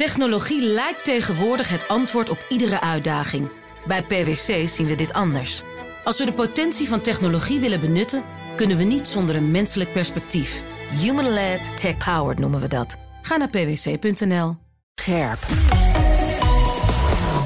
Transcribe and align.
Technologie 0.00 0.62
lijkt 0.62 1.04
tegenwoordig 1.04 1.68
het 1.68 1.88
antwoord 1.88 2.28
op 2.28 2.44
iedere 2.48 2.80
uitdaging. 2.80 3.50
Bij 3.86 4.02
PwC 4.02 4.68
zien 4.68 4.86
we 4.86 4.94
dit 4.94 5.12
anders. 5.12 5.62
Als 6.04 6.18
we 6.18 6.24
de 6.24 6.32
potentie 6.32 6.88
van 6.88 7.00
technologie 7.00 7.60
willen 7.60 7.80
benutten, 7.80 8.24
kunnen 8.56 8.76
we 8.76 8.84
niet 8.84 9.08
zonder 9.08 9.36
een 9.36 9.50
menselijk 9.50 9.92
perspectief. 9.92 10.62
Human-led, 10.90 11.76
tech-powered 11.76 12.38
noemen 12.38 12.60
we 12.60 12.68
dat. 12.68 12.96
Ga 13.22 13.36
naar 13.36 13.48
pwc.nl. 13.48 14.56
Scherp. 14.94 15.38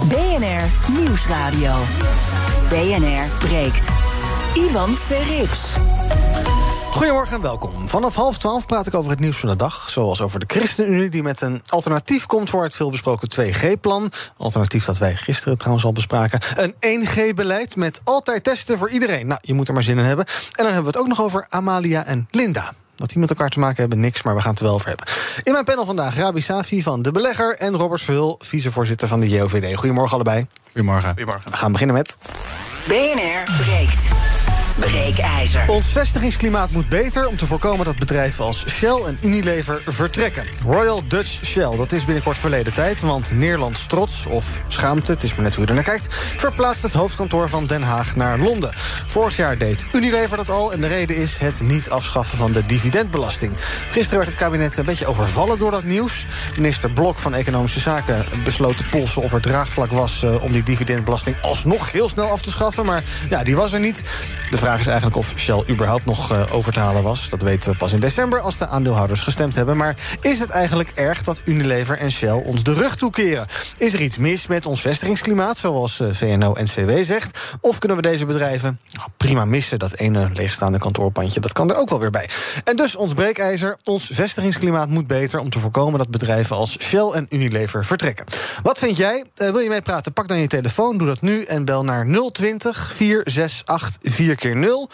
BNR 0.08 0.92
Nieuwsradio. 1.00 1.74
BNR 2.68 3.46
breekt. 3.46 3.88
Ivan 4.54 4.90
Verrips. 4.90 5.93
Goedemorgen 6.94 7.36
en 7.36 7.42
welkom. 7.42 7.88
Vanaf 7.88 8.14
half 8.14 8.38
twaalf 8.38 8.66
praat 8.66 8.86
ik 8.86 8.94
over 8.94 9.10
het 9.10 9.20
nieuws 9.20 9.36
van 9.36 9.48
de 9.48 9.56
dag. 9.56 9.90
Zoals 9.90 10.20
over 10.20 10.40
de 10.40 10.46
ChristenUnie 10.48 11.08
die 11.08 11.22
met 11.22 11.40
een 11.40 11.62
alternatief 11.68 12.26
komt... 12.26 12.50
voor 12.50 12.62
het 12.62 12.74
veelbesproken 12.74 13.28
2G-plan. 13.40 14.12
Alternatief 14.36 14.84
dat 14.84 14.98
wij 14.98 15.14
gisteren 15.14 15.58
trouwens 15.58 15.84
al 15.84 15.92
bespraken. 15.92 16.40
Een 16.56 17.06
1G-beleid 17.06 17.76
met 17.76 18.00
altijd 18.04 18.44
testen 18.44 18.78
voor 18.78 18.90
iedereen. 18.90 19.26
Nou, 19.26 19.38
je 19.42 19.54
moet 19.54 19.68
er 19.68 19.74
maar 19.74 19.82
zin 19.82 19.98
in 19.98 20.04
hebben. 20.04 20.26
En 20.26 20.64
dan 20.64 20.66
hebben 20.66 20.82
we 20.82 20.98
het 20.98 20.98
ook 20.98 21.08
nog 21.08 21.22
over 21.22 21.46
Amalia 21.48 22.04
en 22.04 22.28
Linda. 22.30 22.72
Wat 22.96 23.08
die 23.08 23.18
met 23.18 23.30
elkaar 23.30 23.50
te 23.50 23.58
maken 23.58 23.80
hebben, 23.80 24.00
niks, 24.00 24.22
maar 24.22 24.34
we 24.34 24.40
gaan 24.40 24.50
het 24.50 24.58
er 24.58 24.64
wel 24.64 24.74
over 24.74 24.88
hebben. 24.88 25.06
In 25.42 25.52
mijn 25.52 25.64
panel 25.64 25.84
vandaag 25.84 26.16
Rabi 26.16 26.40
Safi 26.40 26.82
van 26.82 27.02
De 27.02 27.12
Belegger... 27.12 27.56
en 27.56 27.76
Robert 27.76 28.02
Verhul, 28.02 28.38
vicevoorzitter 28.38 29.08
van 29.08 29.20
de 29.20 29.28
JOVD. 29.28 29.76
Goedemorgen 29.76 30.14
allebei. 30.14 30.46
Goedemorgen. 30.72 31.08
Goedemorgen. 31.08 31.50
We 31.50 31.56
gaan 31.56 31.72
beginnen 31.72 31.96
met... 31.96 32.16
BNR 32.88 33.64
breekt. 33.64 34.33
Breekijzer. 34.74 35.64
Ons 35.68 35.86
vestigingsklimaat 35.86 36.70
moet 36.70 36.88
beter 36.88 37.26
om 37.26 37.36
te 37.36 37.46
voorkomen 37.46 37.84
dat 37.84 37.98
bedrijven 37.98 38.44
als 38.44 38.64
Shell 38.68 39.02
en 39.06 39.18
Unilever 39.22 39.82
vertrekken. 39.86 40.44
Royal 40.66 41.08
Dutch 41.08 41.44
Shell, 41.44 41.76
dat 41.76 41.92
is 41.92 42.04
binnenkort 42.04 42.38
verleden 42.38 42.72
tijd, 42.72 43.00
want 43.00 43.32
Nederlands 43.32 43.86
trots 43.86 44.26
of 44.26 44.62
schaamte, 44.68 45.12
het 45.12 45.22
is 45.22 45.34
maar 45.34 45.44
net 45.44 45.54
hoe 45.54 45.62
je 45.62 45.68
er 45.68 45.74
naar 45.74 45.84
kijkt, 45.84 46.14
verplaatst 46.36 46.82
het 46.82 46.92
hoofdkantoor 46.92 47.48
van 47.48 47.66
Den 47.66 47.82
Haag 47.82 48.16
naar 48.16 48.38
Londen. 48.38 48.72
Vorig 49.06 49.36
jaar 49.36 49.58
deed 49.58 49.84
Unilever 49.92 50.36
dat 50.36 50.48
al 50.48 50.72
en 50.72 50.80
de 50.80 50.86
reden 50.86 51.16
is 51.16 51.38
het 51.38 51.60
niet 51.60 51.90
afschaffen 51.90 52.38
van 52.38 52.52
de 52.52 52.66
dividendbelasting. 52.66 53.52
Gisteren 53.88 54.18
werd 54.18 54.30
het 54.30 54.38
kabinet 54.38 54.78
een 54.78 54.84
beetje 54.84 55.06
overvallen 55.06 55.58
door 55.58 55.70
dat 55.70 55.84
nieuws. 55.84 56.26
Minister 56.56 56.90
Blok 56.90 57.18
van 57.18 57.34
Economische 57.34 57.80
Zaken 57.80 58.24
besloot 58.44 58.76
te 58.76 58.84
polsen 58.84 59.22
of 59.22 59.32
er 59.32 59.40
draagvlak 59.40 59.90
was 59.90 60.22
uh, 60.22 60.42
om 60.42 60.52
die 60.52 60.62
dividendbelasting 60.62 61.36
alsnog 61.40 61.92
heel 61.92 62.08
snel 62.08 62.30
af 62.30 62.42
te 62.42 62.50
schaffen, 62.50 62.84
maar 62.84 63.04
ja, 63.30 63.42
die 63.42 63.56
was 63.56 63.72
er 63.72 63.80
niet. 63.80 64.02
De 64.50 64.58
vraag 64.64 64.80
is 64.80 64.86
eigenlijk 64.86 65.16
of 65.16 65.32
Shell 65.36 65.64
überhaupt 65.68 66.04
nog 66.04 66.32
uh, 66.32 66.54
over 66.54 66.72
te 66.72 66.80
halen 66.80 67.02
was. 67.02 67.28
Dat 67.28 67.42
weten 67.42 67.70
we 67.70 67.76
pas 67.76 67.92
in 67.92 68.00
december 68.00 68.40
als 68.40 68.56
de 68.56 68.66
aandeelhouders 68.66 69.20
gestemd 69.20 69.54
hebben. 69.54 69.76
Maar 69.76 69.96
is 70.20 70.38
het 70.38 70.50
eigenlijk 70.50 70.90
erg 70.94 71.22
dat 71.22 71.40
Unilever 71.44 71.98
en 71.98 72.10
Shell 72.10 72.42
ons 72.44 72.62
de 72.62 72.74
rug 72.74 72.96
toekeren? 72.96 73.46
Is 73.78 73.92
er 73.92 74.00
iets 74.00 74.16
mis 74.16 74.46
met 74.46 74.66
ons 74.66 74.80
vestigingsklimaat, 74.80 75.58
zoals 75.58 76.00
uh, 76.00 76.08
VNO-NCW 76.12 76.90
zegt? 77.02 77.38
Of 77.60 77.78
kunnen 77.78 77.96
we 77.96 78.02
deze 78.02 78.26
bedrijven 78.26 78.80
prima 79.16 79.44
missen? 79.44 79.78
Dat 79.78 79.94
ene 79.94 80.30
leegstaande 80.32 80.78
kantoorpandje, 80.78 81.40
dat 81.40 81.52
kan 81.52 81.70
er 81.70 81.76
ook 81.76 81.88
wel 81.88 82.00
weer 82.00 82.10
bij. 82.10 82.28
En 82.64 82.76
dus 82.76 82.96
ons 82.96 83.14
breekijzer, 83.14 83.76
ons 83.84 84.10
vestigingsklimaat 84.12 84.88
moet 84.88 85.06
beter... 85.06 85.40
om 85.40 85.50
te 85.50 85.58
voorkomen 85.58 85.98
dat 85.98 86.10
bedrijven 86.10 86.56
als 86.56 86.76
Shell 86.80 87.10
en 87.10 87.26
Unilever 87.28 87.84
vertrekken. 87.84 88.26
Wat 88.62 88.78
vind 88.78 88.96
jij? 88.96 89.24
Uh, 89.36 89.50
wil 89.50 89.60
je 89.60 89.68
meepraten? 89.68 90.12
Pak 90.12 90.28
dan 90.28 90.38
je 90.38 90.46
telefoon, 90.46 90.98
doe 90.98 91.06
dat 91.06 91.20
nu 91.20 91.42
en 91.42 91.64
bel 91.64 91.84
naar 91.84 92.06
020 92.32 92.92
468 92.92 94.12
4 94.12 94.34
keer 94.34 94.53
0. 94.56 94.90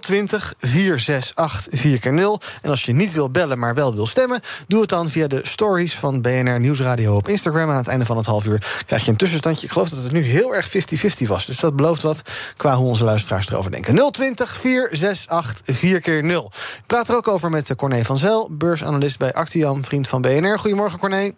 020 0.00 0.54
468 0.58 1.80
4 1.80 1.98
keer 1.98 2.12
0. 2.12 2.40
En 2.62 2.70
als 2.70 2.84
je 2.84 2.92
niet 2.92 3.12
wil 3.12 3.30
bellen, 3.30 3.58
maar 3.58 3.74
wel 3.74 3.94
wil 3.94 4.06
stemmen, 4.06 4.40
doe 4.66 4.80
het 4.80 4.88
dan 4.88 5.08
via 5.08 5.26
de 5.26 5.40
stories 5.42 5.94
van 5.94 6.20
BNR 6.20 6.60
Nieuwsradio 6.60 7.16
op 7.16 7.28
Instagram. 7.28 7.70
Aan 7.70 7.76
het 7.76 7.88
einde 7.88 8.04
van 8.04 8.16
het 8.16 8.26
half 8.26 8.44
uur 8.44 8.82
krijg 8.86 9.04
je 9.04 9.10
een 9.10 9.16
tussenstandje. 9.16 9.66
Ik 9.66 9.72
geloof 9.72 9.88
dat 9.88 10.02
het 10.02 10.12
nu 10.12 10.20
heel 10.20 10.54
erg 10.54 10.68
50-50 10.68 11.26
was. 11.26 11.46
Dus 11.46 11.60
dat 11.60 11.76
belooft 11.76 12.02
wat 12.02 12.22
qua 12.56 12.76
hoe 12.76 12.88
onze 12.88 13.04
luisteraars 13.04 13.50
erover 13.50 13.70
denken. 13.70 14.10
020 14.12 14.56
468 14.56 15.76
4 15.76 16.00
keer 16.00 16.24
0. 16.24 16.50
Ik 16.78 16.86
praat 16.86 17.08
er 17.08 17.16
ook 17.16 17.28
over 17.28 17.50
met 17.50 17.76
Corné 17.76 18.04
van 18.04 18.16
Zel, 18.16 18.48
beursanalist 18.50 19.18
bij 19.18 19.32
Actiam, 19.32 19.84
vriend 19.84 20.08
van 20.08 20.20
BNR. 20.20 20.58
Goedemorgen, 20.58 20.98
Corné. 20.98 21.32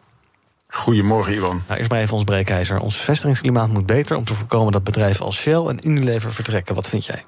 Goedemorgen, 0.68 1.34
Ivan. 1.34 1.62
Nou, 1.66 1.78
eerst 1.78 1.90
maar 1.90 2.00
even 2.00 2.14
ons 2.14 2.24
breekijzer. 2.24 2.78
Ons 2.78 2.96
vestigingsklimaat 2.96 3.68
moet 3.68 3.86
beter 3.86 4.16
om 4.16 4.24
te 4.24 4.34
voorkomen 4.34 4.72
dat 4.72 4.84
bedrijven 4.84 5.24
als 5.24 5.36
Shell 5.36 5.66
en 5.66 5.88
Unilever 5.88 6.32
vertrekken. 6.32 6.74
Wat 6.74 6.88
vind 6.88 7.06
jij? 7.06 7.24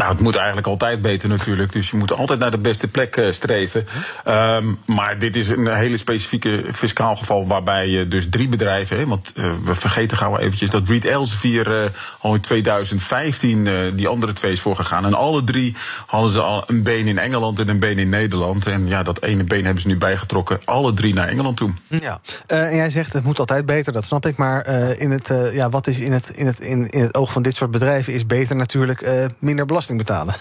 Nou, 0.00 0.10
het 0.10 0.20
moet 0.20 0.36
eigenlijk 0.36 0.66
altijd 0.66 1.02
beter 1.02 1.28
natuurlijk. 1.28 1.72
Dus 1.72 1.90
je 1.90 1.96
moet 1.96 2.12
altijd 2.12 2.38
naar 2.38 2.50
de 2.50 2.58
beste 2.58 2.88
plek 2.88 3.16
uh, 3.16 3.32
streven. 3.32 3.86
Um, 4.28 4.78
maar 4.86 5.18
dit 5.18 5.36
is 5.36 5.48
een 5.48 5.74
hele 5.74 5.96
specifieke 5.96 6.64
fiscaal 6.72 7.16
geval 7.16 7.46
waarbij 7.46 7.88
je 7.88 8.08
dus 8.08 8.28
drie 8.30 8.48
bedrijven... 8.48 8.96
Hè, 8.96 9.06
want 9.06 9.32
uh, 9.34 9.44
we 9.64 9.74
vergeten 9.74 10.16
gauw 10.16 10.38
eventjes 10.38 10.70
dat 10.70 10.88
Reed 10.88 11.04
Elsevier 11.04 11.92
al 12.20 12.34
in 12.34 12.40
2015 12.40 13.68
die 13.94 14.08
andere 14.08 14.32
twee 14.32 14.52
is 14.52 14.60
voorgegaan. 14.60 15.04
En 15.04 15.14
alle 15.14 15.44
drie 15.44 15.76
hadden 16.06 16.32
ze 16.32 16.40
al 16.40 16.64
een 16.66 16.82
been 16.82 17.06
in 17.06 17.18
Engeland 17.18 17.58
en 17.58 17.68
een 17.68 17.78
been 17.78 17.98
in 17.98 18.08
Nederland. 18.08 18.66
En 18.66 18.86
ja, 18.86 19.02
dat 19.02 19.22
ene 19.22 19.44
been 19.44 19.64
hebben 19.64 19.82
ze 19.82 19.88
nu 19.88 19.98
bijgetrokken. 19.98 20.60
Alle 20.64 20.94
drie 20.94 21.14
naar 21.14 21.28
Engeland 21.28 21.56
toe. 21.56 21.70
Ja, 21.88 22.20
en 22.46 22.76
jij 22.76 22.90
zegt 22.90 23.12
het 23.12 23.24
moet 23.24 23.38
altijd 23.38 23.66
beter, 23.66 23.92
dat 23.92 24.04
snap 24.04 24.26
ik. 24.26 24.36
Maar 24.36 24.66
in 24.98 25.10
het, 25.10 25.30
ja, 25.52 25.70
wat 25.70 25.86
is 25.86 25.98
in 25.98 26.12
het, 26.12 26.28
in, 26.28 26.46
het, 26.46 26.60
in, 26.60 26.90
in 26.90 27.00
het 27.00 27.14
oog 27.14 27.32
van 27.32 27.42
dit 27.42 27.56
soort 27.56 27.70
bedrijven 27.70 28.12
is 28.12 28.26
beter 28.26 28.56
natuurlijk 28.56 29.30
minder 29.38 29.66
belasting 29.66 29.84
betalen. 29.94 30.34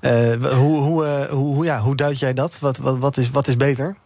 Uh, 0.00 0.52
hoe, 0.52 0.80
hoe, 0.80 1.04
uh, 1.04 1.24
hoe, 1.24 1.64
ja, 1.64 1.80
hoe 1.80 1.96
duid 1.96 2.18
jij 2.18 2.34
dat? 2.34 2.58
Wat, 2.58 2.76
wat, 2.76 2.98
wat, 2.98 3.16
is, 3.16 3.30
wat 3.30 3.46
is 3.46 3.56
beter? 3.56 3.96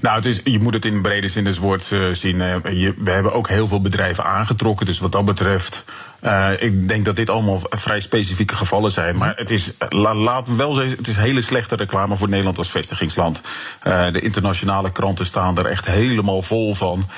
Nou, 0.00 0.16
het 0.16 0.24
is, 0.24 0.40
je 0.44 0.60
moet 0.60 0.74
het 0.74 0.84
in 0.84 1.02
brede 1.02 1.28
zin 1.28 1.44
des 1.44 1.58
woords 1.58 1.92
uh, 1.92 2.12
zien. 2.12 2.38
Je, 2.78 2.94
we 2.96 3.10
hebben 3.10 3.32
ook 3.32 3.48
heel 3.48 3.68
veel 3.68 3.80
bedrijven 3.80 4.24
aangetrokken. 4.24 4.86
Dus 4.86 4.98
wat 4.98 5.12
dat 5.12 5.24
betreft. 5.24 5.84
Uh, 6.24 6.50
ik 6.58 6.88
denk 6.88 7.04
dat 7.04 7.16
dit 7.16 7.30
allemaal 7.30 7.60
vrij 7.68 8.00
specifieke 8.00 8.56
gevallen 8.56 8.92
zijn. 8.92 9.16
Maar 9.16 9.32
het 9.36 9.50
is, 9.50 9.70
la, 9.88 10.14
laat 10.14 10.56
wel 10.56 10.76
het 10.76 11.06
is 11.06 11.16
hele 11.16 11.42
slechte 11.42 11.76
reclame 11.76 12.16
voor 12.16 12.28
Nederland 12.28 12.58
als 12.58 12.70
vestigingsland. 12.70 13.40
De 13.82 14.20
internationale 14.20 14.92
kranten 14.92 15.26
staan 15.26 15.58
er 15.58 15.66
echt 15.66 15.86
helemaal 15.86 16.42
vol 16.42 16.74
van. 16.74 17.08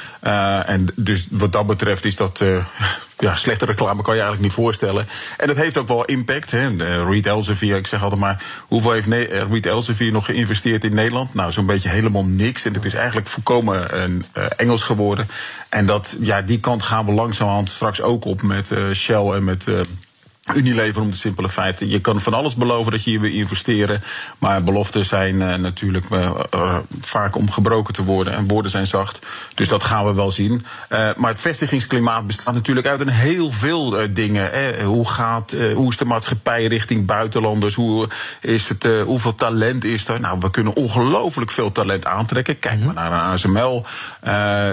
En 0.67 0.87
dus 0.94 1.28
wat 1.31 1.53
dat 1.53 1.67
betreft 1.67 2.05
is 2.05 2.17
dat 2.17 2.43
ja, 3.19 3.37
slechte 3.37 3.65
reclame 3.65 4.03
kan 4.03 4.15
je 4.15 4.21
eigenlijk 4.21 4.50
niet 4.50 4.65
voorstellen. 4.65 5.09
En 5.37 5.47
dat 5.47 5.56
heeft 5.56 5.78
ook 5.78 5.88
wel 5.88 6.05
impact. 6.05 6.50
Hè. 6.50 6.69
Reed 7.05 7.27
Elsevier, 7.27 7.77
ik 7.77 7.87
zeg 7.87 8.03
altijd 8.03 8.21
maar, 8.21 8.44
hoeveel 8.61 8.93
heeft 8.93 9.09
Reed 9.50 9.67
Elsevier 9.67 10.12
nog 10.12 10.25
geïnvesteerd 10.25 10.84
in 10.84 10.94
Nederland? 10.94 11.34
Nou, 11.34 11.53
zo'n 11.53 11.67
beetje 11.67 11.88
helemaal 11.88 12.25
niks. 12.25 12.65
En 12.69 12.75
het 12.75 12.84
is 12.84 12.95
eigenlijk 12.95 13.29
volkomen 13.29 13.95
uh, 14.37 14.45
Engels 14.56 14.83
geworden. 14.83 15.27
En 15.69 15.87
dat, 15.87 16.17
ja, 16.21 16.43
die 16.43 16.61
kant 16.61 16.83
gaan 16.83 17.06
we 17.06 17.12
langzamerhand 17.12 17.69
straks 17.69 18.01
ook 18.01 18.25
op 18.25 18.43
met 18.43 18.71
uh, 18.71 18.93
Shell 18.93 19.31
en 19.31 19.45
met. 19.45 19.67
Unilever 20.55 21.03
om 21.03 21.11
de 21.11 21.17
simpele 21.17 21.49
feiten. 21.49 21.91
Je 21.91 22.01
kan 22.01 22.21
van 22.21 22.35
alles 22.35 22.55
beloven 22.55 22.93
dat 22.93 23.05
je 23.05 23.11
hier 23.11 23.21
wil 23.21 23.31
investeren. 23.31 24.03
Maar 24.39 24.65
beloften 24.65 25.05
zijn 25.05 25.35
uh, 25.35 25.55
natuurlijk 25.55 26.11
uh, 26.11 26.77
vaak 27.01 27.37
om 27.37 27.51
gebroken 27.51 27.95
te 27.95 28.05
worden. 28.05 28.33
En 28.33 28.49
woorden 28.49 28.71
zijn 28.71 28.87
zacht. 28.87 29.19
Dus 29.55 29.69
dat 29.69 29.85
gaan 29.85 30.05
we 30.05 30.15
wel 30.15 30.31
zien. 30.31 30.65
Maar 31.17 31.31
het 31.31 31.41
vestigingsklimaat 31.41 32.27
bestaat 32.27 32.55
natuurlijk 32.55 32.87
uit 32.87 33.01
een 33.01 33.09
heel 33.09 33.51
veel 33.51 33.97
dingen. 34.11 34.51
Hè. 34.53 34.85
Hoe, 34.85 35.09
gaat, 35.09 35.55
hoe 35.75 35.91
is 35.91 35.97
de 35.97 36.05
maatschappij 36.05 36.67
richting 36.67 37.07
buitenlanders? 37.07 37.75
Hoe 37.75 38.09
is 38.41 38.69
het, 38.69 38.89
hoeveel 39.05 39.35
talent 39.35 39.85
is 39.85 40.09
er? 40.09 40.21
Nou, 40.21 40.39
we 40.41 40.51
kunnen 40.51 40.75
ongelooflijk 40.75 41.51
veel 41.51 41.73
talent 41.73 42.07
aantrekken. 42.07 42.59
Kijk 42.59 42.85
maar 42.85 42.95
naar 42.95 43.13
een 43.13 43.19
ASML. 43.19 43.85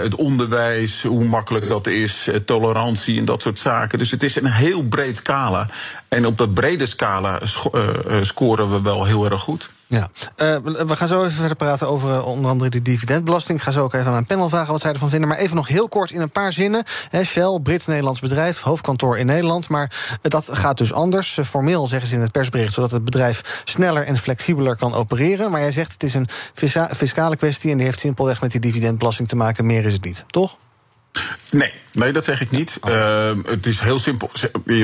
het 0.01 0.15
onderwijs, 0.15 1.03
hoe 1.03 1.23
makkelijk 1.23 1.69
dat 1.69 1.87
is. 1.87 2.29
tolerantie 2.45 3.19
en 3.19 3.25
dat 3.25 3.41
soort 3.41 3.59
zaken. 3.59 3.99
Dus 3.99 4.11
het 4.11 4.23
is 4.23 4.35
een 4.35 4.51
heel 4.51 4.83
breed 4.83 5.15
scala. 5.15 5.64
En 6.07 6.25
op 6.25 6.37
dat 6.37 6.53
brede 6.53 6.85
scala 6.85 7.41
uh, 7.41 7.81
scoren 8.21 8.71
we 8.71 8.81
wel 8.81 9.05
heel 9.05 9.25
erg 9.25 9.41
goed. 9.41 9.69
Ja, 9.87 10.09
uh, 10.37 10.57
we 10.87 10.95
gaan 10.95 11.07
zo 11.07 11.23
even 11.23 11.35
verder 11.35 11.55
praten 11.55 11.87
over 11.87 12.23
onder 12.23 12.51
andere 12.51 12.69
de 12.69 12.81
dividendbelasting. 12.81 13.57
Ik 13.57 13.63
ga 13.63 13.71
zo 13.71 13.83
ook 13.83 13.93
even 13.93 14.05
aan 14.05 14.11
mijn 14.11 14.25
panel 14.25 14.49
vragen 14.49 14.71
wat 14.71 14.81
zij 14.81 14.93
ervan 14.93 15.09
vinden. 15.09 15.29
Maar 15.29 15.37
even 15.37 15.55
nog 15.55 15.67
heel 15.67 15.87
kort 15.87 16.11
in 16.11 16.21
een 16.21 16.31
paar 16.31 16.53
zinnen. 16.53 16.83
He, 17.09 17.23
Shell, 17.23 17.59
Brits-Nederlands 17.63 18.19
bedrijf, 18.19 18.61
hoofdkantoor 18.61 19.17
in 19.17 19.25
Nederland. 19.25 19.67
Maar 19.67 20.17
dat 20.21 20.47
gaat 20.51 20.77
dus 20.77 20.93
anders. 20.93 21.39
formeel 21.43 21.87
zeggen 21.87 22.09
ze 22.09 22.15
in 22.15 22.21
het 22.21 22.31
persbericht... 22.31 22.73
zodat 22.73 22.91
het 22.91 23.05
bedrijf 23.05 23.61
sneller 23.63 24.05
en 24.05 24.17
flexibeler 24.17 24.75
kan 24.75 24.93
opereren. 24.93 25.51
Maar 25.51 25.61
jij 25.61 25.71
zegt 25.71 25.91
het 25.91 26.03
is 26.03 26.13
een 26.13 26.29
fiscale 26.95 27.35
kwestie... 27.35 27.71
en 27.71 27.77
die 27.77 27.85
heeft 27.85 27.99
simpelweg 27.99 28.41
met 28.41 28.51
die 28.51 28.59
dividendbelasting 28.59 29.27
te 29.27 29.35
maken. 29.35 29.65
Meer 29.65 29.85
is 29.85 29.93
het 29.93 30.03
niet, 30.03 30.25
toch? 30.27 30.57
Nee, 31.51 31.73
nee, 31.93 32.13
dat 32.13 32.23
zeg 32.23 32.41
ik 32.41 32.51
niet. 32.51 32.77
Oh. 32.81 32.91
Uh, 32.91 33.31
het 33.45 33.65
is 33.65 33.79
heel 33.79 33.99
simpel. 33.99 34.31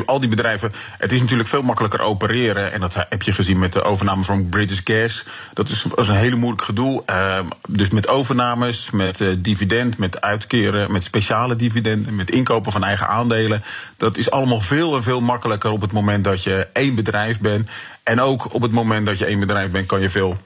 Al 0.06 0.20
die 0.20 0.30
bedrijven, 0.30 0.74
het 0.98 1.12
is 1.12 1.20
natuurlijk 1.20 1.50
veel 1.50 1.62
makkelijker 1.62 2.02
opereren. 2.02 2.72
En 2.72 2.80
dat 2.80 2.96
heb 3.10 3.22
je 3.22 3.32
gezien 3.32 3.60
met 3.60 3.74
de 3.74 3.84
overname 3.84 4.24
van 4.24 4.50
British 4.50 4.80
Gas. 4.84 5.26
Dat 5.54 5.70
is, 5.70 5.86
was 5.96 6.08
een 6.08 6.16
hele 6.16 6.36
moeilijk 6.36 6.64
gedoe. 6.64 7.04
Uh, 7.10 7.40
dus 7.70 7.90
met 7.90 8.08
overnames, 8.08 8.92
met 8.92 9.20
uh, 9.20 9.30
dividend, 9.38 9.98
met 9.98 10.22
uitkeren, 10.22 10.92
met 10.92 11.04
speciale 11.04 11.56
dividenden, 11.56 12.16
met 12.16 12.32
inkopen 12.32 12.72
van 12.72 12.84
eigen 12.84 13.08
aandelen. 13.08 13.64
Dat 13.98 14.18
is 14.18 14.32
allemaal 14.32 14.62
veel 14.62 14.96
en 14.96 15.04
veel 15.04 15.22
makkelijker 15.22 15.72
op 15.72 15.82
het 15.82 15.92
moment 15.92 16.24
dat 16.24 16.44
je 16.44 16.68
één 16.74 16.96
bedrijf 16.96 17.40
bent. 17.40 17.70
En 18.04 18.22
ook 18.22 18.54
op 18.54 18.62
het 18.62 18.72
moment 18.72 19.06
dat 19.06 19.18
je 19.18 19.26
één 19.26 19.40
bedrijf 19.40 19.72
bent, 19.72 19.88
kan 19.88 20.02
je 20.02 20.10
veel 20.10 20.38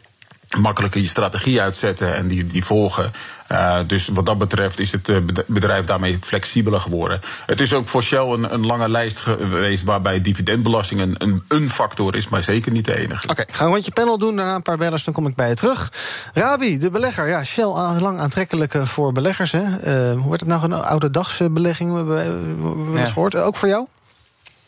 makkelijker 0.58 1.02
je 1.02 1.08
strategie 1.08 1.62
uitzetten 1.62 2.16
en 2.16 2.28
die, 2.28 2.48
die 2.48 2.66
volgen. 2.66 3.12
Uh, 3.52 3.80
dus 3.88 4.08
wat 4.08 4.26
dat 4.26 4.38
betreft 4.38 4.80
is 4.80 4.92
het 4.92 5.12
bedrijf 5.48 5.86
daarmee 5.86 6.20
flexibeler 6.22 6.80
geworden. 6.80 7.22
Het 7.46 7.62
is 7.62 7.74
ook 7.74 7.88
voor 7.88 8.04
Shell 8.04 8.20
een, 8.20 8.54
een 8.54 8.66
lange 8.66 8.90
lijst 8.90 9.18
geweest 9.18 9.84
waarbij 9.84 10.22
dividendbelasting 10.22 11.02
een, 11.02 11.16
een, 11.18 11.44
een, 11.48 11.70
factor 11.70 12.16
is, 12.16 12.30
maar 12.30 12.44
zeker 12.44 12.72
niet 12.72 12.86
de 12.86 12.98
enige. 12.98 13.24
Oké, 13.24 13.42
okay, 13.42 13.46
ga 13.52 13.66
een 13.66 13.72
rondje 13.72 13.92
panel 13.92 14.18
doen, 14.18 14.36
daarna 14.36 14.56
een 14.56 14.62
paar 14.62 14.78
bellers, 14.78 15.04
dan 15.04 15.14
kom 15.14 15.28
ik 15.28 15.36
bij 15.36 15.50
je 15.50 15.56
terug. 15.56 15.92
Rabi, 16.34 16.78
de 16.78 16.90
belegger. 16.90 17.28
Ja, 17.28 17.44
Shell 17.44 17.66
lang 18.00 18.20
aantrekkelijk 18.20 18.78
voor 18.84 19.12
beleggers. 19.12 19.52
Hè? 19.52 19.62
Uh, 19.62 20.12
hoe 20.12 20.28
wordt 20.28 20.42
het 20.42 20.50
nou 20.50 20.64
een 20.64 20.74
oude 20.74 21.12
dagsbelegging? 21.12 21.92
We 21.92 22.14
hebben 22.14 22.92
we 22.92 23.00
ja. 23.00 23.06
gehoord. 23.06 23.36
Ook 23.36 23.56
voor 23.56 23.68
jou? 23.68 23.88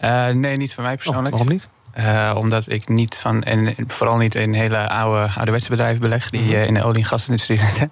Uh, 0.02 0.28
nee, 0.28 0.58
niet 0.58 0.74
voor 0.74 0.84
mij 0.84 0.96
persoonlijk. 0.96 1.26
Oh, 1.26 1.40
waarom 1.40 1.50
niet? 1.50 1.70
Uh, 2.00 2.36
omdat 2.38 2.70
ik 2.72 2.88
niet 2.88 3.16
van, 3.16 3.44
en 3.44 3.76
vooral 3.88 4.18
niet 4.18 4.36
in 4.36 4.54
hele 4.54 4.90
oude, 4.90 5.32
ouderwetse 5.36 5.70
bedrijven 5.70 6.02
beleg, 6.02 6.30
die 6.30 6.54
uh, 6.54 6.66
in 6.66 6.74
de 6.74 6.84
olie- 6.84 7.02
en 7.02 7.06
gasindustrie 7.06 7.60
zitten. 7.60 7.92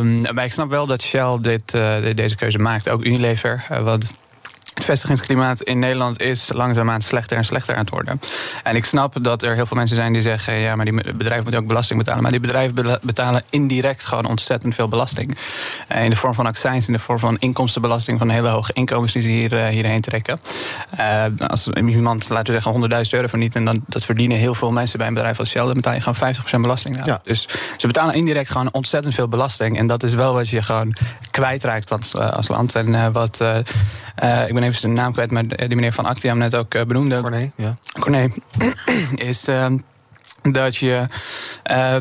um, 0.00 0.20
maar 0.34 0.44
ik 0.44 0.52
snap 0.52 0.70
wel 0.70 0.86
dat 0.86 1.02
Shell 1.02 1.38
dit, 1.40 1.74
uh, 1.74 2.14
deze 2.14 2.36
keuze 2.36 2.58
maakt. 2.58 2.88
Ook 2.88 3.04
Unilever. 3.04 3.64
want 3.82 4.12
het 4.78 4.86
vestigingsklimaat 4.86 5.62
in 5.62 5.78
Nederland 5.78 6.22
is 6.22 6.50
langzaamaan 6.52 7.02
slechter 7.02 7.36
en 7.36 7.44
slechter 7.44 7.74
aan 7.74 7.80
het 7.80 7.90
worden. 7.90 8.20
En 8.62 8.76
ik 8.76 8.84
snap 8.84 9.24
dat 9.24 9.42
er 9.42 9.54
heel 9.54 9.66
veel 9.66 9.76
mensen 9.76 9.96
zijn 9.96 10.12
die 10.12 10.22
zeggen: 10.22 10.54
ja, 10.54 10.76
maar 10.76 10.84
die 10.84 10.94
bedrijven 10.94 11.42
moeten 11.42 11.60
ook 11.60 11.66
belasting 11.66 11.98
betalen. 11.98 12.22
Maar 12.22 12.30
die 12.30 12.40
bedrijven 12.40 12.98
betalen 13.02 13.42
indirect 13.50 14.06
gewoon 14.06 14.26
ontzettend 14.26 14.74
veel 14.74 14.88
belasting. 14.88 15.38
Eh, 15.88 16.04
in 16.04 16.10
de 16.10 16.16
vorm 16.16 16.34
van 16.34 16.46
accijns, 16.46 16.86
in 16.86 16.92
de 16.92 16.98
vorm 16.98 17.18
van 17.18 17.36
inkomstenbelasting 17.38 18.18
van 18.18 18.28
hele 18.28 18.48
hoge 18.48 18.72
inkomens 18.72 19.12
die 19.12 19.22
ze 19.22 19.28
hier, 19.28 19.56
eh, 19.56 19.66
hierheen 19.66 20.00
trekken. 20.00 20.40
Uh, 21.00 21.24
als 21.46 21.68
iemand, 21.68 22.28
laten 22.28 22.46
we 22.46 22.52
zeggen, 22.52 22.72
100.000 22.72 23.14
euro 23.14 23.28
verdient, 23.28 23.54
en 23.54 23.64
dan, 23.64 23.84
dat 23.86 24.04
verdienen 24.04 24.36
heel 24.36 24.54
veel 24.54 24.72
mensen 24.72 24.98
bij 24.98 25.06
een 25.06 25.14
bedrijf 25.14 25.38
als 25.38 25.50
Shell, 25.50 25.64
dan 25.64 25.74
betaal 25.74 25.94
je 25.94 26.00
gewoon 26.00 26.34
50% 26.34 26.60
belasting. 26.60 27.04
Ja. 27.04 27.20
Dus 27.24 27.48
ze 27.76 27.86
betalen 27.86 28.14
indirect 28.14 28.50
gewoon 28.50 28.72
ontzettend 28.72 29.14
veel 29.14 29.28
belasting. 29.28 29.78
En 29.78 29.86
dat 29.86 30.02
is 30.02 30.14
wel 30.14 30.34
wat 30.34 30.48
je 30.48 30.62
gewoon 30.62 30.94
kwijtraakt 31.30 31.92
als, 31.92 32.14
als 32.14 32.48
land. 32.48 32.74
En 32.74 33.12
wat 33.12 33.40
ik 34.46 34.54
ben 34.54 34.62
even 34.62 34.80
zijn 34.80 34.92
naam 34.92 35.12
kwijt, 35.12 35.30
maar 35.30 35.46
die 35.46 35.76
meneer 35.76 35.92
Van 35.92 36.06
Actiam 36.06 36.38
net 36.38 36.54
ook 36.54 36.86
benoemde. 36.86 37.20
Corné, 37.20 37.50
ja. 37.54 37.76
Corné 38.00 38.28
is 39.30 39.44
dat, 40.42 40.76
je, 40.76 41.06
uh, 41.70 41.96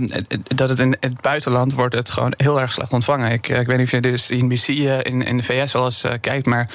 dat 0.55 0.69
het 0.69 0.79
in 0.79 0.97
het 0.99 1.21
buitenland 1.21 1.73
wordt 1.73 1.95
het 1.95 2.09
gewoon 2.09 2.33
heel 2.37 2.61
erg 2.61 2.71
slecht 2.71 2.93
ontvangen. 2.93 3.31
Ik, 3.31 3.47
ik 3.47 3.65
weet 3.65 3.77
niet 3.77 3.85
of 3.85 3.91
je 3.91 4.01
dus 4.01 4.29
NBC 4.29 4.67
in, 4.67 5.21
in 5.21 5.37
de 5.37 5.43
VS 5.43 5.73
wel 5.73 5.85
eens 5.85 6.03
uh, 6.03 6.11
kijkt, 6.21 6.45
maar 6.45 6.69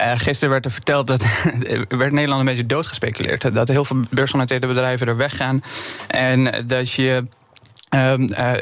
uh, 0.00 0.12
gisteren 0.16 0.50
werd 0.50 0.64
er 0.64 0.70
verteld 0.70 1.06
dat 1.06 1.24
werd 1.88 2.12
Nederland 2.12 2.40
een 2.40 2.46
beetje 2.46 2.66
doodgespeculeerd. 2.66 3.54
Dat 3.54 3.68
heel 3.68 3.84
veel 3.84 4.00
beursgenoteerde 4.10 4.66
bedrijven 4.66 5.06
er 5.06 5.16
weggaan 5.16 5.62
en 6.08 6.66
dat 6.66 6.92
je 6.92 7.22
Um, 7.90 8.22
uh, 8.22 8.52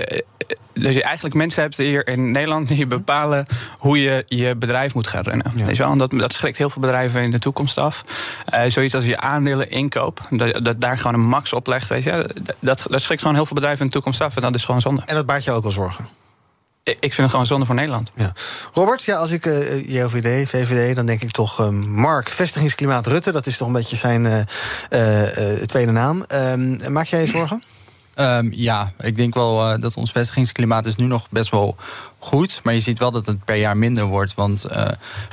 dat 0.73 0.94
je 0.94 1.02
eigenlijk 1.02 1.34
mensen 1.34 1.62
hebt 1.62 1.76
hier 1.76 2.06
in 2.06 2.31
Nederland 2.31 2.69
die 2.69 2.87
bepalen 2.87 3.46
hoe 3.76 4.02
je 4.02 4.25
je 4.26 4.56
bedrijf 4.56 4.94
moet 4.94 5.06
gaan 5.06 5.23
runnen. 5.23 5.52
Ja. 5.55 5.64
Weet 5.64 5.76
je 5.76 5.82
wel? 5.82 5.96
dat, 5.96 6.11
dat 6.11 6.32
schrikt 6.32 6.58
heel 6.58 6.70
veel 6.70 6.81
bedrijven 6.81 7.23
in 7.23 7.31
de 7.31 7.38
toekomst 7.38 7.78
af. 7.78 8.05
Uh, 8.55 8.62
zoiets 8.67 8.94
als 8.94 9.06
je 9.06 9.20
aandelen 9.20 9.70
inkoop, 9.70 10.20
dat, 10.31 10.64
dat 10.64 10.81
daar 10.81 10.99
gewoon 10.99 11.14
een 11.14 11.28
max 11.28 11.52
op 11.52 11.67
legt. 11.67 11.88
Weet 11.88 12.02
je? 12.02 12.31
Dat, 12.61 12.87
dat 12.90 13.02
schrikt 13.02 13.20
gewoon 13.20 13.37
heel 13.37 13.46
veel 13.46 13.55
bedrijven 13.55 13.81
in 13.81 13.87
de 13.87 13.93
toekomst 13.93 14.20
af. 14.20 14.37
En 14.37 14.43
dat 14.43 14.55
is 14.55 14.64
gewoon 14.64 14.81
zonde. 14.81 15.02
En 15.06 15.14
dat 15.14 15.26
baart 15.26 15.44
je 15.44 15.50
ook 15.50 15.62
wel 15.62 15.72
zorgen? 15.72 16.08
Ik 16.82 16.99
vind 17.00 17.17
het 17.17 17.31
gewoon 17.31 17.46
zonde 17.46 17.67
voor 17.67 17.75
Nederland. 17.75 18.12
Ja. 18.14 18.32
Robert, 18.72 19.02
ja, 19.02 19.17
als 19.17 19.31
ik 19.31 19.46
uh, 19.46 19.88
JOVD, 19.88 20.49
VVD, 20.49 20.96
dan 20.96 21.06
denk 21.06 21.22
ik 21.22 21.31
toch 21.31 21.61
uh, 21.61 21.69
Mark, 21.79 22.29
vestigingsklimaat 22.29 23.06
Rutte. 23.06 23.32
Dat 23.32 23.46
is 23.46 23.56
toch 23.56 23.67
een 23.67 23.75
beetje 23.75 23.96
zijn 23.96 24.25
uh, 24.25 24.40
tweede 25.64 25.93
naam. 25.93 26.22
Ehm, 26.22 26.93
maak 26.93 27.06
jij 27.06 27.20
je 27.20 27.26
zorgen? 27.26 27.62
Um, 28.18 28.52
ja, 28.52 28.92
ik 29.00 29.16
denk 29.16 29.34
wel 29.34 29.72
uh, 29.72 29.80
dat 29.80 29.96
ons 29.96 30.10
vestigingsklimaat 30.10 30.86
is 30.86 30.96
nu 30.96 31.06
nog 31.06 31.30
best 31.30 31.50
wel 31.50 31.76
goed. 32.18 32.60
Maar 32.62 32.74
je 32.74 32.80
ziet 32.80 32.98
wel 32.98 33.10
dat 33.10 33.26
het 33.26 33.44
per 33.44 33.56
jaar 33.56 33.76
minder 33.76 34.04
wordt. 34.04 34.34
Want 34.34 34.66
uh, 34.70 34.84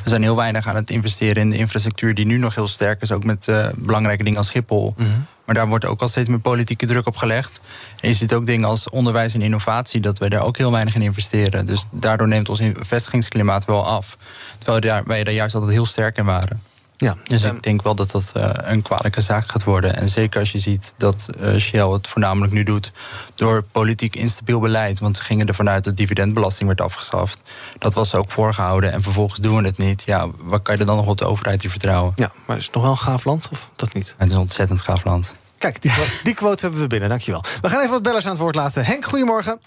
we 0.03 0.09
zijn 0.09 0.21
heel 0.21 0.35
weinig 0.35 0.67
aan 0.67 0.75
het 0.75 0.89
investeren 0.89 1.41
in 1.41 1.49
de 1.49 1.57
infrastructuur 1.57 2.15
die 2.15 2.25
nu 2.25 2.37
nog 2.37 2.55
heel 2.55 2.67
sterk 2.67 3.01
is. 3.01 3.11
Ook 3.11 3.23
met 3.23 3.47
uh, 3.47 3.67
belangrijke 3.75 4.23
dingen 4.23 4.37
als 4.37 4.47
Schiphol. 4.47 4.93
Mm 4.97 5.05
-hmm. 5.05 5.25
Maar 5.45 5.55
daar 5.55 5.67
wordt 5.67 5.85
ook 5.85 6.01
al 6.01 6.07
steeds 6.07 6.29
meer 6.29 6.39
politieke 6.39 6.85
druk 6.85 7.07
op 7.07 7.15
gelegd. 7.15 7.59
En 7.99 8.09
je 8.09 8.15
ziet 8.15 8.33
ook 8.33 8.45
dingen 8.45 8.67
als 8.67 8.89
onderwijs 8.89 9.33
en 9.33 9.41
innovatie, 9.41 10.01
dat 10.01 10.19
wij 10.19 10.29
daar 10.29 10.41
ook 10.41 10.57
heel 10.57 10.71
weinig 10.71 10.95
in 10.95 11.01
investeren. 11.01 11.65
Dus 11.65 11.85
daardoor 11.91 12.27
neemt 12.27 12.49
ons 12.49 12.61
vestigingsklimaat 12.79 13.65
wel 13.65 13.85
af. 13.85 14.17
Terwijl 14.57 15.03
wij 15.05 15.23
daar 15.23 15.33
juist 15.33 15.55
altijd 15.55 15.73
heel 15.73 15.85
sterk 15.85 16.17
in 16.17 16.25
waren. 16.25 16.61
Ja, 17.03 17.15
dus 17.27 17.43
ik 17.43 17.63
denk 17.63 17.81
wel 17.81 17.95
dat 17.95 18.11
dat 18.11 18.33
uh, 18.37 18.49
een 18.53 18.81
kwalijke 18.81 19.21
zaak 19.21 19.49
gaat 19.49 19.63
worden. 19.63 19.95
En 19.95 20.09
zeker 20.09 20.39
als 20.39 20.51
je 20.51 20.59
ziet 20.59 20.93
dat 20.97 21.29
uh, 21.41 21.57
Shell 21.57 21.87
het 21.87 22.07
voornamelijk 22.07 22.53
nu 22.53 22.63
doet 22.63 22.91
door 23.35 23.63
politiek 23.63 24.15
instabiel 24.15 24.59
beleid. 24.59 24.99
Want 24.99 25.17
ze 25.17 25.23
gingen 25.23 25.47
ervan 25.47 25.69
uit 25.69 25.83
dat 25.83 25.97
dividendbelasting 25.97 26.67
werd 26.67 26.81
afgeschaft. 26.81 27.39
Dat 27.77 27.93
was 27.93 28.15
ook 28.15 28.31
voorgehouden 28.31 28.91
en 28.91 29.01
vervolgens 29.01 29.39
doen 29.39 29.57
we 29.57 29.67
het 29.67 29.77
niet. 29.77 30.03
Ja, 30.05 30.27
waar 30.37 30.59
kan 30.59 30.73
je 30.73 30.79
er 30.79 30.85
dan 30.85 30.95
nog 30.95 31.07
op 31.07 31.17
de 31.17 31.25
overheid 31.25 31.61
die 31.61 31.69
vertrouwen? 31.69 32.13
Ja, 32.15 32.31
maar 32.45 32.57
is 32.57 32.65
het 32.65 32.73
nog 32.73 32.83
wel 32.83 32.91
een 32.91 32.97
gaaf 32.97 33.23
land 33.23 33.47
of 33.51 33.69
dat 33.75 33.93
niet? 33.93 34.15
Het 34.17 34.27
is 34.27 34.33
een 34.33 34.39
ontzettend 34.39 34.81
gaaf 34.81 35.03
land. 35.03 35.33
Kijk, 35.57 35.81
die, 35.81 35.91
die 36.23 36.33
quote 36.33 36.61
hebben 36.61 36.81
we 36.81 36.87
binnen, 36.87 37.09
dankjewel. 37.09 37.43
We 37.61 37.69
gaan 37.69 37.79
even 37.79 37.91
wat 37.91 38.03
bellers 38.03 38.25
aan 38.25 38.31
het 38.31 38.41
woord 38.41 38.55
laten. 38.55 38.85
Henk, 38.85 39.05
goedemorgen. 39.05 39.59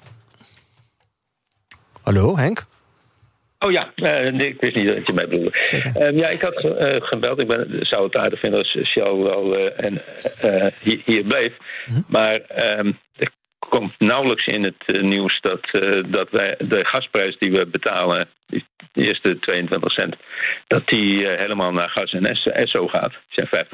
Hallo, 2.02 2.36
Henk? 2.36 2.66
Oh 3.58 3.70
ja, 3.70 3.92
uh, 3.96 4.32
nee, 4.32 4.48
ik 4.48 4.60
wist 4.60 4.76
niet 4.76 4.88
dat 4.88 5.06
je 5.06 5.12
mij 5.12 5.26
bedoelde. 5.26 5.52
Uh, 5.98 6.18
ja, 6.18 6.28
ik 6.28 6.40
had 6.40 6.64
uh, 6.64 6.96
gebeld. 6.98 7.40
Ik 7.40 7.48
ben, 7.48 7.66
zou 7.80 8.04
het 8.04 8.16
aardig 8.16 8.40
vinden 8.40 8.58
als 8.58 8.78
Shell 8.82 9.14
wel 9.14 9.56
en, 9.56 10.02
hier, 10.82 11.02
hier, 11.04 11.24
bleef. 11.24 11.52
-huh. 11.84 11.96
Maar 12.08 12.40
ehm, 12.40 12.92
er 13.16 13.30
komt 13.58 13.94
nauwelijks 13.98 14.46
in 14.46 14.62
het 14.64 15.02
nieuws 15.02 15.40
dat, 15.40 15.60
dat 16.06 16.30
wij 16.30 16.54
de 16.58 16.84
gasprijs 16.84 17.38
die 17.38 17.50
we 17.50 17.66
betalen, 17.66 18.28
de 18.46 18.62
eerste 18.92 19.38
22 19.38 19.92
cent, 19.92 20.16
dat 20.66 20.88
die 20.88 21.26
helemaal 21.26 21.72
naar 21.72 21.88
gas 21.88 22.12
en 22.12 22.36
SO 22.68 22.86
gaat. 22.88 23.12
Die 23.28 23.46
zijn 23.50 23.66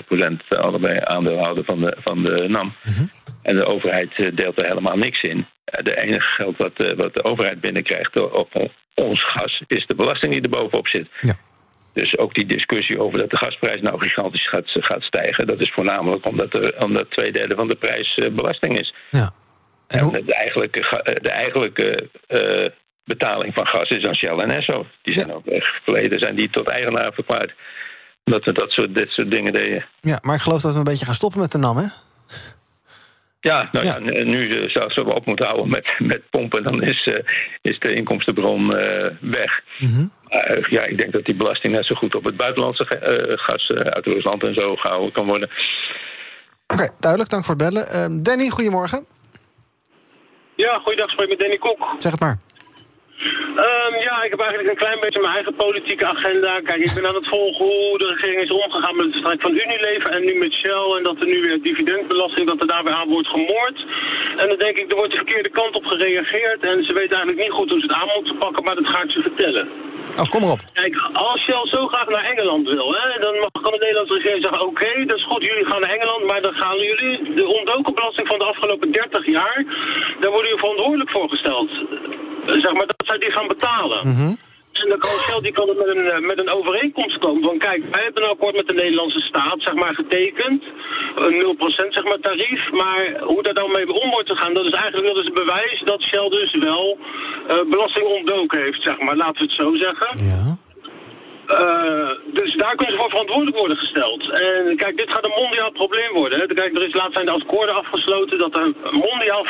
50% 0.44 0.48
allebei 0.48 0.98
aandeelhouder 1.02 1.64
van 1.64 1.80
de, 1.80 1.96
van 2.04 2.22
de 2.22 2.48
NAM. 2.48 2.74
-huh. 2.82 3.21
En 3.42 3.56
de 3.56 3.66
overheid 3.66 4.36
deelt 4.36 4.58
er 4.58 4.66
helemaal 4.66 4.96
niks 4.96 5.22
in. 5.22 5.46
De 5.64 6.02
enige 6.02 6.30
geld 6.30 6.56
wat, 6.56 6.72
wat 6.96 7.14
de 7.14 7.24
overheid 7.24 7.60
binnenkrijgt 7.60 8.16
op 8.16 8.70
ons 8.94 9.24
gas 9.24 9.62
is 9.66 9.86
de 9.86 9.94
belasting 9.94 10.32
die 10.32 10.42
er 10.42 10.48
bovenop 10.48 10.88
zit. 10.88 11.08
Ja. 11.20 11.34
Dus 11.92 12.18
ook 12.18 12.34
die 12.34 12.46
discussie 12.46 13.00
over 13.00 13.18
dat 13.18 13.30
de 13.30 13.36
gasprijs 13.36 13.80
nou 13.80 13.98
gigantisch 13.98 14.48
gaat, 14.48 14.64
gaat 14.66 15.02
stijgen, 15.02 15.46
dat 15.46 15.60
is 15.60 15.72
voornamelijk 15.74 16.30
omdat, 16.30 16.54
er, 16.54 16.82
omdat 16.82 17.10
twee 17.10 17.32
derde 17.32 17.54
van 17.54 17.68
de 17.68 17.74
prijs 17.74 18.14
belasting 18.32 18.78
is. 18.78 18.94
Ja. 19.10 19.32
En, 19.86 20.00
en 20.00 20.24
de 20.26 20.34
eigenlijke, 20.34 20.80
de 21.22 21.30
eigenlijke 21.30 22.08
uh, 22.28 22.68
betaling 23.04 23.54
van 23.54 23.66
gas 23.66 23.88
is 23.88 24.04
aan 24.04 24.14
Shell 24.14 24.38
en 24.38 24.50
Esso. 24.50 24.86
Die 25.02 25.14
zijn 25.14 25.28
ja. 25.28 25.34
ook 25.34 25.44
verleden 25.84 26.18
zijn 26.18 26.36
die 26.36 26.50
tot 26.50 26.68
eigenaar 26.68 27.12
verklaard. 27.12 27.54
Omdat 28.24 28.44
we 28.44 28.52
dat 28.52 28.70
soort, 28.70 28.94
dit 28.94 29.08
soort 29.08 29.30
dingen 29.30 29.52
deden. 29.52 29.86
Ja, 30.00 30.18
maar 30.22 30.34
ik 30.34 30.40
geloof 30.40 30.60
dat 30.60 30.72
we 30.72 30.78
een 30.78 30.84
beetje 30.84 31.04
gaan 31.04 31.14
stoppen 31.14 31.40
met 31.40 31.52
de 31.52 31.58
NAM, 31.58 31.76
hè? 31.76 31.86
Ja, 33.42 33.68
nou 33.72 33.84
ja, 33.86 33.96
ja 34.02 34.24
nu 34.24 34.48
uh, 34.48 34.70
zouden 34.70 35.04
we 35.04 35.14
op 35.14 35.26
moeten 35.26 35.46
houden 35.46 35.68
met, 35.68 35.94
met 35.98 36.30
pompen, 36.30 36.62
dan 36.62 36.82
is, 36.82 37.06
uh, 37.06 37.18
is 37.60 37.78
de 37.78 37.94
inkomstenbron 37.94 38.62
uh, 38.62 39.06
weg. 39.20 39.60
Mm 39.78 39.88
-hmm. 39.88 40.10
ja, 40.68 40.82
ik 40.82 40.96
denk 40.96 41.12
dat 41.12 41.24
die 41.24 41.34
belasting 41.34 41.74
net 41.74 41.86
zo 41.86 41.94
goed 41.94 42.14
op 42.14 42.24
het 42.24 42.36
buitenlandse 42.36 42.86
gas 43.36 43.70
uit 43.70 44.06
Rusland 44.06 44.42
en 44.42 44.54
zo 44.54 44.76
gehouden 44.76 45.12
kan 45.12 45.26
worden. 45.26 45.50
Oké, 46.66 46.82
okay, 46.82 46.90
duidelijk, 47.00 47.30
dank 47.30 47.44
voor 47.44 47.54
het 47.54 47.64
bellen. 47.64 47.86
Ehm, 47.88 48.22
Danny, 48.22 48.48
goedemorgen. 48.48 49.06
Ja, 50.54 50.78
goeiedag, 50.78 51.10
spreek 51.10 51.28
met 51.28 51.38
Danny 51.38 51.58
Kok. 51.58 51.94
Zeg 51.98 52.12
het 52.12 52.20
maar. 52.20 52.38
Um, 53.24 53.94
ja, 54.08 54.22
ik 54.22 54.30
heb 54.30 54.40
eigenlijk 54.40 54.70
een 54.70 54.84
klein 54.84 55.00
beetje 55.00 55.20
mijn 55.20 55.34
eigen 55.34 55.54
politieke 55.54 56.06
agenda. 56.06 56.60
Kijk, 56.60 56.84
ik 56.84 56.94
ben 56.94 57.06
aan 57.08 57.14
het 57.14 57.28
volgen 57.28 57.64
hoe 57.64 57.98
de 57.98 58.06
regering 58.14 58.40
is 58.42 58.50
omgegaan 58.50 58.96
met 58.96 59.04
het 59.06 59.14
vertrek 59.14 59.40
van 59.40 59.54
Unilever 59.64 60.10
en 60.10 60.24
nu 60.24 60.34
met 60.34 60.52
Shell. 60.52 60.88
En 60.96 61.02
dat 61.02 61.20
er 61.20 61.26
nu 61.26 61.40
weer 61.40 61.62
dividendbelasting, 61.62 62.46
dat 62.48 62.60
er 62.60 62.66
daarbij 62.66 62.94
aan 62.94 63.08
wordt 63.08 63.28
gemoord. 63.28 63.78
En 64.36 64.48
dan 64.48 64.58
denk 64.58 64.76
ik, 64.78 64.90
er 64.90 64.96
wordt 64.96 65.10
de 65.12 65.16
verkeerde 65.16 65.48
kant 65.48 65.74
op 65.76 65.84
gereageerd. 65.84 66.60
En 66.62 66.84
ze 66.84 66.92
weten 66.92 67.16
eigenlijk 67.16 67.44
niet 67.44 67.56
goed 67.58 67.70
hoe 67.70 67.80
ze 67.80 67.86
het 67.86 67.96
aan 67.96 68.14
moeten 68.14 68.38
pakken, 68.38 68.64
maar 68.64 68.74
dat 68.74 68.86
ga 68.86 69.02
ik 69.02 69.10
ze 69.10 69.20
vertellen. 69.22 69.68
Oh, 70.20 70.28
kom 70.32 70.40
maar 70.40 70.50
op. 70.50 70.62
Kijk, 70.72 70.94
als 71.12 71.40
Shell 71.40 71.64
zo 71.64 71.86
graag 71.86 72.08
naar 72.08 72.24
Engeland 72.24 72.68
wil, 72.68 72.94
hè, 72.98 73.20
dan 73.20 73.34
mag, 73.34 73.62
kan 73.62 73.72
de 73.72 73.84
Nederlandse 73.86 74.14
regering 74.14 74.42
zeggen... 74.44 74.60
oké, 74.60 74.86
okay, 74.86 75.04
dat 75.04 75.16
is 75.16 75.24
goed, 75.24 75.46
jullie 75.46 75.66
gaan 75.66 75.80
naar 75.80 75.90
Engeland... 75.90 76.26
maar 76.26 76.42
dan 76.42 76.54
gaan 76.54 76.78
jullie 76.78 77.34
de 77.34 77.46
ontdokenbelasting 77.46 78.28
van 78.28 78.38
de 78.38 78.44
afgelopen 78.44 78.92
30 78.92 79.26
jaar... 79.26 79.64
daar 80.20 80.30
worden 80.30 80.50
jullie 80.50 80.64
verantwoordelijk 80.64 81.10
voor 81.10 81.28
gesteld. 81.28 81.70
Zeg 82.46 82.72
maar, 82.72 82.86
dat 82.86 83.02
zij 83.06 83.18
die 83.18 83.30
gaan 83.30 83.48
betalen. 83.48 84.06
Mm 84.06 84.16
-hmm. 84.16 84.36
En 84.72 84.88
dan 84.88 84.98
kan 84.98 85.10
Shell 85.10 85.40
die 85.40 85.52
kan 85.52 85.66
met 85.66 85.86
een, 85.86 86.26
met 86.26 86.38
een 86.38 86.50
overeenkomst 86.50 87.18
komen 87.18 87.42
van 87.42 87.58
kijk, 87.58 87.82
wij 87.90 88.02
hebben 88.02 88.22
een 88.22 88.30
akkoord 88.30 88.56
met 88.56 88.66
de 88.66 88.74
Nederlandse 88.74 89.20
staat, 89.20 89.58
zeg 89.58 89.74
maar, 89.74 89.94
getekend. 89.94 90.62
Een 91.14 91.56
0% 91.86 91.88
zeg 91.88 92.04
maar 92.04 92.20
tarief. 92.20 92.70
Maar 92.70 93.20
hoe 93.20 93.42
daar 93.42 93.54
dan 93.54 93.70
mee 93.70 93.92
om 94.02 94.10
wordt 94.10 94.28
te 94.28 94.36
gaan, 94.36 94.54
dat 94.54 94.64
is 94.64 94.72
eigenlijk 94.72 95.06
dat 95.06 95.22
is 95.22 95.26
een 95.26 95.44
bewijs 95.44 95.82
dat 95.84 96.02
Shell 96.02 96.28
dus 96.28 96.54
wel 96.54 96.98
uh, 97.50 97.70
belasting 97.70 98.06
ontdoken 98.06 98.62
heeft, 98.62 98.82
zeg 98.82 98.98
maar. 98.98 99.16
Laten 99.16 99.40
we 99.40 99.42
het 99.42 99.54
zo 99.54 99.74
zeggen. 99.74 100.10
Ja. 100.32 100.60
Uh, 101.46 102.10
dus 102.32 102.54
daar 102.54 102.74
kunnen 102.76 102.94
ze 102.94 103.00
voor 103.00 103.10
verantwoordelijk 103.10 103.58
worden 103.58 103.76
gesteld. 103.76 104.30
En 104.30 104.76
kijk, 104.76 104.96
dit 104.96 105.10
gaat 105.12 105.24
een 105.24 105.42
mondiaal 105.42 105.70
probleem 105.70 106.12
worden. 106.12 106.40
Hè. 106.40 106.46
Kijk, 106.46 106.76
er 106.76 106.86
is 106.86 106.94
laatst 106.94 107.12
zijn 107.12 107.26
de 107.26 107.32
akkoorden 107.32 107.74
afgesloten 107.74 108.38
dat 108.38 108.56
er 108.56 108.72
mondiaal 108.90 109.46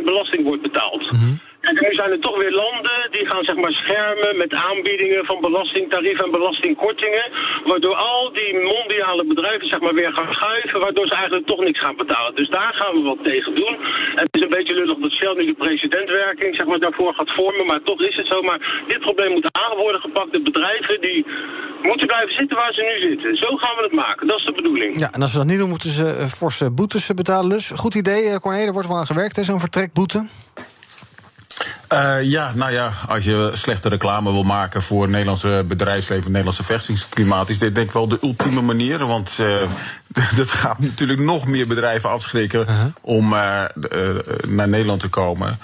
15% 0.00 0.04
belasting 0.04 0.44
wordt 0.44 0.62
betaald. 0.62 1.12
Mm 1.12 1.40
en 1.60 1.74
nu 1.74 1.94
zijn 1.94 2.10
er 2.10 2.20
toch 2.20 2.36
weer 2.42 2.54
landen 2.64 3.08
die 3.10 3.26
gaan 3.26 3.44
zeg 3.44 3.56
maar 3.56 3.72
schermen 3.72 4.36
met 4.36 4.52
aanbiedingen 4.52 5.24
van 5.24 5.40
belastingtarieven 5.40 6.24
en 6.24 6.30
belastingkortingen. 6.30 7.26
Waardoor 7.64 7.94
al 7.94 8.32
die 8.32 8.52
mondiale 8.54 9.24
bedrijven 9.24 9.66
zeg 9.68 9.80
maar 9.80 9.94
weer 9.94 10.12
gaan 10.12 10.34
schuiven, 10.34 10.80
waardoor 10.80 11.06
ze 11.06 11.14
eigenlijk 11.14 11.46
toch 11.46 11.60
niks 11.64 11.80
gaan 11.80 11.96
betalen. 11.96 12.34
Dus 12.34 12.48
daar 12.48 12.74
gaan 12.74 12.94
we 12.94 13.02
wat 13.02 13.24
tegen 13.24 13.54
doen. 13.54 13.74
En 14.18 14.24
het 14.28 14.36
is 14.38 14.42
een 14.42 14.56
beetje 14.58 14.74
lullig 14.74 14.98
dat 14.98 15.12
Shell 15.12 15.34
nu 15.34 15.46
de 15.46 15.62
presidentwerking 15.64 16.54
zeg 16.56 16.66
maar, 16.66 16.78
daarvoor 16.78 17.14
gaat 17.14 17.34
vormen, 17.34 17.66
maar 17.66 17.82
toch 17.82 18.00
is 18.00 18.16
het 18.16 18.26
zo. 18.26 18.42
Maar 18.42 18.84
dit 18.86 19.00
probleem 19.00 19.32
moet 19.32 19.48
aan 19.52 19.76
worden 19.76 20.00
gepakt. 20.00 20.32
De 20.32 20.42
bedrijven 20.42 21.00
die 21.00 21.26
moeten 21.82 22.06
blijven 22.06 22.34
zitten 22.34 22.56
waar 22.56 22.72
ze 22.72 22.82
nu 22.90 23.10
zitten. 23.10 23.36
Zo 23.36 23.56
gaan 23.56 23.76
we 23.76 23.82
het 23.82 23.92
maken. 23.92 24.26
Dat 24.26 24.38
is 24.38 24.44
de 24.44 24.52
bedoeling. 24.52 25.00
Ja, 25.00 25.10
en 25.10 25.20
als 25.20 25.30
ze 25.30 25.36
dat 25.36 25.46
niet 25.46 25.58
doen, 25.58 25.68
moeten 25.68 25.90
ze 25.90 26.04
uh, 26.04 26.24
forse 26.24 26.70
boetes 26.70 27.14
betalen. 27.14 27.50
Dus 27.50 27.70
goed 27.70 27.94
idee, 27.94 28.22
uh, 28.24 28.36
Corné, 28.36 28.58
er 28.58 28.72
wordt 28.72 28.88
wel 28.88 28.96
aan 28.96 29.06
gewerkt, 29.06 29.44
zo'n 29.44 29.60
vertrekboete. 29.60 30.28
Uh, 31.92 32.22
ja, 32.22 32.52
nou 32.54 32.72
ja, 32.72 32.92
als 33.08 33.24
je 33.24 33.50
slechte 33.52 33.88
reclame 33.88 34.32
wil 34.32 34.42
maken 34.42 34.82
voor 34.82 35.02
het 35.02 35.10
Nederlandse 35.10 35.64
bedrijfsleven, 35.68 36.22
het 36.22 36.32
Nederlandse 36.32 36.64
vestigingsklimaat, 36.64 37.48
is 37.48 37.58
dit 37.58 37.74
denk 37.74 37.86
ik 37.86 37.92
wel 37.92 38.08
de 38.08 38.18
ultieme 38.22 38.60
manier. 38.60 39.06
Want 39.06 39.36
uh, 39.40 39.62
dat 40.36 40.50
gaat 40.50 40.78
natuurlijk 40.78 41.20
nog 41.20 41.46
meer 41.46 41.66
bedrijven 41.66 42.10
afschrikken 42.10 42.60
uh 42.60 42.66
-huh. 42.66 42.86
om 43.00 43.32
uh, 43.32 43.62
naar 44.48 44.68
Nederland 44.68 45.00
te 45.00 45.08
komen. 45.08 45.58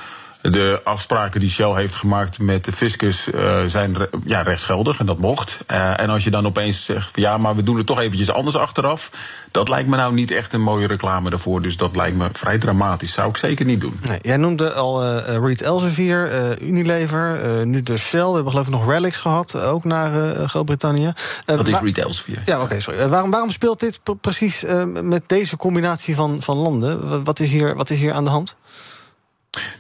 De 0.51 0.81
afspraken 0.85 1.41
die 1.41 1.51
Shell 1.51 1.75
heeft 1.75 1.95
gemaakt 1.95 2.39
met 2.39 2.65
de 2.65 2.73
fiscus 2.73 3.29
uh, 3.29 3.65
zijn 3.67 3.97
ja, 4.25 4.43
rechtsgeldig 4.43 4.99
en 4.99 5.07
dat 5.07 5.19
mocht. 5.19 5.59
Uh, 5.71 6.01
en 6.01 6.11
als 6.11 6.25
je 6.25 6.31
dan 6.31 6.47
opeens 6.47 6.85
zegt, 6.85 7.17
ja, 7.17 7.39
maar 7.39 7.57
we 7.57 7.63
doen 7.63 7.77
het 7.77 7.87
toch 7.87 8.01
eventjes 8.01 8.31
anders 8.31 8.57
achteraf. 8.57 9.11
Dat 9.51 9.69
lijkt 9.69 9.89
me 9.89 9.97
nou 9.97 10.15
niet 10.15 10.31
echt 10.31 10.53
een 10.53 10.63
mooie 10.63 10.87
reclame 10.87 11.31
daarvoor. 11.31 11.63
Dus 11.63 11.77
dat 11.77 11.97
lijkt 11.97 12.17
me 12.17 12.29
vrij 12.33 12.59
dramatisch. 12.59 13.13
Zou 13.13 13.29
ik 13.29 13.37
zeker 13.37 13.65
niet 13.65 13.81
doen. 13.81 14.01
Nee, 14.09 14.19
jij 14.23 14.37
noemde 14.37 14.73
al 14.73 15.05
uh, 15.05 15.37
Reed 15.43 15.63
Elsevier, 15.63 16.31
Unilever, 16.63 17.41
nu 17.67 17.83
de 17.83 17.97
Shell. 17.97 18.27
We 18.27 18.35
hebben 18.35 18.51
geloof 18.51 18.67
ik 18.67 18.73
nog 18.73 18.89
Relics 18.89 19.17
gehad, 19.17 19.61
ook 19.61 19.85
naar 19.85 20.37
Groot-Brittannië. 20.49 21.13
dat 21.45 21.69
is 21.69 21.81
Reed 21.81 21.99
Elsevier. 21.99 22.43
Ja, 22.45 22.55
oké, 22.55 22.65
okay, 22.65 22.81
sorry. 22.81 23.09
waarom, 23.09 23.31
waarom 23.31 23.51
speelt 23.51 23.81
dit 23.81 24.01
precies 24.21 24.65
met 25.03 25.23
deze 25.27 25.57
combinatie 25.57 26.15
van, 26.15 26.43
van 26.43 26.57
landen? 26.57 27.25
Wat 27.25 27.41
is, 27.41 27.51
hier, 27.51 27.77
wat 27.77 27.91
is 27.91 28.01
hier 28.01 28.13
aan 28.13 28.25
de 28.25 28.31
hand? 28.31 28.57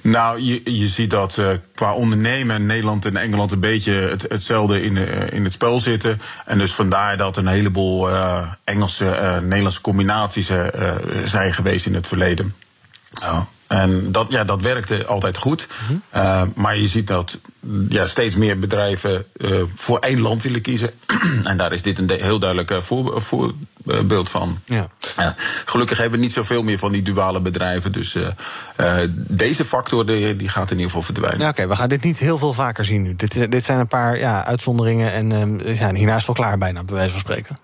Nou, 0.01 0.41
je, 0.41 0.77
je 0.79 0.89
ziet 0.89 1.11
dat 1.11 1.37
uh, 1.37 1.49
qua 1.75 1.93
ondernemen 1.93 2.67
Nederland 2.67 3.05
en 3.05 3.17
Engeland 3.17 3.53
een 3.53 3.61
beetje 3.61 3.93
het, 3.93 4.23
hetzelfde 4.29 4.83
in, 4.83 4.97
uh, 4.97 5.31
in 5.33 5.45
het 5.45 5.53
spel 5.53 5.81
zitten. 5.81 6.21
En 6.45 6.59
dus 6.59 6.75
vandaar 6.75 7.17
dat 7.17 7.37
een 7.37 7.47
heleboel 7.47 8.11
uh, 8.11 8.51
Engelse, 8.65 9.39
Nederlandse 9.43 9.81
combinaties 9.81 10.51
zijn 11.25 11.55
geweest 11.55 11.87
in 11.87 11.95
het 11.95 12.07
verleden. 12.07 12.55
Oh. 13.23 13.41
En 13.67 14.13
dat, 14.13 14.27
ja, 14.31 14.45
dat 14.45 14.61
werkte 14.61 15.07
altijd 15.07 15.37
goed. 15.37 15.69
Mm 15.89 16.03
-hmm. 16.11 16.53
maar 16.55 16.77
je 16.77 16.89
ziet 16.89 17.07
dat 17.07 17.39
ja, 17.89 18.07
steeds 18.07 18.37
meer 18.37 18.59
bedrijven 18.59 19.27
voor 19.75 19.99
één 19.99 20.21
land 20.21 20.43
willen 20.43 20.61
kiezen. 20.61 20.91
en 21.43 21.57
daar 21.57 21.73
is 21.73 21.83
dit 21.83 21.99
een 21.99 22.11
heel 22.11 22.39
duidelijk 22.39 22.83
voor, 22.83 23.23
voorbeeld 23.23 24.29
van. 24.29 24.61
Ja. 24.65 24.89
gelukkig 25.65 25.99
hebben 25.99 26.19
we 26.19 26.25
niet 26.25 26.35
zoveel 26.35 26.63
meer 26.63 26.79
van 26.79 26.93
die 26.93 27.03
duale 27.03 27.41
bedrijven. 27.41 27.93
Dus 27.93 28.15
uh, 28.15 28.27
uh, 28.81 28.97
deze 29.15 29.65
factor 29.65 30.07
die, 30.07 30.37
die, 30.37 30.49
gaat 30.49 30.71
in 30.71 30.77
ieder 30.77 30.87
geval 30.87 31.03
verdwijnen. 31.03 31.41
Ja, 31.41 31.49
Oké, 31.49 31.61
okay, 31.61 31.69
we 31.69 31.77
gaan 31.77 31.89
dit 31.89 32.03
niet 32.03 32.19
heel 32.19 32.39
veel 32.39 32.53
vaker 32.53 32.85
zien 32.85 33.03
nu. 33.03 33.17
Dit, 33.17 33.51
dit 33.51 33.65
zijn 33.65 33.79
een 33.79 33.89
paar 33.89 34.19
ja, 34.19 34.45
uitzonderingen. 34.45 35.13
En 35.13 35.31
uh, 35.61 35.79
ja, 35.79 35.95
hierna 35.95 36.13
is 36.13 36.27
het 36.27 36.27
wel 36.27 36.47
klaar 36.47 36.59
bijna, 36.59 36.85
bij 36.85 36.95
wijze 36.95 37.11
van 37.11 37.21
spreken. 37.21 37.57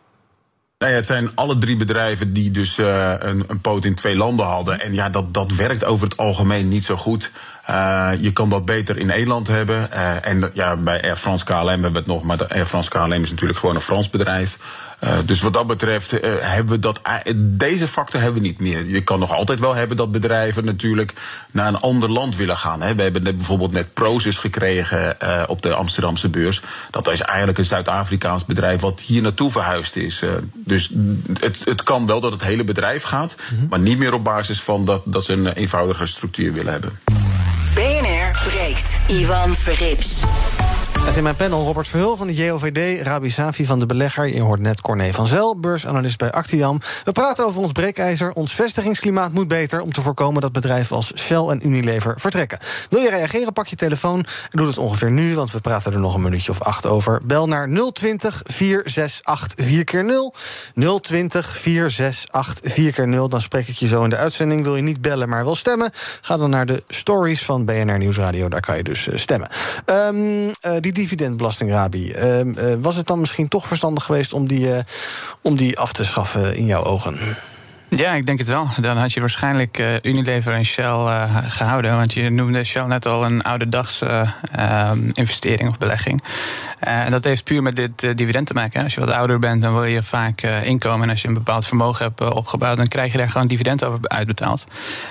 Nou 0.83 0.95
ja, 0.95 1.01
het 1.01 1.09
zijn 1.09 1.31
alle 1.35 1.59
drie 1.59 1.77
bedrijven 1.77 2.33
die 2.33 2.51
dus 2.51 2.79
uh, 2.79 3.13
een, 3.19 3.45
een 3.47 3.61
poot 3.61 3.85
in 3.85 3.95
twee 3.95 4.17
landen 4.17 4.47
hadden. 4.47 4.81
En 4.81 4.95
ja, 4.95 5.11
dat, 5.11 5.35
dat 5.35 5.55
werkt 5.55 5.85
over 5.85 6.09
het 6.09 6.17
algemeen 6.17 6.69
niet 6.69 6.85
zo 6.85 6.97
goed. 6.97 7.33
Uh, 7.71 8.11
je 8.21 8.33
kan 8.33 8.49
dat 8.49 8.65
beter 8.65 8.99
in 8.99 9.07
Nederland 9.07 9.47
hebben. 9.47 9.89
Uh, 9.93 10.27
en 10.27 10.51
ja, 10.55 10.77
bij 10.77 11.03
Air 11.03 11.17
France 11.17 11.45
KLM 11.45 11.67
hebben 11.67 11.93
we 11.93 11.99
het 11.99 12.07
nog. 12.07 12.23
Maar 12.23 12.37
de 12.37 12.49
Air 12.49 12.67
France 12.67 12.91
KLM 12.91 13.23
is 13.23 13.31
natuurlijk 13.31 13.59
gewoon 13.59 13.75
een 13.75 13.81
Frans 13.81 14.11
bedrijf. 14.11 14.59
Uh, 15.05 15.19
dus 15.25 15.41
wat 15.41 15.53
dat 15.53 15.67
betreft 15.67 16.13
uh, 16.13 16.31
hebben 16.39 16.75
we 16.75 16.79
dat. 16.79 17.01
Deze 17.37 17.89
factor 17.89 18.21
hebben 18.21 18.43
we 18.43 18.49
niet 18.49 18.61
meer. 18.61 18.87
Je 18.87 19.03
kan 19.03 19.19
nog 19.19 19.33
altijd 19.33 19.61
wel 19.61 19.75
hebben 19.75 19.97
dat 19.97 20.13
bedrijven 20.13 20.65
natuurlijk 20.65 21.13
naar 21.51 21.69
een 21.69 21.81
ander 21.81 22.11
land 22.11 22.37
willen 22.37 22.57
gaan. 22.57 22.83
Hè. 22.83 22.95
We 22.95 23.03
hebben 23.03 23.23
net 23.23 23.37
bijvoorbeeld 23.37 23.73
net 23.73 23.95
Prozus 23.95 24.39
gekregen 24.39 25.17
uh, 25.23 25.43
op 25.47 25.63
de 25.63 25.75
Amsterdamse 25.75 26.29
beurs. 26.29 26.63
Dat 26.91 27.11
is 27.11 27.21
eigenlijk 27.21 27.59
een 27.59 27.65
Zuid-Afrikaans 27.65 28.45
bedrijf 28.45 28.81
wat 28.81 29.01
hier 29.01 29.23
naartoe 29.23 29.51
verhuisd 29.51 29.97
is. 29.97 30.23
dus 30.53 30.91
het, 31.41 31.65
het 31.65 31.83
kan 31.83 32.07
wel 32.07 32.21
dat 32.21 32.33
het 32.33 32.43
hele 32.43 32.65
bedrijf 32.65 33.03
gaat, 33.03 33.37
mm 33.37 33.59
-hmm. 33.59 33.67
maar 33.69 33.81
niet 33.81 33.99
meer 33.99 34.15
op 34.15 34.25
basis 34.25 34.61
van 34.61 34.85
dat, 34.85 35.03
dat 35.05 35.25
ze 35.25 35.33
een 35.33 35.53
eenvoudige 35.53 36.07
structuur 36.07 36.53
willen 36.53 36.73
hebben. 36.73 36.99
BNR 37.75 38.43
breekt. 38.49 38.89
Ivan 39.07 39.57
Verrips. 39.57 40.21
Met 41.05 41.17
in 41.17 41.23
mijn 41.23 41.37
panel 41.37 41.65
Robert 41.65 41.89
Verhul 41.89 42.17
van 42.17 42.27
de 42.27 42.35
JOVD, 42.35 43.03
Rabi 43.03 43.31
Safi 43.31 43.67
van 43.67 43.79
de 43.79 43.87
Belegger. 43.87 44.35
Je 44.35 44.41
hoort 44.41 44.61
net 44.61 44.81
Corné 44.81 45.13
van 45.13 45.27
Zel, 45.27 45.61
beursanalist 45.61 46.19
bij 46.19 46.31
Actiam. 46.31 46.81
We 47.05 47.13
praten 47.13 47.47
over 47.47 47.61
ons 47.61 47.73
breekijzer. 47.73 48.33
Ons 48.33 48.55
vestigingsklimaat 48.55 49.33
moet 49.33 49.49
beter 49.49 49.81
om 49.81 49.93
te 49.93 50.01
voorkomen 50.01 50.43
dat 50.43 50.53
bedrijven 50.53 50.97
als 50.97 51.13
Shell 51.17 51.47
en 51.47 51.67
Unilever 51.67 52.15
vertrekken. 52.21 52.59
Wil 52.89 53.01
je 53.01 53.11
reageren, 53.11 53.53
pak 53.53 53.67
je 53.67 53.77
telefoon 53.77 54.19
en 54.19 54.27
doe 54.51 54.67
het 54.67 54.79
ongeveer 54.79 55.11
nu, 55.11 55.35
want 55.35 55.53
we 55.53 55.61
praten 55.61 55.93
er 55.93 56.01
nog 56.01 56.15
een 56.15 56.23
minuutje 56.23 56.51
of 56.51 56.61
acht 56.61 56.87
over. 56.87 57.21
Bel 57.25 57.49
naar 57.49 57.69
020 57.93 58.43
468 58.45 59.67
4 59.67 59.85
keer 59.85 60.05
0 60.05 60.35
020 61.01 61.57
468 61.57 62.73
4 62.73 62.93
keer 62.93 63.09
0 63.09 63.29
Dan 63.29 63.41
spreek 63.41 63.69
ik 63.69 63.77
je 63.77 63.87
zo 63.87 64.05
in 64.05 64.11
de 64.11 64.17
uitzending. 64.17 64.63
Wil 64.63 64.77
je 64.77 64.83
niet 64.83 65.01
bellen, 65.01 65.29
maar 65.29 65.45
wil 65.45 65.55
stemmen? 65.55 65.91
Ga 66.21 66.37
dan 66.37 66.51
naar 66.51 66.67
de 66.67 66.83
stories 66.89 67.45
van 67.45 67.65
BNR 67.65 67.99
Nieuwsradio. 67.99 68.49
Daar 68.49 68.61
kan 68.61 68.77
je 68.77 68.83
dus 68.83 69.09
stemmen. 69.15 69.51
Um, 69.87 70.47
uh, 70.47 70.53
die 70.81 70.92
dividendbelasting, 70.95 71.71
Rabi. 71.71 72.13
Uh, 72.13 72.41
uh, 72.41 72.75
was 72.81 72.97
het 72.97 73.07
dan 73.07 73.21
misschien 73.21 73.49
toch 73.49 73.67
verstandig 73.67 74.05
geweest 74.05 74.33
om 74.33 74.47
die, 74.47 74.69
uh, 74.69 74.79
om 75.41 75.57
die 75.57 75.79
af 75.79 75.93
te 75.93 76.05
schaffen 76.05 76.57
in 76.57 76.67
jouw 76.67 76.85
ogen? 76.85 77.19
Ja, 77.89 78.13
ik 78.13 78.27
denk 78.27 78.39
het 78.39 78.49
wel. 78.49 78.69
Dan 78.81 78.97
had 78.97 79.13
je 79.13 79.21
waarschijnlijk 79.21 79.79
uh, 79.79 79.95
Unilever 80.03 80.53
en 80.53 80.65
Shell 80.65 81.29
gehouden. 81.47 81.97
Want 81.97 82.13
je 82.13 82.31
noemde 82.31 82.65
Shell 82.65 82.85
net 82.85 83.07
al 83.07 83.25
een 83.25 83.43
ouderdags 83.43 84.03
uh, 84.03 84.93
investering 85.13 85.69
of 85.69 85.79
belegging. 85.79 86.23
En 86.79 87.11
dat 87.11 87.25
heeft 87.25 87.45
puur 87.45 87.63
met 87.63 87.77
dit 87.77 88.17
dividend 88.17 88.47
te 88.47 88.55
maken. 88.55 88.83
Als 88.83 88.95
je 88.95 89.01
wat 89.01 89.15
ouder 89.15 89.39
bent, 89.39 89.63
dan 89.63 89.73
wil 89.73 89.85
je 89.85 90.03
vaak 90.03 90.43
inkomen. 90.43 91.03
En 91.03 91.11
als 91.11 91.23
je 91.23 91.29
een 91.29 91.35
bepaald 91.35 91.67
vermogen 91.67 92.05
hebt 92.05 92.35
opgebouwd, 92.35 92.77
dan 92.77 92.89
krijg 92.89 93.13
je 93.13 93.19
daar 93.19 93.31
gewoon 93.31 93.47
dividend 93.47 93.85
over 93.85 93.99
uitbetaald. 94.03 94.65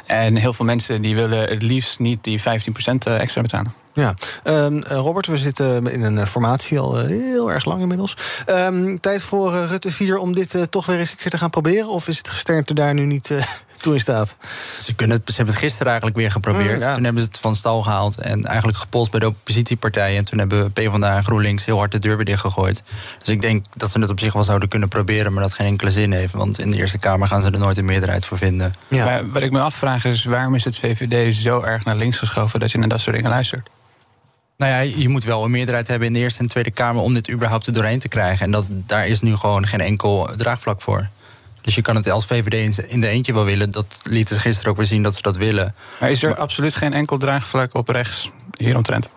En 0.06 0.36
heel 0.36 0.54
veel 0.54 0.66
mensen 0.66 1.02
die 1.02 1.16
willen 1.16 1.50
het 1.50 1.62
liefst 1.62 2.00
niet 2.00 2.24
die 2.24 2.40
15% 2.40 2.44
extra 3.04 3.42
betalen. 3.42 3.81
Ja, 3.94 4.14
um, 4.44 4.84
Robert, 4.84 5.28
we 5.28 5.38
zitten 5.38 5.88
in 5.88 6.02
een 6.02 6.28
formatie 6.28 6.80
al 6.80 6.98
heel 6.98 7.52
erg 7.52 7.66
lang 7.66 7.82
inmiddels. 7.82 8.18
Um, 8.50 9.00
tijd 9.00 9.24
voor 9.24 9.54
uh, 9.54 9.66
Rutte 9.70 9.92
4 9.92 10.18
om 10.18 10.36
dit 10.36 10.54
uh, 10.54 10.62
toch 10.62 10.86
weer 10.86 11.00
eens 11.00 11.12
een 11.12 11.18
keer 11.18 11.32
te 11.32 11.38
gaan 11.38 11.50
proberen? 11.50 11.90
Of 11.90 12.08
is 12.08 12.18
het 12.18 12.30
gesternte 12.30 12.74
daar 12.74 12.94
nu 12.94 13.06
niet 13.06 13.30
uh, 13.30 13.44
toe 13.82 13.94
in 13.94 14.00
staat? 14.00 14.36
Ze, 14.80 14.94
kunnen 14.94 15.18
het, 15.18 15.30
ze 15.30 15.36
hebben 15.36 15.54
het 15.54 15.64
gisteren 15.64 15.88
eigenlijk 15.88 16.18
weer 16.18 16.32
geprobeerd. 16.32 16.76
Mm, 16.76 16.82
ja. 16.82 16.94
Toen 16.94 17.04
hebben 17.04 17.22
ze 17.22 17.28
het 17.28 17.40
van 17.40 17.56
stal 17.56 17.82
gehaald 17.82 18.20
en 18.20 18.44
eigenlijk 18.44 18.78
gepolst 18.78 19.12
bij 19.12 19.20
de 19.20 19.28
oppositiepartijen. 19.28 20.18
En 20.18 20.26
toen 20.26 20.40
hebben 20.40 20.74
PvdA 20.74 21.16
en 21.16 21.24
GroenLinks 21.24 21.66
heel 21.66 21.78
hard 21.78 21.92
de 21.92 22.00
deur 22.00 22.16
weer 22.16 22.26
dichtgegooid. 22.26 22.84
Dus 23.20 23.30
ik 23.30 23.42
denk 23.42 23.66
dat 23.76 23.92
ze 23.92 24.00
het 24.00 24.10
op 24.10 24.20
zich 24.20 24.34
wel 24.34 24.44
zouden 24.44 24.70
kunnen 24.70 24.90
proberen, 24.90 25.34
maar 25.34 25.44
dat 25.44 25.54
geen 25.54 25.68
enkele 25.68 25.92
zin 25.92 26.12
heeft. 26.12 26.34
Want 26.34 26.60
in 26.60 26.72
de 26.72 26.78
Eerste 26.78 26.98
Kamer 26.98 27.28
gaan 27.28 27.42
ze 27.42 27.52
er 27.52 27.60
nooit 27.60 27.78
een 27.78 27.86
meerderheid 27.86 28.26
voor 28.26 28.38
vinden. 28.38 28.74
Ja. 28.88 29.06
Maar 29.06 29.30
wat 29.30 29.42
ik 29.42 29.52
me 29.52 29.62
afvraag 29.62 30.06
is, 30.06 30.24
waarom 30.24 30.56
is 30.56 30.64
het 30.64 30.78
VVD 30.78 31.36
zo 31.36 31.62
erg 31.62 31.86
naar 31.86 31.96
links 31.96 32.18
geschoven 32.18 32.60
dat 32.60 32.72
je 32.72 32.78
naar 32.78 32.88
dat 32.88 33.02
soort 33.02 33.16
dingen 33.16 33.32
luistert? 33.32 33.70
Nou 34.62 34.74
ja, 34.74 34.80
je 34.80 35.10
moet 35.10 35.24
wel 35.24 35.44
een 35.44 35.52
meerderheid 35.52 35.88
hebben 35.88 36.08
in 36.08 36.14
de 36.14 36.20
Eerste 36.20 36.40
en 36.40 36.48
Tweede 36.48 36.72
Kamer 36.72 37.02
om 37.02 37.14
dit 37.14 37.32
überhaupt 37.32 37.68
er 37.68 37.74
doorheen 37.74 38.00
te 38.00 38.08
krijgen. 38.08 38.46
En 38.46 38.52
dat, 38.52 38.66
daar 38.68 39.08
is 39.08 39.22
nu 39.22 39.36
gewoon 39.36 39.68
geen 39.68 39.82
enkel 39.82 40.30
draagvlak 40.38 40.82
voor. 40.82 41.08
Dus 41.62 41.76
je 41.76 41.82
kan 41.82 41.96
het 41.96 42.10
als 42.10 42.26
VVD 42.26 42.78
in 42.88 43.02
de 43.02 43.08
eentje 43.08 43.34
wel 43.34 43.46
willen. 43.46 43.70
Dat 43.70 44.00
lieten 44.04 44.36
ze 44.36 44.42
gisteren 44.42 44.72
ook 44.72 44.78
weer 44.78 44.86
zien 44.86 45.04
dat 45.04 45.16
ze 45.16 45.22
dat 45.22 45.38
willen. 45.38 45.76
Maar 46.00 46.10
is 46.10 46.24
er 46.24 46.30
maar, 46.30 46.38
absoluut 46.38 46.76
geen 46.76 46.94
enkel 46.94 47.18
draagvlak 47.18 47.74
op 47.74 47.90
rechts 47.90 48.32
hieromtrent? 48.58 49.10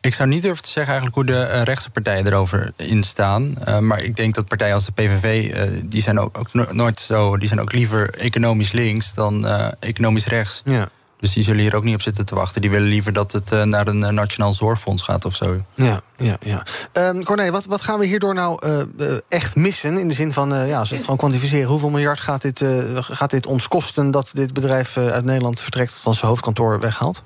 Ik 0.00 0.14
zou 0.14 0.28
niet 0.28 0.42
durven 0.42 0.62
te 0.62 0.70
zeggen 0.70 0.92
eigenlijk 0.92 1.14
hoe 1.14 1.36
de 1.36 1.52
uh, 1.54 1.62
rechtse 1.62 1.90
partijen 1.90 2.26
erover 2.26 2.72
in 2.76 3.02
staan. 3.02 3.54
Uh, 3.68 3.78
maar 3.78 4.02
ik 4.02 4.16
denk 4.16 4.34
dat 4.34 4.48
partijen 4.48 4.74
als 4.74 4.84
de 4.84 4.92
PVV, 4.92 5.54
uh, 5.54 5.80
die 5.84 6.02
zijn 6.02 6.18
ook, 6.18 6.38
ook, 6.38 6.72
nooit 6.72 7.00
zo... 7.00 7.36
die 7.36 7.48
zijn 7.48 7.60
ook 7.60 7.72
liever 7.72 8.14
economisch 8.14 8.72
links 8.72 9.14
dan 9.14 9.46
economisch 9.80 10.26
rechts. 10.26 10.62
Ja. 10.64 10.88
Dus 11.20 11.32
die 11.32 11.42
zullen 11.42 11.60
hier 11.60 11.74
ook 11.74 11.84
niet 11.84 11.94
op 11.94 12.02
zitten 12.02 12.24
te 12.24 12.34
wachten. 12.34 12.60
Die 12.60 12.70
willen 12.70 12.88
liever 12.88 13.12
dat 13.12 13.32
het 13.32 13.52
uh, 13.52 13.62
naar 13.62 13.86
een 13.86 14.02
uh, 14.02 14.08
nationaal 14.08 14.52
zorgfonds 14.52 15.02
gaat 15.02 15.24
of 15.24 15.36
zo. 15.36 15.64
Ja, 15.74 16.00
ja, 16.16 16.36
ja. 16.40 16.66
Um, 16.92 17.24
Corné, 17.24 17.50
wat, 17.50 17.64
wat 17.64 17.82
gaan 17.82 17.98
we 17.98 18.06
hierdoor 18.06 18.34
nou 18.34 18.66
uh, 18.66 19.16
echt 19.28 19.56
missen? 19.56 19.98
In 19.98 20.08
de 20.08 20.14
zin 20.14 20.32
van, 20.32 20.66
ja, 20.66 20.78
als 20.78 20.88
we 20.88 20.94
het 20.94 21.04
gewoon 21.04 21.18
kwantificeren... 21.18 21.68
hoeveel 21.68 21.90
miljard 21.90 22.20
gaat 22.20 22.42
dit, 22.42 22.64
gaat 22.94 23.30
dit 23.30 23.46
ons 23.46 23.68
kosten... 23.68 24.10
dat 24.10 24.30
dit 24.34 24.52
bedrijf 24.52 24.96
uit 24.96 25.24
Nederland 25.24 25.60
vertrekt... 25.60 25.94
van 25.94 26.14
zijn 26.14 26.26
hoofdkantoor 26.26 26.80
weghaalt? 26.80 27.22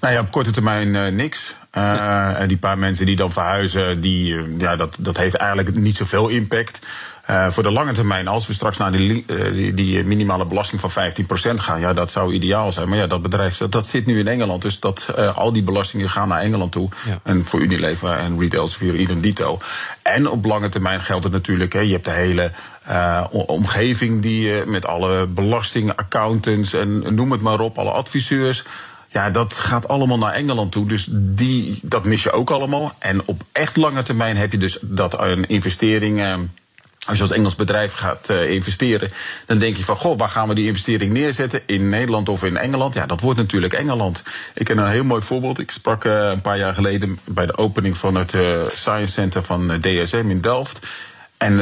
Nou 0.00 0.14
ja, 0.14 0.20
op 0.20 0.30
korte 0.30 0.50
termijn 0.50 0.88
uh, 0.88 1.06
niks. 1.06 1.56
Uh, 1.72 2.40
En 2.40 2.48
die 2.48 2.58
paar 2.58 2.78
mensen 2.78 3.06
die 3.06 3.16
dan 3.16 3.32
verhuizen, 3.32 4.00
die, 4.00 4.34
uh, 4.34 4.58
ja, 4.58 4.76
dat, 4.76 4.96
dat 4.98 5.16
heeft 5.16 5.34
eigenlijk 5.34 5.74
niet 5.74 5.96
zoveel 5.96 6.28
impact. 6.28 6.78
Uh, 7.30 7.50
voor 7.50 7.62
de 7.62 7.70
lange 7.70 7.92
termijn, 7.92 8.28
als 8.28 8.46
we 8.46 8.52
straks 8.52 8.76
naar 8.76 8.92
die, 8.92 9.24
uh, 9.26 9.52
die, 9.52 9.74
die, 9.74 10.04
minimale 10.04 10.46
belasting 10.46 10.80
van 10.80 10.90
15% 10.90 10.94
gaan, 11.54 11.80
ja, 11.80 11.92
dat 11.92 12.10
zou 12.10 12.32
ideaal 12.32 12.72
zijn. 12.72 12.88
Maar 12.88 12.98
ja, 12.98 13.06
dat 13.06 13.22
bedrijf 13.22 13.56
dat, 13.56 13.72
dat 13.72 13.86
zit 13.86 14.06
nu 14.06 14.18
in 14.18 14.28
Engeland. 14.28 14.62
Dus 14.62 14.80
dat, 14.80 15.06
uh, 15.18 15.36
al 15.36 15.52
die 15.52 15.62
belastingen 15.62 16.10
gaan 16.10 16.28
naar 16.28 16.40
Engeland 16.40 16.72
toe. 16.72 16.88
Ja. 17.04 17.18
En 17.24 17.44
voor 17.44 17.60
Unilever 17.60 18.10
en 18.10 18.38
Retail 18.38 18.68
Sphere 18.68 18.98
idem 18.98 19.20
dito. 19.20 19.58
En 20.02 20.28
op 20.30 20.44
lange 20.44 20.68
termijn 20.68 21.00
geldt 21.00 21.24
het 21.24 21.32
natuurlijk, 21.32 21.72
hè, 21.72 21.80
je 21.80 21.92
hebt 21.92 22.04
de 22.04 22.10
hele 22.10 22.52
omgeving 23.30 24.22
die 24.22 24.66
met 24.66 24.86
alle 24.86 25.26
belastingen, 25.26 25.96
accountants 25.96 26.72
en 26.72 27.14
noem 27.14 27.32
het 27.32 27.40
maar 27.40 27.60
op, 27.60 27.78
alle 27.78 27.90
adviseurs. 27.90 28.64
Ja, 29.08 29.30
dat 29.30 29.54
gaat 29.54 29.88
allemaal 29.88 30.18
naar 30.18 30.32
Engeland 30.32 30.72
toe. 30.72 30.86
Dus 30.86 31.08
die, 31.10 31.78
dat 31.82 32.04
mis 32.04 32.22
je 32.22 32.32
ook 32.32 32.50
allemaal. 32.50 32.92
En 32.98 33.22
op 33.24 33.42
echt 33.52 33.76
lange 33.76 34.02
termijn 34.02 34.36
heb 34.36 34.52
je 34.52 34.58
dus 34.58 34.78
dat 34.82 35.20
een 35.20 35.46
investering. 35.48 36.48
Als 37.08 37.16
je 37.16 37.22
als 37.22 37.32
Engels 37.32 37.54
bedrijf 37.54 37.92
gaat 37.92 38.30
uh, 38.30 38.50
investeren, 38.50 39.10
dan 39.46 39.58
denk 39.58 39.76
je 39.76 39.84
van, 39.84 39.96
goh, 39.96 40.18
waar 40.18 40.28
gaan 40.28 40.48
we 40.48 40.54
die 40.54 40.66
investering 40.66 41.12
neerzetten? 41.12 41.60
In 41.66 41.88
Nederland 41.88 42.28
of 42.28 42.44
in 42.44 42.56
Engeland? 42.56 42.94
Ja, 42.94 43.06
dat 43.06 43.20
wordt 43.20 43.38
natuurlijk 43.38 43.72
Engeland. 43.72 44.22
Ik 44.54 44.64
ken 44.64 44.78
een 44.78 44.88
heel 44.88 45.04
mooi 45.04 45.22
voorbeeld. 45.22 45.58
Ik 45.58 45.70
sprak 45.70 46.04
uh, 46.04 46.28
een 46.28 46.40
paar 46.40 46.58
jaar 46.58 46.74
geleden 46.74 47.18
bij 47.24 47.46
de 47.46 47.56
opening 47.56 47.98
van 47.98 48.14
het 48.14 48.32
uh, 48.32 48.62
Science 48.68 49.12
Center 49.12 49.42
van 49.42 49.80
DSM 49.80 50.24
in 50.28 50.40
Delft. 50.40 50.86
En 51.36 51.56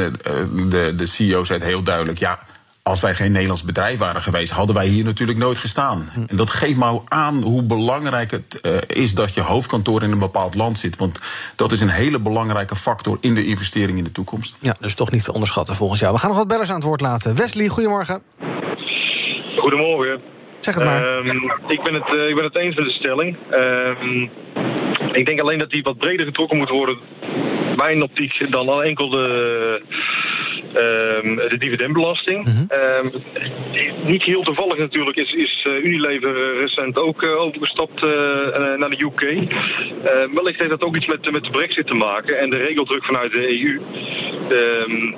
de, 0.69 0.93
de 0.95 1.05
CEO 1.05 1.43
zei 1.43 1.63
heel 1.63 1.83
duidelijk, 1.83 2.19
ja, 2.19 2.39
als 2.87 3.01
wij 3.01 3.13
geen 3.13 3.31
Nederlands 3.31 3.63
bedrijf 3.63 3.97
waren 3.97 4.21
geweest, 4.21 4.51
hadden 4.51 4.75
wij 4.75 4.87
hier 4.87 5.03
natuurlijk 5.03 5.37
nooit 5.37 5.57
gestaan. 5.57 6.09
En 6.27 6.37
dat 6.37 6.49
geeft 6.49 6.77
maar 6.77 6.93
aan 7.07 7.41
hoe 7.41 7.63
belangrijk 7.63 8.31
het 8.31 8.59
uh, 8.65 8.71
is 8.87 9.15
dat 9.15 9.33
je 9.33 9.41
hoofdkantoor 9.41 10.03
in 10.03 10.11
een 10.11 10.19
bepaald 10.19 10.55
land 10.55 10.77
zit. 10.77 10.97
Want 10.97 11.19
dat 11.55 11.71
is 11.71 11.81
een 11.81 11.89
hele 11.89 12.19
belangrijke 12.19 12.75
factor 12.75 13.17
in 13.21 13.33
de 13.33 13.45
investering 13.45 13.97
in 13.97 14.03
de 14.03 14.11
toekomst. 14.11 14.57
Ja, 14.59 14.75
dus 14.79 14.95
toch 14.95 15.11
niet 15.11 15.23
te 15.23 15.33
onderschatten 15.33 15.75
volgens 15.75 15.99
jou. 15.99 16.13
We 16.13 16.19
gaan 16.19 16.29
nog 16.29 16.37
wat 16.37 16.47
bellers 16.47 16.69
aan 16.69 16.75
het 16.75 16.83
woord 16.83 17.01
laten. 17.01 17.35
Wesley, 17.35 17.67
goedemorgen. 17.67 18.21
Goedemorgen. 19.57 20.21
Zeg 20.59 20.75
het 20.75 20.83
maar. 20.83 21.17
Um, 21.17 21.51
ik, 21.67 21.83
ben 21.83 21.93
het, 21.93 22.15
uh, 22.15 22.29
ik 22.29 22.35
ben 22.35 22.43
het 22.43 22.57
eens 22.57 22.75
met 22.75 22.85
de 22.85 22.91
stelling. 22.91 23.37
Um, 23.51 24.29
ik 25.11 25.25
denk 25.25 25.39
alleen 25.39 25.59
dat 25.59 25.69
die 25.69 25.83
wat 25.83 25.97
breder 25.97 26.25
getrokken 26.25 26.57
moet 26.57 26.69
worden, 26.69 26.97
mijn 27.75 28.03
optiek, 28.03 28.51
dan 28.51 28.69
al 28.69 28.83
enkel 28.83 29.09
de 29.09 29.81
de 31.49 31.55
dividendbelasting. 31.57 32.45
-hmm. 32.45 32.67
um, 33.05 33.11
niet 34.05 34.23
heel 34.23 34.41
toevallig 34.41 34.77
natuurlijk 34.77 35.17
is, 35.17 35.33
is 35.33 35.65
uh, 35.69 35.83
Unilever 35.83 36.59
recent 36.59 36.99
ook 36.99 37.23
uh, 37.23 37.39
overgestapt 37.39 38.01
naar 38.77 38.89
de 38.89 39.05
UK. 39.05 39.21
wellicht 40.33 40.59
heeft 40.59 40.69
dat 40.69 40.83
ook 40.83 40.95
iets 40.95 41.05
met, 41.05 41.31
met 41.31 41.43
de 41.43 41.49
brexit 41.49 41.87
te 41.87 41.95
maken 41.95 42.39
en 42.39 42.49
de 42.49 42.57
regeldruk 42.57 43.05
vanuit 43.05 43.31
de 43.31 43.61
EU. 43.61 43.81
Um, 44.51 45.15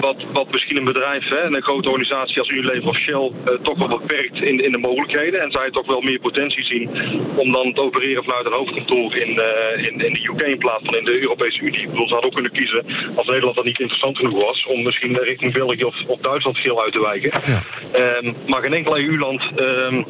wat, 0.00 0.24
wat 0.32 0.52
misschien 0.52 0.76
een 0.76 0.92
bedrijf, 0.92 1.28
hè, 1.28 1.42
een 1.44 1.62
grote 1.62 1.88
organisatie 1.88 2.38
als 2.38 2.48
Unilever 2.48 2.88
of 2.88 2.96
Shell, 2.96 3.32
toch 3.62 3.78
wel 3.78 3.98
beperkt 3.98 4.42
in, 4.42 4.58
in 4.64 4.72
de 4.72 4.78
mogelijkheden. 4.78 5.40
En 5.40 5.50
zij 5.50 5.70
toch 5.70 5.86
wel 5.86 6.00
meer 6.00 6.18
potentie 6.18 6.64
zien 6.64 6.88
om 7.36 7.52
dan 7.52 7.72
te 7.72 7.82
opereren 7.82 8.24
vanuit 8.24 8.46
een 8.46 8.52
hoofdkantoor 8.52 9.16
in, 9.16 9.28
in, 9.76 10.06
in 10.06 10.12
de 10.12 10.28
UK 10.32 10.42
in 10.42 10.58
plaats 10.58 10.84
van 10.84 10.96
in 10.96 11.04
de 11.04 11.20
Europese 11.20 11.60
Unie. 11.60 11.80
Ik 11.80 11.90
bedoel, 11.90 12.08
ze 12.08 12.12
hadden 12.12 12.30
ook 12.30 12.36
kunnen 12.36 12.52
kiezen 12.52 12.84
als 13.16 13.26
Nederland 13.26 13.56
dat 13.56 13.64
niet 13.64 13.80
interessant 13.80 14.16
genoeg 14.16 14.44
was 14.44 14.66
om 14.66 14.82
misschien 14.82 15.16
richting 15.16 15.52
België 15.52 15.84
of, 15.84 15.96
of 16.06 16.20
Duitsland 16.20 16.58
veel 16.58 16.82
uit 16.82 16.92
te 16.92 17.00
wijken. 17.00 17.30
Ja. 17.44 18.16
Um, 18.16 18.34
maar 18.46 18.62
geen 18.62 18.74
enkel 18.74 18.98
EU-land 18.98 19.42
um, 19.60 20.06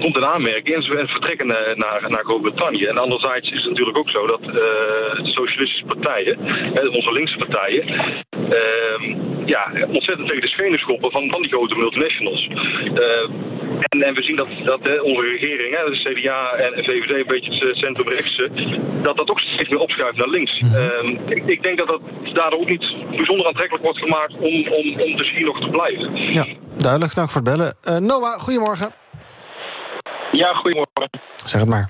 komt 0.00 0.16
in 0.16 0.24
aanmerking 0.24 0.76
en 0.76 0.82
ze 0.82 1.04
vertrekken 1.06 1.46
naar, 1.46 1.76
naar, 1.76 2.10
naar 2.10 2.24
Groot-Brittannië. 2.24 2.84
En 2.84 2.98
anderzijds 2.98 3.50
is 3.50 3.60
het 3.60 3.68
natuurlijk 3.68 3.96
ook 3.96 4.10
zo 4.10 4.26
dat 4.26 4.42
uh, 4.42 5.24
socialistische 5.24 5.84
partijen, 5.84 6.38
onze 6.92 7.12
linkse 7.12 7.36
partijen, 7.36 7.84
uh, 8.30 9.16
ja, 9.46 9.72
ontzettend 9.88 10.28
tegen 10.28 10.42
de 10.42 10.48
schenen 10.48 10.78
schoppen 10.78 11.10
van, 11.10 11.30
van 11.30 11.42
die 11.42 11.50
grote 11.50 11.76
multinationals. 11.76 12.48
En, 13.88 14.02
en, 14.02 14.14
we 14.14 14.22
zien 14.22 14.36
dat, 14.36 14.48
dat 14.64 15.00
onze 15.00 15.22
regering, 15.22 15.76
hè, 15.76 15.90
de 15.90 16.02
CDA 16.02 16.52
en 16.52 16.84
VVD, 16.84 17.12
een 17.12 17.24
beetje 17.26 17.66
het 17.66 17.76
centrum-rechtse, 17.76 18.50
dat 19.02 19.16
dat 19.16 19.30
ook 19.30 19.40
steeds 19.40 19.68
meer 19.68 19.78
opschuift 19.78 20.16
naar 20.16 20.28
links. 20.28 20.60
Mm-hmm. 20.60 21.20
ik, 21.28 21.42
ik, 21.46 21.62
denk 21.62 21.78
dat 21.78 21.88
dat 21.88 22.00
daardoor 22.32 22.60
ook 22.60 22.68
niet 22.68 22.94
bijzonder 23.10 23.46
aantrekkelijk 23.46 23.84
wordt 23.84 23.98
gemaakt 23.98 24.34
om, 24.34 24.68
om, 24.68 25.00
om 25.00 25.16
dus 25.16 25.30
hier 25.30 25.44
nog 25.44 25.60
te 25.60 25.68
blijven. 25.68 26.16
Ja, 26.32 26.46
duidelijk. 26.76 27.14
Dank 27.14 27.30
voor 27.30 27.40
het 27.40 27.50
bellen. 27.50 28.06
Noah, 28.06 28.40
goedemorgen. 28.40 29.05
Ja, 30.36 30.54
goedemorgen. 30.54 31.10
Zeg 31.34 31.60
het 31.60 31.70
maar. 31.70 31.88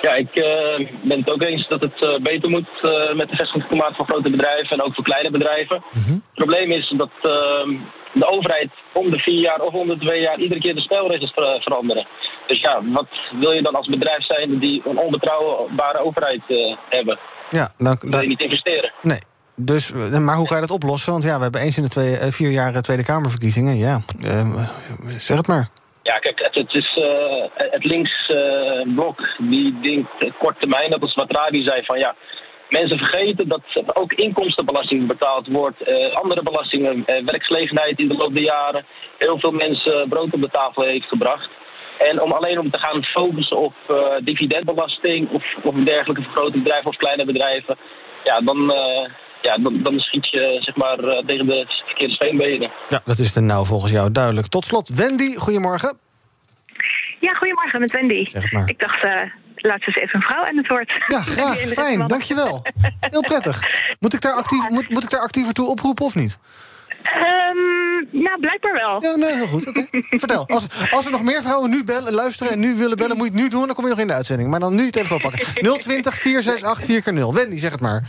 Ja, 0.00 0.14
ik 0.14 0.36
uh, 0.36 0.88
ben 1.04 1.18
het 1.18 1.30
ook 1.30 1.42
eens 1.42 1.68
dat 1.68 1.80
het 1.80 2.00
uh, 2.00 2.22
beter 2.22 2.50
moet 2.50 2.68
uh, 2.82 3.12
met 3.12 3.28
de 3.28 3.36
vestigingsklimaat 3.36 3.96
van 3.96 4.06
grote 4.06 4.30
bedrijven 4.30 4.76
en 4.76 4.82
ook 4.82 4.94
voor 4.94 5.04
kleine 5.04 5.30
bedrijven. 5.30 5.82
Mm 5.92 6.02
-hmm. 6.02 6.12
Het 6.12 6.34
probleem 6.34 6.70
is 6.70 6.94
dat 6.96 7.10
ehm, 7.22 7.70
de 8.12 8.26
overheid 8.30 8.70
om 8.92 9.10
de 9.10 9.18
vier 9.18 9.42
jaar 9.42 9.60
of 9.60 9.72
om 9.72 9.88
de 9.88 9.98
twee 9.98 10.20
jaar 10.20 10.38
iedere 10.38 10.60
keer 10.60 10.74
de 10.74 10.80
spelregels 10.80 11.32
ver 11.32 11.62
veranderen. 11.62 12.06
Dus 12.46 12.60
ja, 12.60 12.82
wat 12.92 13.08
wil 13.40 13.52
je 13.52 13.62
dan 13.62 13.74
als 13.74 13.88
bedrijf 13.88 14.24
zijn 14.24 14.58
die 14.58 14.82
een 14.84 14.98
onbetrouwbare 14.98 15.98
overheid 15.98 16.42
hebben? 16.88 17.18
Ja, 17.48 17.72
dan, 17.76 17.96
wil 18.00 18.20
je 18.20 18.26
niet 18.26 18.40
investeren. 18.40 18.92
Nee. 19.02 19.18
Dus, 19.56 19.92
maar 19.92 20.36
hoe 20.36 20.48
ga 20.48 20.54
je 20.54 20.60
dat 20.60 20.70
oplossen? 20.70 21.12
Want 21.12 21.24
ja, 21.24 21.36
we 21.36 21.42
hebben 21.42 21.60
eens 21.60 21.76
in 21.76 21.82
de 21.82 21.88
twee, 21.88 22.16
vier 22.16 22.50
jaar 22.50 22.82
Tweede 22.82 23.04
Kamerverkiezingen. 23.04 23.76
Ja, 23.76 24.00
zeg 25.18 25.36
het 25.36 25.46
maar. 25.46 25.68
Ja, 26.02 26.18
kijk, 26.18 26.38
het, 26.38 26.54
het 26.54 26.74
is 26.74 26.96
uh, 26.96 27.44
het 27.54 27.84
links 27.84 28.28
uh, 28.28 28.94
blok 28.94 29.20
die 29.38 29.80
denkt 29.80 30.38
kort 30.38 30.60
termijn, 30.60 30.90
dat 30.90 31.02
is 31.02 31.14
wat 31.14 31.32
Rabi 31.32 31.62
zei 31.62 31.84
van 31.84 31.98
ja. 31.98 32.14
Mensen 32.68 32.98
vergeten 32.98 33.48
dat 33.48 33.62
ook 33.92 34.12
inkomstenbelasting 34.12 35.06
betaald 35.06 35.46
wordt, 35.46 35.88
uh, 35.88 36.12
andere 36.12 36.42
belastingen, 36.42 37.04
werksgelegenheid 37.06 37.98
in 37.98 38.08
de 38.08 38.14
loop 38.16 38.34
der 38.34 38.42
jaren 38.42 38.84
heel 39.18 39.38
veel 39.38 39.50
mensen 39.50 40.08
brood 40.08 40.32
op 40.32 40.40
de 40.40 40.50
tafel 40.50 40.82
heeft 40.82 41.08
gebracht. 41.08 41.48
En 41.98 42.22
om 42.22 42.32
alleen 42.32 42.58
om 42.58 42.70
te 42.70 42.78
gaan 42.78 43.04
focussen 43.04 43.56
op 43.56 43.74
dividendbelasting 44.22 45.30
of, 45.30 45.44
of 45.62 45.74
dergelijke 45.74 46.22
voor 46.22 46.32
grote 46.32 46.58
bedrijven 46.58 46.90
of 46.90 46.96
kleine 46.96 47.24
bedrijven, 47.24 47.76
ja, 48.24 48.40
dan, 48.40 48.74
ja, 49.42 49.58
dan, 49.58 49.82
dan 49.82 49.98
schiet 49.98 50.28
je 50.28 50.58
zeg 50.60 50.76
maar, 50.76 50.96
tegen 51.26 51.46
de 51.46 51.82
verkeerde 51.86 52.14
steenbenen. 52.14 52.70
Ja, 52.88 53.00
dat 53.04 53.18
is 53.18 53.36
er 53.36 53.42
nou 53.42 53.66
volgens 53.66 53.92
jou 53.92 54.12
duidelijk. 54.12 54.46
Tot 54.46 54.64
slot, 54.64 54.88
Wendy, 54.88 55.34
goedemorgen. 55.34 55.98
Ja, 57.20 57.34
goedemorgen, 57.34 57.80
met 57.80 57.92
Wendy. 57.92 58.26
Zeg 58.26 58.52
maar. 58.52 58.68
Ik 58.68 58.78
dacht, 58.78 59.04
uh, 59.04 59.12
laat 59.56 59.86
eens 59.86 59.96
even 59.96 60.14
een 60.14 60.22
vrouw 60.22 60.44
aan 60.44 60.56
het 60.56 60.68
woord. 60.68 60.92
Ja, 61.08 61.20
graag. 61.36 61.58
Fijn, 61.58 62.06
dankjewel. 62.06 62.62
Heel 63.00 63.20
prettig. 63.20 63.62
Moet 64.00 64.14
ik, 64.14 64.20
daar 64.20 64.32
actief, 64.32 64.68
moet, 64.68 64.88
moet 64.88 65.02
ik 65.02 65.10
daar 65.10 65.20
actiever 65.20 65.52
toe 65.52 65.68
oproepen 65.68 66.04
of 66.04 66.14
niet? 66.14 66.38
Um, 67.16 68.22
nou, 68.22 68.40
blijkbaar 68.40 68.72
wel. 68.72 69.02
Ja, 69.02 69.16
nee, 69.16 69.34
heel 69.34 69.46
goed. 69.46 69.68
Oké. 69.68 69.78
Okay. 69.78 70.04
Vertel. 70.24 70.48
Als, 70.48 70.90
als 70.90 71.04
er 71.06 71.10
nog 71.10 71.22
meer 71.22 71.42
vrouwen 71.42 71.70
nu 71.70 71.84
bellen, 71.84 72.12
luisteren 72.12 72.52
en 72.52 72.60
nu 72.60 72.74
willen 72.74 72.96
bellen, 72.96 73.16
moet 73.16 73.26
je 73.26 73.32
het 73.32 73.42
nu 73.42 73.48
doen. 73.48 73.66
Dan 73.66 73.74
kom 73.74 73.84
je 73.84 73.90
nog 73.90 74.00
in 74.00 74.06
de 74.06 74.12
uitzending. 74.12 74.50
Maar 74.50 74.60
dan 74.60 74.74
nu 74.74 74.82
je 74.82 74.90
telefoon 74.90 75.20
pakken. 75.20 75.40
020 75.78 76.14
468 76.14 77.04
4 77.04 77.12
0 77.12 77.34
Wendy, 77.34 77.56
zeg 77.56 77.72
het 77.72 77.80
maar. 77.80 78.02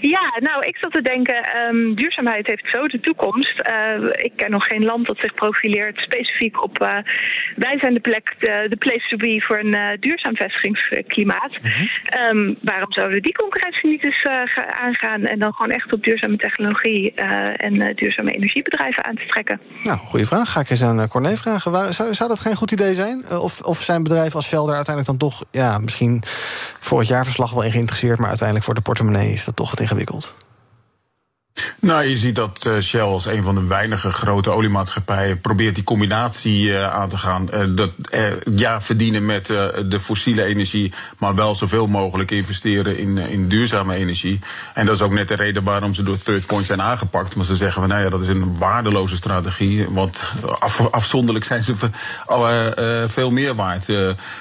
Ja, 0.00 0.38
nou, 0.40 0.66
ik 0.66 0.76
zat 0.76 0.92
te 0.92 1.02
denken, 1.02 1.48
um, 1.56 1.94
duurzaamheid 1.94 2.46
heeft 2.46 2.68
zo 2.72 2.86
de 2.86 3.00
toekomst. 3.00 3.62
Uh, 3.68 4.08
ik 4.12 4.32
ken 4.36 4.50
nog 4.50 4.66
geen 4.66 4.84
land 4.84 5.06
dat 5.06 5.18
zich 5.18 5.34
profileert 5.34 5.98
specifiek 5.98 6.62
op... 6.62 6.82
Uh, 6.82 6.96
wij 7.56 7.78
zijn 7.78 7.94
de 7.94 8.00
plek, 8.00 8.34
de, 8.38 8.66
de 8.68 8.76
place 8.76 9.08
to 9.08 9.16
be 9.16 9.42
voor 9.46 9.58
een 9.58 9.74
uh, 9.74 9.88
duurzaam 10.00 10.36
vestigingsklimaat. 10.36 11.50
Mm 11.50 11.70
-hmm. 11.70 12.38
um, 12.38 12.58
waarom 12.62 12.92
zouden 12.92 13.16
we 13.16 13.22
die 13.22 13.34
concurrentie 13.34 13.90
niet 13.90 14.04
eens 14.04 14.26
aangaan... 14.80 15.24
en 15.24 15.38
dan 15.38 15.52
gewoon 15.52 15.70
echt 15.70 15.92
op 15.92 16.02
duurzame 16.02 16.36
technologie 16.36 17.14
en 17.56 17.94
duurzame 18.04 18.30
energiebedrijven 18.30 19.04
aan 19.04 19.14
te 19.14 19.26
trekken? 19.26 19.60
Nou, 19.82 19.98
goede 19.98 20.26
vraag. 20.26 20.52
Ga 20.52 20.60
ik 20.60 20.70
eens 20.70 20.82
aan 20.82 21.08
Corné 21.08 21.36
vragen. 21.36 21.94
Zou, 21.94 22.14
zou 22.14 22.28
dat 22.28 22.40
geen 22.40 22.56
goed 22.56 22.70
idee 22.70 22.94
zijn? 22.94 23.24
of, 23.30 23.60
of 23.60 23.80
zijn 23.80 24.02
bedrijven 24.02 24.34
als 24.36 24.46
Shell 24.46 24.58
er 24.58 24.74
uiteindelijk 24.74 25.06
dan 25.06 25.16
toch... 25.16 25.44
ja, 25.50 25.78
misschien 25.78 26.22
voor 26.80 26.98
het 26.98 27.08
jaarverslag 27.08 27.52
wel 27.52 27.62
in 27.62 27.70
geïnteresseerd... 27.70 28.18
maar 28.18 28.28
uiteindelijk 28.28 28.66
voor 28.66 28.74
de 28.74 28.80
portemonnee 28.80 29.32
is 29.32 29.44
dat 29.44 29.56
toch 29.56 29.70
wat 29.70 29.80
ingewikkeld? 29.80 30.34
Nou, 31.84 32.04
je 32.04 32.16
ziet 32.16 32.34
dat 32.34 32.64
uh, 32.66 32.80
Shell 32.80 33.00
als 33.00 33.26
een 33.26 33.42
van 33.42 33.54
de 33.54 33.66
weinige 33.66 34.12
grote 34.12 34.50
oliemaatschappijen 34.50 35.40
probeert 35.40 35.74
die 35.74 35.84
combinatie 35.84 36.64
uh, 36.64 36.94
aan 36.94 37.08
te 37.08 37.18
gaan. 37.18 37.48
Uh, 37.54 37.60
dat 37.68 37.90
ja, 38.54 38.80
verdienen 38.80 39.26
met 39.26 39.46
de 39.86 40.00
fossiele 40.00 40.44
energie, 40.44 40.92
maar 41.18 41.34
wel 41.34 41.54
zoveel 41.54 41.86
mogelijk 41.86 42.30
investeren 42.30 42.98
in, 42.98 43.18
in 43.18 43.48
duurzame 43.48 43.94
energie. 43.94 44.40
En 44.74 44.86
dat 44.86 44.94
is 44.94 45.02
ook 45.02 45.12
net 45.12 45.28
de 45.28 45.34
reden 45.34 45.64
waarom 45.64 45.94
ze 45.94 46.02
door 46.02 46.18
Third 46.18 46.46
Point 46.46 46.66
zijn 46.66 46.82
aangepakt. 46.82 47.36
Maar 47.36 47.44
ze 47.44 47.56
zeggen 47.56 47.80
van 47.80 47.90
nou 47.90 48.02
ja, 48.02 48.10
dat 48.10 48.22
is 48.22 48.28
een 48.28 48.58
waardeloze 48.58 49.16
strategie. 49.16 49.90
Want 49.90 50.22
af, 50.58 50.80
afzonderlijk 50.90 51.44
zijn 51.44 51.64
ze 51.64 51.74
veel 53.06 53.30
meer 53.30 53.54
waard. 53.54 53.86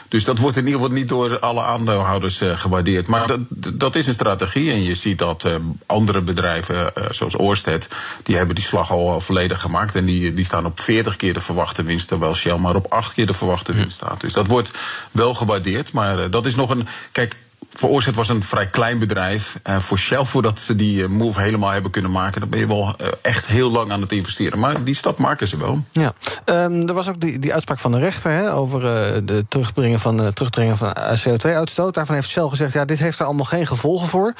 dus 0.08 0.24
dat 0.24 0.38
wordt 0.38 0.58
in 0.58 0.66
ieder 0.66 0.82
geval 0.82 0.96
niet 0.96 1.10
door 1.10 1.40
alle 1.40 1.62
aandeelhouders 1.62 2.42
gewaardeerd. 2.44 3.08
Maar 3.08 3.28
dat, 3.28 3.40
dat 3.74 3.96
is 3.96 4.08
een 4.08 4.14
strategie. 4.14 4.72
En 4.72 4.84
je 4.84 4.96
ziet 4.96 5.20
dat 5.20 5.50
andere 5.86 6.22
bedrijven 6.22 6.94
zoals 7.10 7.36
Orsted, 7.36 7.88
die 8.24 8.36
hebben 8.36 8.56
die 8.56 8.64
slag 8.64 8.92
al 8.92 9.22
volledig 9.22 9.62
gemaakt. 9.62 9.96
En 9.96 10.06
die, 10.06 10.34
die 10.34 10.46
staan 10.46 10.66
op 10.66 10.80
40 10.80 11.16
keer 11.16 11.34
de 11.34 11.40
verwachte 11.40 11.84
winst, 11.84 12.08
terwijl 12.08 12.36
Shell 12.36 12.58
maar 12.58 12.76
op 12.76 12.92
8 12.92 13.14
keer 13.14 13.28
de 13.28 13.34
verwachte 13.34 13.74
winst 13.74 13.96
staat. 13.96 14.22
Dus 14.22 14.34
dat 14.34 14.48
wordt 14.48 14.72
wel 15.12 15.34
gewaardeerd. 15.34 15.94
Maar 15.94 16.30
dat 16.30 16.46
is 16.46 16.56
nog 16.56 16.70
een. 16.70 16.88
Kijk, 17.12 17.36
Oorset 17.82 18.16
was 18.16 18.30
een 18.30 18.44
vrij 18.44 18.68
klein 18.68 19.00
bedrijf. 19.00 19.60
Uh, 19.70 19.80
voor 19.80 19.98
Shell, 19.98 20.26
voordat 20.26 20.60
ze 20.60 20.76
die 20.76 21.08
move 21.08 21.42
helemaal 21.42 21.70
hebben 21.70 21.92
kunnen 21.92 22.12
maken, 22.12 22.40
dan 22.40 22.50
ben 22.50 22.60
je 22.60 22.68
wel 22.68 22.96
uh, 23.02 23.08
echt 23.22 23.46
heel 23.46 23.72
lang 23.72 23.92
aan 23.92 24.02
het 24.02 24.12
investeren. 24.12 24.60
Maar 24.60 24.84
die 24.84 24.96
stap 24.96 25.18
maken 25.18 25.48
ze 25.48 25.58
wel. 25.58 25.84
Ja, 25.92 26.14
um, 26.46 26.88
er 26.88 26.94
was 26.94 27.08
ook 27.08 27.20
die, 27.20 27.40
die 27.40 27.54
uitspraak 27.54 27.80
van 27.80 27.92
de 27.92 28.00
rechter 28.00 28.32
hè, 28.32 28.54
over 28.54 28.82
uh, 28.82 29.22
de 29.24 29.46
terugbrengen 29.50 30.00
van, 30.00 30.34
terugdringen 30.34 30.78
van 30.78 30.96
CO2-uitstoot. 31.28 31.94
Daarvan 31.94 32.16
heeft 32.16 32.30
Shell 32.30 32.48
gezegd: 32.48 32.74
ja, 32.74 32.86
dit 32.86 33.00
heeft 33.00 33.20
er 33.20 33.26
allemaal 33.26 33.46
geen 33.46 33.68
gevolgen 33.68 34.08
voor. 34.08 34.34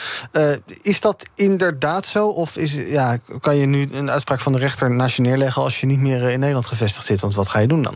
is 0.82 1.02
dat 1.02 1.24
inderdaad 1.36 2.06
zo? 2.06 2.28
Of 2.28 2.58
is, 2.58 2.74
ja, 2.74 3.18
kan 3.40 3.56
je 3.56 3.66
nu 3.66 3.88
een 3.92 4.10
uitspraak 4.10 4.40
van 4.40 4.52
de 4.52 4.60
rechter 4.60 4.92
naast 4.92 5.16
je 5.16 5.22
neerleggen 5.22 5.62
als 5.62 5.80
je 5.80 5.86
niet 5.86 6.00
meer 6.00 6.30
in 6.30 6.40
Nederland 6.40 6.66
gevestigd 6.66 7.06
zit? 7.06 7.20
Want 7.20 7.36
wat 7.36 7.48
ga 7.48 7.60
je 7.60 7.68
doen 7.68 7.84
dan? 7.84 7.96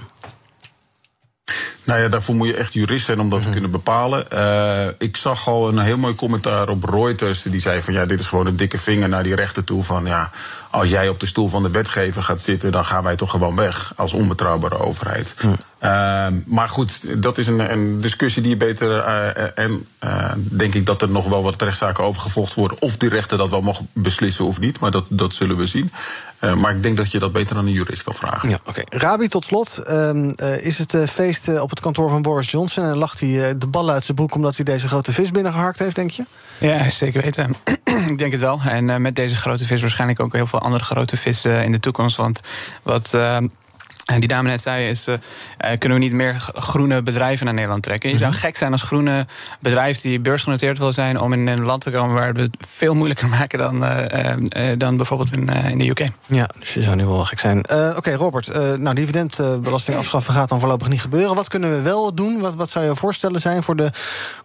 Nou 1.88 2.02
ja, 2.02 2.08
daarvoor 2.08 2.36
moet 2.36 2.47
je 2.47 2.56
echt 2.56 2.73
jurist 2.73 3.06
zijn 3.06 3.19
om 3.19 3.30
dat 3.30 3.39
te 3.39 3.43
mhm. 3.43 3.54
kunnen 3.54 3.71
bepalen. 3.71 4.26
Uh, 4.34 4.88
ik 4.97 5.17
zag 5.17 5.47
al 5.47 5.67
een 5.67 5.80
heel 5.80 5.97
mooi 5.97 6.15
commentaar 6.15 6.69
op 6.69 6.84
Reuters. 6.84 7.41
Die 7.41 7.62
zei 7.62 7.82
van 7.82 7.93
ja, 7.93 8.06
dit 8.06 8.19
is 8.19 8.28
gewoon 8.28 8.47
een 8.47 8.56
dikke 8.56 8.78
vinger 8.78 9.10
naar 9.10 9.23
die 9.23 9.36
rechter 9.36 9.63
toe. 9.63 9.84
Van 9.84 10.06
ja, 10.06 10.32
als 10.71 10.89
jij 10.89 11.10
op 11.10 11.19
de 11.19 11.26
stoel 11.26 11.47
van 11.47 11.63
de 11.63 11.69
wetgever 11.69 12.23
gaat 12.23 12.41
zitten, 12.41 12.71
dan 12.71 12.86
gaan 12.86 13.04
wij 13.04 13.15
toch 13.15 13.32
gewoon 13.32 13.56
weg 13.56 13.93
als 13.95 14.13
onbetrouwbare 14.13 14.78
overheid. 14.78 15.36
Hm. 15.38 15.47
Uh, 15.47 16.28
maar 16.45 16.69
goed, 16.69 17.21
dat 17.21 17.38
is 17.38 17.47
een, 17.47 17.71
een 17.71 18.02
discussie 18.02 18.41
die 18.41 18.52
je 18.52 18.58
beter. 18.58 18.89
Uh, 18.89 19.58
en 19.58 19.88
uh, 20.04 20.32
denk 20.38 20.73
ik 20.73 20.86
dat 20.86 21.02
er 21.02 21.10
nog 21.10 21.28
wel 21.28 21.43
wat 21.43 21.62
rechtszaken 21.62 22.04
over 22.04 22.21
gevolgd 22.21 22.54
worden. 22.54 22.82
Of 22.82 22.97
die 22.97 23.10
rechter 23.10 23.38
dat 23.38 23.50
wel 23.50 23.62
mag 23.62 23.82
beslissen 23.93 24.45
of 24.45 24.60
niet. 24.60 24.80
Maar 24.80 24.91
dat, 24.91 25.06
dat 25.10 25.34
zullen 25.34 25.58
we 25.58 25.65
zien. 25.65 25.91
Uh, 26.41 26.56
maar 26.56 26.76
ik 26.76 26.84
denk 26.84 26.97
dat 26.97 27.12
je 27.12 27.19
dat 27.19 27.32
beter 27.32 27.58
aan 27.58 27.65
een 27.65 27.73
jurist 27.73 28.04
kan 28.04 28.13
vragen. 28.13 28.50
Ja, 28.50 28.60
oké. 28.65 28.69
Okay. 28.69 29.00
Rabi, 29.00 29.28
tot 29.28 29.45
slot. 29.45 29.84
Uh, 29.88 30.65
is 30.65 30.78
het 30.78 30.95
feest 31.10 31.60
op 31.60 31.69
het 31.69 31.80
kantoor 31.80 32.10
van 32.10 32.21
Boris 32.21 32.52
Johnson? 32.52 32.84
En 32.84 32.97
lacht 32.97 33.19
hij 33.19 33.58
de 33.58 33.67
bal 33.67 33.89
uit 33.89 34.06
zijn 34.06 34.17
broek 34.17 34.36
omdat 34.36 34.56
hij 34.56 34.65
deze 34.65 34.88
grote 34.88 35.13
vis 35.13 35.32
binnengehakt 35.32 35.80
heeft, 35.80 35.95
denk 35.95 36.12
je? 36.12 36.23
Ja, 36.58 36.89
zeker 36.89 37.21
weten. 37.21 37.56
ik 38.12 38.17
denk 38.17 38.32
het 38.32 38.41
wel. 38.41 38.60
En 38.65 39.02
met 39.02 39.15
deze 39.15 39.36
grote 39.36 39.65
vis 39.65 39.82
waarschijnlijk 39.82 40.19
ook 40.19 40.34
heel 40.34 40.47
veel 40.47 40.62
andere 40.62 40.84
grote 40.84 41.17
vissen 41.17 41.63
in 41.63 41.71
de 41.71 41.80
toekomst. 41.80 42.17
Want 42.17 42.41
wat. 42.84 43.17
En 44.08 44.20
die 44.20 44.28
dame 44.28 44.50
net 44.50 44.62
zei, 44.62 44.89
is, 44.89 45.08
uh, 45.08 45.15
kunnen 45.78 45.98
we 45.98 46.04
niet 46.04 46.13
meer 46.13 46.50
groene 46.54 47.04
bedrijven 47.04 47.46
naar 47.46 47.54
Nederland 47.54 47.84
trekken? 47.84 48.10
Je 48.10 48.17
zou 48.17 48.32
mhm. 48.32 48.39
gek 48.39 48.58
zijn 48.58 48.72
als 48.72 48.82
groene 48.82 49.26
bedrijf 49.60 50.02
die 50.02 50.20
beursgenoteerd 50.20 50.78
wil 50.78 50.93
zijn... 50.93 51.20
om 51.20 51.34
in 51.34 51.48
een 51.48 51.65
land 51.65 51.82
te 51.82 51.91
komen 51.91 52.15
waar 52.15 52.34
we 52.34 52.41
het 52.41 52.56
veel 52.60 52.93
moeilijker 52.93 53.28
maken 53.38 53.60
dan, 53.60 53.84
uh, 53.84 54.72
dan 54.78 54.98
bijvoorbeeld 54.98 55.36
in, 55.36 55.48
in, 55.48 55.78
de 55.78 55.89
UK. 55.89 56.08
Ja, 56.26 56.50
dus 56.60 56.74
je 56.74 56.82
zou 56.82 56.96
nu 56.96 57.06
wel 57.06 57.26
gek 57.26 57.39
zijn. 57.39 57.58
Oké, 57.96 58.13
Robert, 58.13 58.78
nou, 58.80 58.96
dividendbelasting 58.96 59.98
afschaffen 59.98 60.34
gaat 60.34 60.50
dan 60.50 60.60
voorlopig 60.60 60.88
niet 60.88 61.02
gebeuren. 61.02 61.36
Wat 61.36 61.48
kunnen 61.48 61.70
we 61.70 61.82
wel 61.82 62.13
doen? 62.13 62.39
Wat, 62.39 62.56
wat 62.56 62.70
zou 62.70 62.86
je 62.86 62.96
voorstellen 62.96 63.39
zijn 63.39 63.63
voor 63.63 63.76
de 63.76 63.91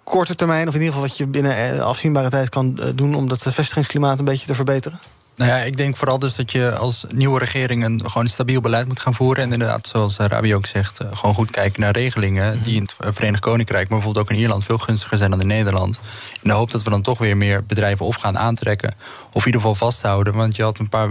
korte 0.05 0.35
termijn... 0.35 0.68
of 0.68 0.75
in 0.75 0.81
ieder 0.81 0.94
geval 0.94 1.09
wat 1.09 1.16
je 1.16 1.27
binnen 1.27 1.85
afzienbare 1.85 2.31
tijd 2.31 2.48
kan 2.48 2.81
doen... 2.94 3.14
om 3.14 3.29
dat 3.29 3.46
vestigingsklimaat 3.48 4.18
een 4.18 4.25
beetje 4.25 4.46
te 4.46 4.55
verbeteren? 4.55 4.98
Nou 5.37 5.51
ja, 5.51 5.57
ik 5.59 5.77
denk 5.77 5.97
vooral 5.97 6.18
dus 6.18 6.37
dat 6.37 6.53
je 6.53 6.77
als 6.77 7.05
nieuwe 7.14 7.38
regering 7.38 7.85
een 7.85 8.11
gewoon 8.11 8.29
stabiel 8.29 8.61
beleid 8.61 8.87
moet 8.87 9.01
gaan 9.01 9.14
voeren. 9.14 9.45
En 9.45 9.53
inderdaad, 9.53 9.87
zoals 9.87 10.16
Rabi 10.16 10.55
ook 10.55 10.66
zegt, 10.66 11.01
eh, 11.01 11.09
gewoon 11.12 11.35
goed 11.35 11.51
kijken 11.51 11.81
naar 11.81 11.92
regelingen 11.92 12.62
die 12.62 12.75
in 12.75 12.83
het 12.83 12.97
Verenigd 13.14 13.42
Koninkrijk, 13.42 13.88
maar 13.88 13.99
bijvoorbeeld 13.99 14.27
ook 14.27 14.33
in 14.33 14.40
Ierland, 14.40 14.64
veel 14.64 14.79
gunstiger 14.79 15.18
zijn 15.18 15.31
dan 15.31 15.40
in 15.40 15.47
Nederland. 15.47 16.01
In 16.42 16.49
de 16.49 16.53
hoop 16.53 16.71
dat 16.71 16.83
we 16.83 16.90
dan 16.90 17.03
toch 17.03 17.18
weer 17.18 17.37
meer 17.37 17.64
bedrijven 17.64 18.07
of 18.07 18.16
gaan 18.16 18.38
aantrekken, 18.38 18.95
of 19.33 19.40
in 19.40 19.47
ieder 19.47 19.61
geval 19.61 19.75
vasthouden. 19.75 20.35
Want 20.35 20.57
je 20.57 20.62
had 20.62 20.79
een 20.79 20.88
paar 20.88 21.11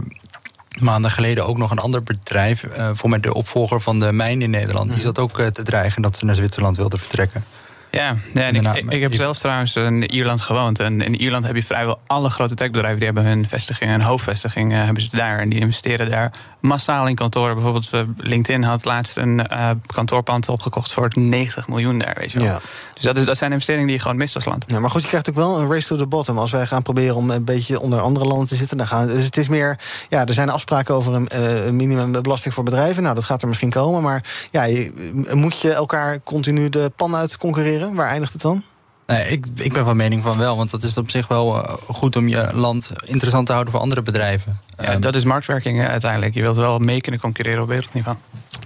maanden 0.79 1.11
geleden 1.11 1.45
ook 1.45 1.57
nog 1.57 1.71
een 1.71 1.79
ander 1.79 2.03
bedrijf, 2.03 2.63
uh, 2.63 2.89
voor 2.93 3.09
mij 3.09 3.19
de 3.19 3.33
opvolger 3.33 3.81
van 3.81 3.99
de 3.99 4.11
mijn 4.11 4.41
in 4.41 4.49
Nederland, 4.49 4.91
die 4.91 5.01
zat 5.01 5.19
ook 5.19 5.39
uh, 5.39 5.47
te 5.47 5.63
dreigen 5.63 6.01
dat 6.01 6.15
ze 6.15 6.25
naar 6.25 6.35
Zwitserland 6.35 6.77
wilden 6.77 6.99
vertrekken. 6.99 7.43
Ja, 7.91 8.15
ja 8.33 8.47
ik, 8.73 8.91
ik, 8.91 9.01
heb 9.01 9.13
zelf 9.13 9.37
trouwens 9.37 9.75
in 9.75 10.11
Ierland 10.11 10.41
gewoond. 10.41 10.79
En 10.79 11.01
in 11.01 11.15
Ierland 11.15 11.45
heb 11.45 11.55
je 11.55 11.63
vrijwel 11.63 11.99
alle 12.07 12.29
grote 12.29 12.55
techbedrijven... 12.55 12.97
die 12.97 13.05
hebben 13.05 13.25
hun 13.25 13.47
vestiging, 13.47 13.91
hun 13.91 14.01
hoofdvestiging 14.01 14.71
uh, 14.71 14.83
hebben 14.83 15.03
ze 15.03 15.09
daar. 15.11 15.39
En 15.39 15.49
die 15.49 15.59
investeren 15.59 16.09
daar 16.09 16.31
massaal 16.61 17.07
in 17.07 17.15
kantoren. 17.15 17.53
Bijvoorbeeld 17.53 17.89
uh, 17.93 18.01
LinkedIn 18.17 18.63
had 18.63 18.85
laatst 18.85 19.17
een 19.17 19.47
uh, 19.51 19.69
kantoorpand 19.93 20.49
opgekocht... 20.49 20.93
voor 20.93 21.11
90 21.13 21.67
miljoen 21.67 21.97
daar, 21.97 22.15
weet 22.19 22.31
je 22.31 22.37
wel. 22.37 22.47
Ja. 22.47 22.59
Dus 22.93 23.03
dat, 23.03 23.17
is, 23.17 23.25
dat 23.25 23.37
zijn 23.37 23.51
investeringen 23.51 23.87
die 23.87 23.95
je 23.95 24.01
gewoon 24.01 24.17
mist 24.17 24.35
als 24.35 24.45
land. 24.45 24.65
Ja, 24.67 24.79
maar 24.79 24.89
goed, 24.89 25.01
je 25.01 25.07
krijgt 25.07 25.29
ook 25.29 25.35
wel 25.35 25.59
een 25.59 25.71
race 25.71 25.87
to 25.87 25.95
the 25.95 26.05
bottom. 26.05 26.37
Als 26.37 26.51
wij 26.51 26.67
gaan 26.67 26.81
proberen 26.81 27.15
om 27.15 27.29
een 27.29 27.45
beetje 27.45 27.79
onder 27.79 27.99
andere 27.99 28.25
landen 28.25 28.47
te 28.47 28.55
zitten... 28.55 28.77
Dan 28.77 28.87
gaan, 28.87 29.07
dus 29.07 29.25
het 29.25 29.37
is 29.37 29.47
meer... 29.47 29.79
Ja, 30.09 30.25
er 30.25 30.33
zijn 30.33 30.49
afspraken 30.49 30.95
over 30.95 31.13
een, 31.13 31.27
een 31.67 31.75
minimumbelasting 31.75 32.53
voor 32.53 32.63
bedrijven. 32.63 33.03
Nou, 33.03 33.15
dat 33.15 33.23
gaat 33.23 33.41
er 33.41 33.47
misschien 33.47 33.69
komen. 33.69 34.01
Maar 34.01 34.23
ja, 34.51 34.63
je, 34.63 35.11
moet 35.33 35.59
je 35.59 35.73
elkaar 35.73 36.21
continu 36.23 36.69
de 36.69 36.91
pan 36.95 37.15
uit 37.15 37.37
concurreren? 37.37 37.95
Waar 37.95 38.09
eindigt 38.09 38.33
het 38.33 38.41
dan? 38.41 38.63
Nee, 39.07 39.27
ik, 39.27 39.45
ik 39.55 39.73
ben 39.73 39.85
van 39.85 39.95
mening 39.95 40.21
van 40.21 40.37
wel. 40.37 40.57
Want 40.57 40.71
dat 40.71 40.83
is 40.83 40.97
op 40.97 41.09
zich 41.09 41.27
wel 41.27 41.57
uh, 41.57 41.73
goed 41.87 42.15
om 42.15 42.27
je 42.27 42.49
land 42.53 42.91
interessant 43.05 43.45
te 43.45 43.51
houden 43.51 43.73
voor 43.73 43.81
andere 43.81 44.01
bedrijven. 44.01 44.59
Ja, 44.77 44.93
um, 44.93 45.01
dat 45.01 45.15
is 45.15 45.23
marktwerking 45.23 45.87
uiteindelijk. 45.87 46.33
Je 46.33 46.41
wilt 46.41 46.55
wel 46.55 46.79
mee 46.79 47.01
kunnen 47.01 47.21
concurreren 47.21 47.61
op 47.61 47.67
wereldniveau. 47.67 48.17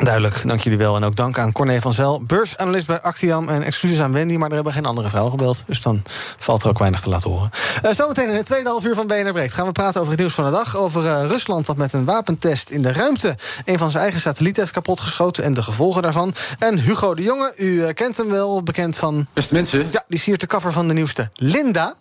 Duidelijk, 0.03 0.47
dank 0.47 0.61
jullie 0.61 0.77
wel. 0.77 0.95
En 0.95 1.03
ook 1.03 1.15
dank 1.15 1.37
aan 1.37 1.51
Corné 1.51 1.81
van 1.81 1.93
Zel, 1.93 2.23
beursanalist 2.23 2.87
bij 2.87 3.01
Actiam. 3.01 3.49
En 3.49 3.61
excuses 3.61 3.99
aan 3.99 4.11
Wendy, 4.11 4.35
maar 4.35 4.49
er 4.49 4.55
hebben 4.55 4.73
geen 4.73 4.85
andere 4.85 5.09
vrouw 5.09 5.29
gebeld. 5.29 5.63
Dus 5.67 5.81
dan 5.81 6.03
valt 6.37 6.63
er 6.63 6.69
ook 6.69 6.79
weinig 6.79 7.01
te 7.01 7.09
laten 7.09 7.29
horen. 7.29 7.49
Uh, 7.85 7.91
zometeen 7.91 8.29
in 8.29 8.35
het 8.35 8.45
tweede 8.45 8.69
half 8.69 8.85
uur 8.85 8.95
van 8.95 9.07
BNR 9.07 9.31
Breekt 9.31 9.53
gaan 9.53 9.65
we 9.65 9.71
praten 9.71 9.99
over 9.99 10.11
het 10.11 10.19
nieuws 10.19 10.33
van 10.33 10.45
de 10.45 10.51
dag. 10.51 10.77
Over 10.77 11.03
uh, 11.03 11.25
Rusland 11.25 11.65
dat 11.65 11.77
met 11.77 11.93
een 11.93 12.05
wapentest 12.05 12.69
in 12.69 12.81
de 12.81 12.91
ruimte... 12.91 13.35
een 13.65 13.77
van 13.77 13.91
zijn 13.91 14.03
eigen 14.03 14.21
satellieten 14.21 14.61
heeft 14.61 14.73
kapotgeschoten 14.73 15.43
en 15.43 15.53
de 15.53 15.63
gevolgen 15.63 16.01
daarvan. 16.01 16.33
En 16.59 16.79
Hugo 16.79 17.15
de 17.15 17.23
Jonge, 17.23 17.53
u 17.57 17.65
uh, 17.65 17.89
kent 17.93 18.17
hem 18.17 18.29
wel, 18.29 18.63
bekend 18.63 18.97
van... 18.97 19.27
Beste 19.33 19.53
mensen. 19.53 19.87
Ja, 19.91 20.03
die 20.07 20.19
siert 20.19 20.39
de 20.39 20.47
cover 20.47 20.71
van 20.71 20.87
de 20.87 20.93
nieuwste 20.93 21.29
Linda. 21.33 21.95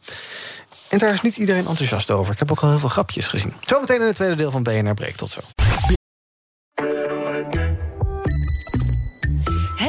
En 0.89 0.99
daar 0.99 1.13
is 1.13 1.21
niet 1.21 1.37
iedereen 1.37 1.67
enthousiast 1.67 2.11
over. 2.11 2.33
Ik 2.33 2.39
heb 2.39 2.51
ook 2.51 2.61
al 2.61 2.69
heel 2.69 2.79
veel 2.79 2.89
grapjes 2.89 3.29
gezien. 3.29 3.53
Zometeen 3.61 4.01
in 4.01 4.07
het 4.07 4.15
tweede 4.15 4.35
deel 4.35 4.51
van 4.51 4.63
BNR 4.63 4.95
Breekt. 4.95 5.19
Tot 5.19 5.31
zo. 5.31 5.41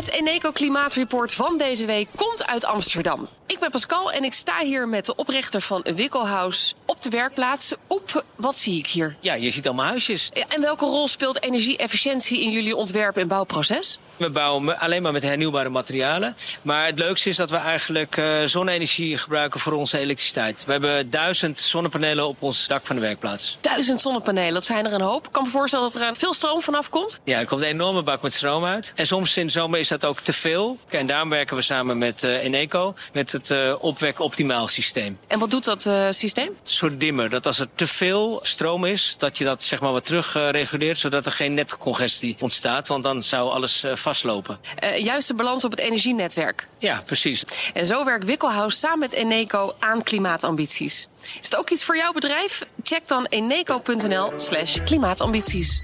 Het 0.05 0.13
Eneco 0.13 0.51
Klimaatreport 0.51 1.33
van 1.33 1.57
deze 1.57 1.85
week 1.85 2.07
komt 2.15 2.47
uit 2.47 2.65
Amsterdam. 2.65 3.27
Ik 3.45 3.59
ben 3.59 3.71
Pascal 3.71 4.11
en 4.11 4.23
ik 4.23 4.33
sta 4.33 4.59
hier 4.59 4.87
met 4.87 5.05
de 5.05 5.15
oprichter 5.15 5.61
van 5.61 5.85
Wikkelhuis 5.95 6.73
op 6.85 7.01
de 7.01 7.09
werkplaats. 7.09 7.73
Oep, 7.89 8.23
wat 8.35 8.57
zie 8.57 8.77
ik 8.77 8.87
hier? 8.87 9.15
Ja, 9.19 9.33
je 9.33 9.51
ziet 9.51 9.65
allemaal 9.67 9.85
huisjes. 9.85 10.29
En 10.47 10.61
welke 10.61 10.85
rol 10.85 11.07
speelt 11.07 11.43
energie-efficiëntie 11.43 12.41
in 12.41 12.51
jullie 12.51 12.75
ontwerp- 12.75 13.17
en 13.17 13.27
bouwproces? 13.27 13.99
We 14.17 14.29
bouwen 14.29 14.79
alleen 14.79 15.01
maar 15.01 15.11
met 15.11 15.23
hernieuwbare 15.23 15.69
materialen. 15.69 16.35
Maar 16.61 16.85
het 16.85 16.99
leukste 16.99 17.29
is 17.29 17.35
dat 17.35 17.49
we 17.49 17.55
eigenlijk 17.55 18.17
uh, 18.17 18.43
zonne-energie 18.45 19.17
gebruiken 19.17 19.59
voor 19.59 19.73
onze 19.73 19.97
elektriciteit. 19.97 20.63
We 20.65 20.71
hebben 20.71 21.09
duizend 21.09 21.59
zonnepanelen 21.59 22.27
op 22.27 22.37
ons 22.39 22.67
dak 22.67 22.85
van 22.85 22.95
de 22.95 23.01
werkplaats. 23.01 23.57
Duizend 23.61 24.01
zonnepanelen, 24.01 24.53
dat 24.53 24.63
zijn 24.63 24.85
er 24.85 24.93
een 24.93 25.01
hoop. 25.01 25.25
Ik 25.25 25.31
kan 25.31 25.43
me 25.43 25.49
voorstellen 25.49 25.91
dat 25.91 26.01
er 26.01 26.15
veel 26.15 26.33
stroom 26.33 26.61
vanaf 26.61 26.89
komt. 26.89 27.19
Ja, 27.23 27.39
er 27.39 27.45
komt 27.45 27.61
een 27.61 27.67
enorme 27.67 28.03
bak 28.03 28.21
met 28.21 28.33
stroom 28.33 28.65
uit. 28.65 28.93
En 28.95 29.07
soms 29.07 29.37
in 29.37 29.45
de 29.45 29.51
zomer 29.51 29.79
is 29.79 29.87
dat 29.87 29.94
ook 30.03 30.19
te 30.19 30.33
veel. 30.33 30.77
En 30.89 31.07
daarom 31.07 31.29
werken 31.29 31.55
we 31.55 31.61
samen 31.61 31.97
met 31.97 32.23
uh, 32.23 32.43
Eneco, 32.43 32.95
met 33.13 33.31
het 33.31 33.49
uh, 33.49 33.75
opwek 33.79 34.19
optimaal 34.19 34.67
systeem. 34.67 35.19
En 35.27 35.39
wat 35.39 35.51
doet 35.51 35.65
dat 35.65 35.89
systeem? 36.09 36.47
Een 36.47 36.55
soort 36.63 36.99
dimmer. 36.99 37.29
Dat 37.29 37.45
als 37.45 37.59
er 37.59 37.67
te 37.75 37.87
veel 37.87 38.39
stroom 38.41 38.85
is, 38.85 39.15
dat 39.17 39.37
je 39.37 39.43
dat 39.43 39.63
zeg 39.63 39.79
maar 39.79 39.91
wat 39.91 40.05
terug 40.05 40.33
reguleert, 40.33 40.99
zodat 40.99 41.25
er 41.25 41.31
geen 41.31 41.53
netcongestie 41.53 42.35
ontstaat. 42.39 42.87
Want 42.87 43.03
dan 43.03 43.23
zou 43.23 43.49
alles 43.49 43.83
vastlopen. 43.93 44.59
Juist 44.97 45.27
de 45.27 45.33
balans 45.33 45.63
op 45.63 45.71
het 45.71 45.79
energienetwerk. 45.79 46.67
Ja, 46.77 47.03
precies. 47.05 47.43
En 47.73 47.85
zo 47.85 48.05
werkt 48.05 48.25
Wikkelhuis 48.25 48.79
samen 48.79 48.99
met 48.99 49.13
Eneco 49.13 49.75
aan 49.79 50.03
klimaatambities. 50.03 51.07
Is 51.39 51.49
het 51.49 51.57
ook 51.57 51.69
iets 51.69 51.83
voor 51.83 51.97
jouw 51.97 52.11
bedrijf? 52.11 52.65
Check 52.83 53.07
dan 53.07 53.25
eneco.nl 53.25 54.33
slash 54.35 54.83
klimaatambities. 54.83 55.81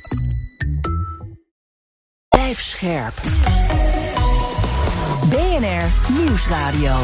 Scherp. 2.60 3.14
BNR 5.30 6.14
Nieuwsradio. 6.20 6.96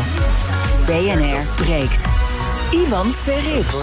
BNR 0.86 1.46
breekt. 1.56 2.06
Ivan 2.72 3.12
Verrips. 3.12 3.74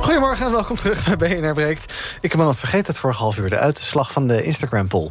Goedemorgen 0.00 0.46
en 0.46 0.52
welkom 0.52 0.76
terug 0.76 1.16
bij 1.16 1.40
BNR 1.40 1.54
Breekt. 1.54 1.94
Ik 2.20 2.32
heb 2.32 2.40
al 2.40 2.54
vergeten 2.54 2.86
het 2.86 2.98
vorige 2.98 3.22
half 3.22 3.38
uur. 3.38 3.50
De 3.50 3.58
uitslag 3.58 4.12
van 4.12 4.26
de 4.26 4.42
Instagram-poll. 4.42 5.10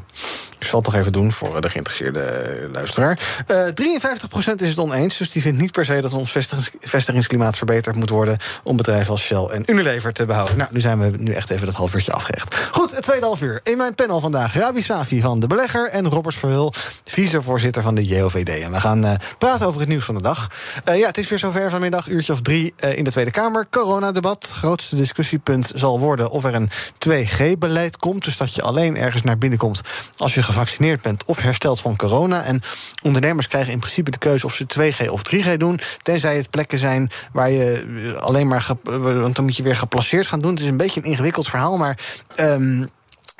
Ik 0.59 0.67
zal 0.67 0.79
het 0.79 0.87
nog 0.87 0.99
even 0.99 1.11
doen 1.11 1.31
voor 1.31 1.61
de 1.61 1.69
geïnteresseerde 1.69 2.67
luisteraar. 2.71 3.19
Uh, 3.51 3.67
53% 3.67 4.55
is 4.55 4.69
het 4.69 4.77
oneens, 4.77 5.17
dus 5.17 5.31
die 5.31 5.41
vindt 5.41 5.59
niet 5.59 5.71
per 5.71 5.85
se 5.85 6.01
dat 6.01 6.13
ons 6.13 6.35
vestigingsklimaat 6.79 7.57
verbeterd 7.57 7.95
moet 7.95 8.09
worden 8.09 8.37
om 8.63 8.77
bedrijven 8.77 9.11
als 9.11 9.21
Shell 9.21 9.43
en 9.43 9.63
Unilever 9.65 10.13
te 10.13 10.25
behouden. 10.25 10.57
Nou, 10.57 10.69
nu 10.73 10.79
zijn 10.79 10.99
we 10.99 11.17
nu 11.17 11.31
echt 11.31 11.49
even 11.49 11.65
dat 11.65 11.75
half 11.75 11.93
uurtje 11.93 12.11
afgerecht. 12.11 12.55
Goed, 12.71 12.91
het 12.91 13.03
tweede 13.03 13.25
half 13.25 13.41
uur. 13.41 13.59
In 13.63 13.77
mijn 13.77 13.95
panel 13.95 14.19
vandaag 14.19 14.53
Rabi 14.53 14.81
Safi 14.81 15.21
van 15.21 15.39
De 15.39 15.47
Belegger 15.47 15.89
en 15.89 16.09
Robert 16.09 16.35
Verhul, 16.35 16.73
vicevoorzitter 17.03 17.81
van 17.81 17.95
de 17.95 18.05
JOVD. 18.05 18.61
En 18.61 18.71
we 18.71 18.79
gaan 18.79 19.17
praten 19.37 19.67
over 19.67 19.79
het 19.79 19.89
nieuws 19.89 20.05
van 20.05 20.15
de 20.15 20.21
dag. 20.21 20.47
Ja, 20.85 21.07
het 21.07 21.17
is 21.17 21.29
weer 21.29 21.39
zover 21.39 21.69
vanmiddag, 21.69 22.07
uurtje 22.07 22.33
of 22.33 22.41
drie 22.41 22.73
in 22.95 23.03
de 23.03 23.11
Tweede 23.11 23.31
Kamer. 23.31 23.67
Coronadebat. 23.69 24.51
Grootste 24.55 24.95
discussiepunt 24.95 25.71
zal 25.75 25.99
worden 25.99 26.29
of 26.29 26.43
er 26.43 26.55
een 26.55 26.69
2G-beleid 27.09 27.97
komt. 27.97 28.23
Dus 28.23 28.37
dat 28.37 28.55
je 28.55 28.61
alleen 28.61 28.97
ergens 28.97 29.23
naar 29.23 29.37
binnen 29.37 29.59
komt 29.59 29.81
als 30.17 30.33
je 30.33 30.43
gevaccineerd 30.47 31.01
bent 31.01 31.25
of 31.25 31.39
hersteld 31.39 31.79
van 31.81 31.95
corona. 31.95 32.43
En 32.43 32.61
ondernemers 33.03 33.47
krijgen 33.47 33.73
in 33.73 33.79
principe 33.79 34.11
de 34.11 34.17
keuze 34.17 34.45
of 34.45 34.53
ze 34.53 34.65
2G 34.65 35.09
of 35.09 35.21
3G 35.35 35.57
doen. 35.57 35.79
Tenzij 36.01 36.37
het 36.37 36.49
plekken 36.49 36.79
zijn 36.79 37.11
waar 37.31 37.51
je 37.51 38.15
alleen 38.19 38.47
maar. 38.47 38.67
Want 38.83 39.35
dan 39.35 39.45
moet 39.45 39.57
je 39.57 39.63
weer 39.63 39.75
geplaceerd 39.75 40.27
gaan 40.27 40.41
doen. 40.41 40.51
Het 40.51 40.59
is 40.59 40.67
een 40.67 40.77
beetje 40.77 41.01
een 41.01 41.09
ingewikkeld 41.09 41.47
verhaal, 41.47 41.77
maar. 41.77 41.99
Um, 42.39 42.89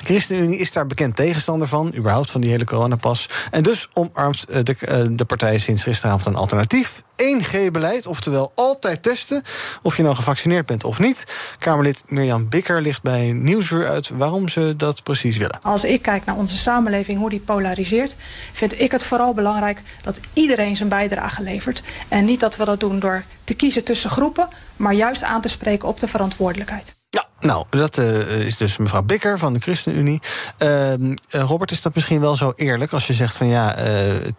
ChristenUnie 0.04 0.58
is 0.58 0.72
daar 0.72 0.86
bekend 0.86 1.16
tegenstander 1.16 1.68
van, 1.68 1.94
überhaupt 1.96 2.30
van 2.30 2.40
die 2.40 2.50
hele 2.50 2.64
coronapas. 2.64 3.28
En 3.50 3.62
dus 3.62 3.88
omarmt 3.92 4.44
eh, 4.44 4.62
de, 4.62 4.76
eh, 4.80 5.04
de 5.10 5.24
partij 5.24 5.58
sinds 5.58 5.82
gisteravond 5.82 6.26
een 6.26 6.34
alternatief. 6.34 7.02
1G-beleid, 7.16 8.06
oftewel 8.06 8.52
altijd 8.54 9.02
testen 9.02 9.42
of 9.82 9.96
je 9.96 10.02
nou 10.02 10.14
gevaccineerd 10.14 10.66
bent 10.66 10.84
of 10.84 10.98
niet. 10.98 11.24
Kamerlid 11.56 12.02
Mirjam 12.06 12.48
Bikker 12.48 12.82
ligt 12.82 13.02
bij 13.02 13.32
Nieuwsuur 13.32 13.86
uit 13.86 14.08
waarom 14.08 14.48
ze 14.48 14.74
dat 14.76 15.02
precies 15.02 15.36
willen. 15.36 15.58
Als 15.62 15.84
ik 15.84 16.02
kijk 16.02 16.24
naar 16.24 16.36
onze 16.36 16.56
samenleving, 16.56 17.18
hoe 17.18 17.30
die 17.30 17.40
polariseert... 17.40 18.16
vind 18.52 18.80
ik 18.80 18.92
het 18.92 19.04
vooral 19.04 19.34
belangrijk 19.34 19.82
dat 20.02 20.20
iedereen 20.32 20.76
zijn 20.76 20.88
bijdrage 20.88 21.42
levert. 21.42 21.82
En 22.08 22.24
niet 22.24 22.40
dat 22.40 22.56
we 22.56 22.64
dat 22.64 22.80
doen 22.80 22.98
door 22.98 23.24
te 23.44 23.54
kiezen 23.54 23.84
tussen 23.84 24.10
groepen... 24.10 24.48
maar 24.76 24.94
juist 24.94 25.22
aan 25.22 25.40
te 25.40 25.48
spreken 25.48 25.88
op 25.88 26.00
de 26.00 26.08
verantwoordelijkheid. 26.08 26.97
Ja, 27.10 27.24
nou, 27.40 27.64
dat 27.70 27.98
uh, 27.98 28.40
is 28.44 28.56
dus 28.56 28.76
mevrouw 28.76 29.02
Bikker 29.02 29.38
van 29.38 29.52
de 29.52 29.60
ChristenUnie. 29.60 30.20
Uh, 30.62 30.94
Robert, 31.28 31.70
is 31.70 31.82
dat 31.82 31.94
misschien 31.94 32.20
wel 32.20 32.36
zo 32.36 32.52
eerlijk 32.56 32.92
als 32.92 33.06
je 33.06 33.14
zegt 33.14 33.36
van 33.36 33.46
ja, 33.46 33.76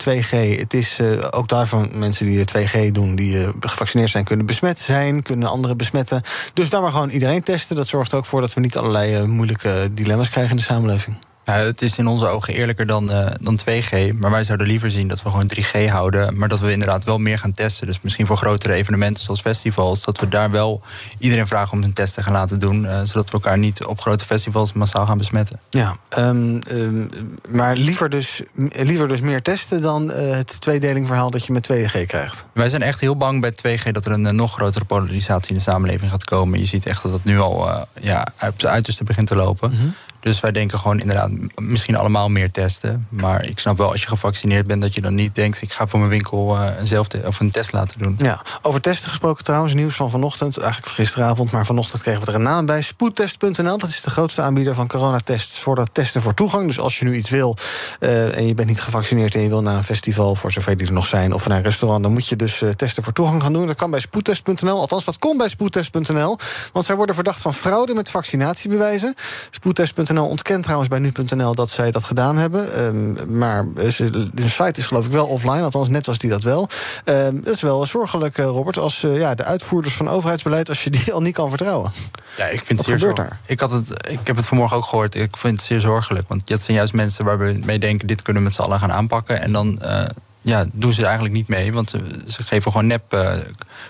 2G, 0.10 0.30
het 0.60 0.74
is 0.74 1.00
ook 1.32 1.48
daarvan 1.48 1.90
mensen 1.94 2.26
die 2.26 2.46
2G 2.58 2.92
doen, 2.92 3.16
die 3.16 3.48
gevaccineerd 3.60 4.10
zijn, 4.10 4.24
kunnen 4.24 4.46
besmet 4.46 4.80
zijn, 4.80 5.24
kunnen 5.24 5.50
anderen 5.50 5.78
besmetten. 5.78 6.22
Dus 6.54 6.70
daar 6.70 6.82
maar 6.82 6.92
gewoon 6.92 7.10
iedereen 7.10 7.44
testen. 7.44 7.76
Dat 7.76 7.88
zorgt 7.88 8.14
ook 8.14 8.26
voor 8.26 8.42
dat 8.42 8.54
we 8.54 8.62
niet 8.62 8.78
allerlei 8.78 9.26
moeilijke 9.26 9.90
dilemma's 9.92 10.30
krijgen 10.30 10.52
in 10.52 10.58
de 10.58 10.64
samenleving. 10.64 11.18
Ja, 11.50 11.56
het 11.56 11.82
is 11.82 11.98
in 11.98 12.08
onze 12.08 12.28
ogen 12.28 12.54
eerlijker 12.54 12.86
dan, 12.86 13.12
uh, 13.12 13.28
dan 13.42 13.60
2G. 13.60 14.14
Maar 14.14 14.32
wij 14.32 14.44
zouden 14.44 14.68
liever 14.68 14.92
zien 14.92 15.08
dat 15.08 15.24
we 15.24 15.30
gewoon 15.30 15.52
3G 15.56 15.90
houden. 15.90 16.38
Maar 16.38 16.48
dat 16.48 16.60
we 16.60 16.72
inderdaad 16.72 17.04
wel 17.04 17.18
meer 17.18 17.40
gaan 17.40 17.52
testen. 17.52 17.88
Dus 17.88 18.02
misschien 18.02 18.26
voor 18.26 18.38
grotere 18.38 18.74
evenementen 18.74 19.24
zoals 19.24 19.42
festivals. 19.42 20.04
Dat 20.04 20.20
we 20.20 20.28
daar 20.28 20.52
wel 20.52 20.82
iedereen 21.18 21.48
vragen 21.48 21.78
om 21.78 21.84
een 21.84 21.94
test 21.94 22.14
te 22.14 22.24
gaan 22.24 22.34
laten 22.34 22.60
doen. 22.60 22.84
Uh, 22.84 23.02
zodat 23.04 23.26
we 23.26 23.32
elkaar 23.32 23.58
niet 23.58 23.86
op 23.86 24.02
grote 24.02 24.26
festivals 24.26 24.74
massaal 24.74 25.06
gaan 25.06 25.18
besmetten. 25.18 25.60
Ja, 25.70 25.96
um, 26.18 26.62
um, 26.72 27.10
maar 27.50 27.76
liever 27.76 28.10
dus, 28.10 28.42
liever 28.70 29.08
dus 29.08 29.20
meer 29.20 29.42
testen 29.42 29.82
dan 29.82 30.10
uh, 30.10 30.16
het 30.36 30.62
tweedelingverhaal 30.62 31.32
dat 31.32 31.46
je 31.46 31.54
met 31.54 31.70
2G 31.72 32.06
krijgt. 32.06 32.46
Wij 32.54 32.70
zijn 32.70 32.82
echt 32.82 33.00
heel 33.00 33.18
bang 33.18 33.42
bij 33.42 33.52
2G 33.52 33.92
dat 33.92 34.06
er 34.06 34.12
een 34.12 34.36
nog 34.36 34.54
grotere 34.54 34.86
polarisatie 34.86 35.50
in 35.50 35.56
de 35.56 35.62
samenleving 35.62 36.12
gaat 36.12 36.24
komen. 36.24 36.60
Je 36.60 36.66
ziet 36.66 36.86
echt 36.86 37.04
dat 37.04 37.12
het 37.12 37.24
nu 37.24 37.40
al 37.40 37.88
ja, 38.02 38.28
op 38.42 38.58
het 38.58 38.66
uiterste 38.66 39.04
begint 39.04 39.28
te 39.28 39.36
lopen. 39.36 39.72
Mm 39.72 39.78
-hmm. 39.78 39.94
Dus 40.20 40.40
wij 40.40 40.52
denken 40.52 40.80
gewoon 40.80 41.00
inderdaad 41.00 41.32
misschien 41.56 41.96
allemaal 41.96 42.28
meer 42.28 42.52
testen. 42.52 43.08
Maar 43.10 43.46
ik 43.46 43.60
snap 43.60 43.78
wel 43.78 43.92
als 43.92 44.02
je 44.02 44.08
gevaccineerd 44.08 44.68
bent 44.68 44.82
dat 44.82 44.94
je 44.94 45.02
dan 45.02 45.16
niet 45.16 45.36
denkt... 45.36 45.62
ik 45.62 45.72
ga 45.72 45.88
voor 45.88 46.00
mijn 46.00 46.12
winkel 46.12 46.56
uh, 46.56 46.66
een, 46.78 46.88
zelf 46.88 47.08
of 47.26 47.40
een 47.40 47.52
test 47.52 47.72
laten 47.72 48.00
doen. 48.00 48.16
Ja, 48.18 48.42
over 48.62 48.82
testen 48.82 49.10
gesproken 49.10 49.44
trouwens, 49.44 49.74
nieuws 49.74 49.96
van 49.96 50.10
vanochtend. 50.10 50.58
Eigenlijk 50.58 50.88
van 50.88 50.96
gisteravond, 50.96 51.52
maar 51.52 51.66
vanochtend 51.66 52.02
kregen 52.02 52.22
we 52.22 52.28
er 52.28 52.36
een 52.36 52.42
naam 52.42 52.66
bij. 52.66 52.82
Spoedtest.nl, 52.82 53.78
dat 53.78 53.90
is 53.90 54.02
de 54.02 54.10
grootste 54.10 54.42
aanbieder 54.42 54.76
van 54.76 54.88
coronatests... 54.88 55.60
voor 55.60 55.76
dat 55.76 55.90
testen 55.92 56.22
voor 56.22 56.34
toegang. 56.34 56.66
Dus 56.66 56.80
als 56.80 57.00
je 57.00 57.06
nu 57.06 57.16
iets 57.16 57.30
wil 57.30 57.58
uh, 58.00 58.38
en 58.38 58.48
je 58.48 58.54
bent 58.54 58.68
niet 58.68 58.82
gevaccineerd... 58.82 59.36
en 59.36 59.42
je 59.42 59.50
wil 59.50 59.62
naar 59.62 59.78
een 59.78 59.84
festival, 59.84 60.36
voor 60.36 60.52
zover 60.52 60.78
die 60.78 60.88
er 60.88 60.94
nog 60.94 61.06
zijn... 61.06 61.34
of 61.34 61.48
naar 61.48 61.58
een 61.58 61.64
restaurant, 61.64 62.04
dan 62.04 62.12
moet 62.12 62.28
je 62.28 62.36
dus 62.36 62.62
uh, 62.62 62.70
testen 62.70 63.04
voor 63.04 63.14
toegang 63.14 63.42
gaan 63.42 63.54
doen. 63.54 63.68
Dat 63.68 63.76
kan 63.76 63.92
bij 63.92 64.00
spoedtest.nl, 64.00 64.80
althans 64.80 65.06
dat 65.06 65.20
komt 65.20 65.38
bij 65.38 65.50
spoedtest.nl. 65.50 66.38
Want 66.74 66.86
zij 66.86 66.96
worden 66.96 67.16
verdacht 67.16 67.42
van 67.42 67.54
fraude 67.54 67.94
met 67.94 68.10
vaccinatiebewijzen. 68.10 69.16
Spoedtest.nl 69.52 70.09
ontkent 70.18 70.64
trouwens 70.64 70.90
bij 70.90 71.00
nu.nl 71.00 71.56
dat 71.56 71.72
zij 71.72 71.92
dat 71.92 72.04
gedaan 72.04 72.38
hebben. 72.38 72.86
Um, 72.86 73.38
maar 73.38 73.66
ze, 73.92 74.30
de 74.34 74.50
site 74.50 74.80
is 74.80 74.86
geloof 74.86 75.06
ik 75.06 75.12
wel 75.12 75.28
offline, 75.28 75.62
althans 75.62 75.90
net 75.90 76.06
was 76.06 76.18
die 76.18 76.30
dat 76.30 76.44
wel. 76.44 76.70
Um, 77.06 77.44
dat 77.44 77.54
is 77.54 77.62
wel 77.62 77.86
zorgelijk, 77.86 78.38
uh, 78.38 78.46
Robert, 78.46 78.78
als 78.78 79.04
uh, 79.04 79.18
ja, 79.18 79.36
de 79.36 79.44
uitvoerders 79.44 79.94
van 79.94 80.10
overheidsbeleid... 80.10 80.70
als 80.70 80.84
je 80.84 80.90
die 80.90 81.14
al 81.14 81.22
niet 81.22 81.34
kan 81.34 81.50
vertrouwen. 81.50 81.92
Ja, 82.38 82.46
ik 82.46 82.64
vind 82.64 82.80
het 82.80 82.88
zeer 82.88 83.00
zorgelijk. 83.00 83.34
Ik, 83.46 83.60
had 83.60 83.72
het, 83.72 84.10
ik 84.10 84.20
heb 84.24 84.36
het 84.36 84.46
vanmorgen 84.46 84.78
ook 84.78 84.86
gehoord. 84.86 85.16
Ik 85.16 85.38
vind 85.38 85.58
het 85.58 85.66
zeer 85.66 85.80
zorgelijk. 85.80 86.28
Want 86.28 86.48
dat 86.48 86.62
zijn 86.62 86.78
juist 86.78 86.94
mensen 86.94 87.26
waar 87.26 87.38
we 87.38 87.60
mee 87.66 87.80
denken... 87.80 88.08
dit 88.08 88.22
kunnen 88.22 88.42
we 88.42 88.48
met 88.48 88.58
z'n 88.58 88.64
allen 88.64 88.80
gaan 88.80 88.92
aanpakken. 88.92 89.42
En 89.42 89.52
dan... 89.52 89.80
Uh, 89.84 90.04
ja, 90.42 90.66
doen 90.72 90.94
ze 90.94 91.00
er 91.00 91.06
eigenlijk 91.06 91.36
niet 91.36 91.48
mee. 91.48 91.74
Want 91.74 91.90
ze, 91.90 92.24
ze 92.28 92.44
geven 92.44 92.72
gewoon 92.72 92.88
nep 92.88 93.14
uh, 93.14 93.34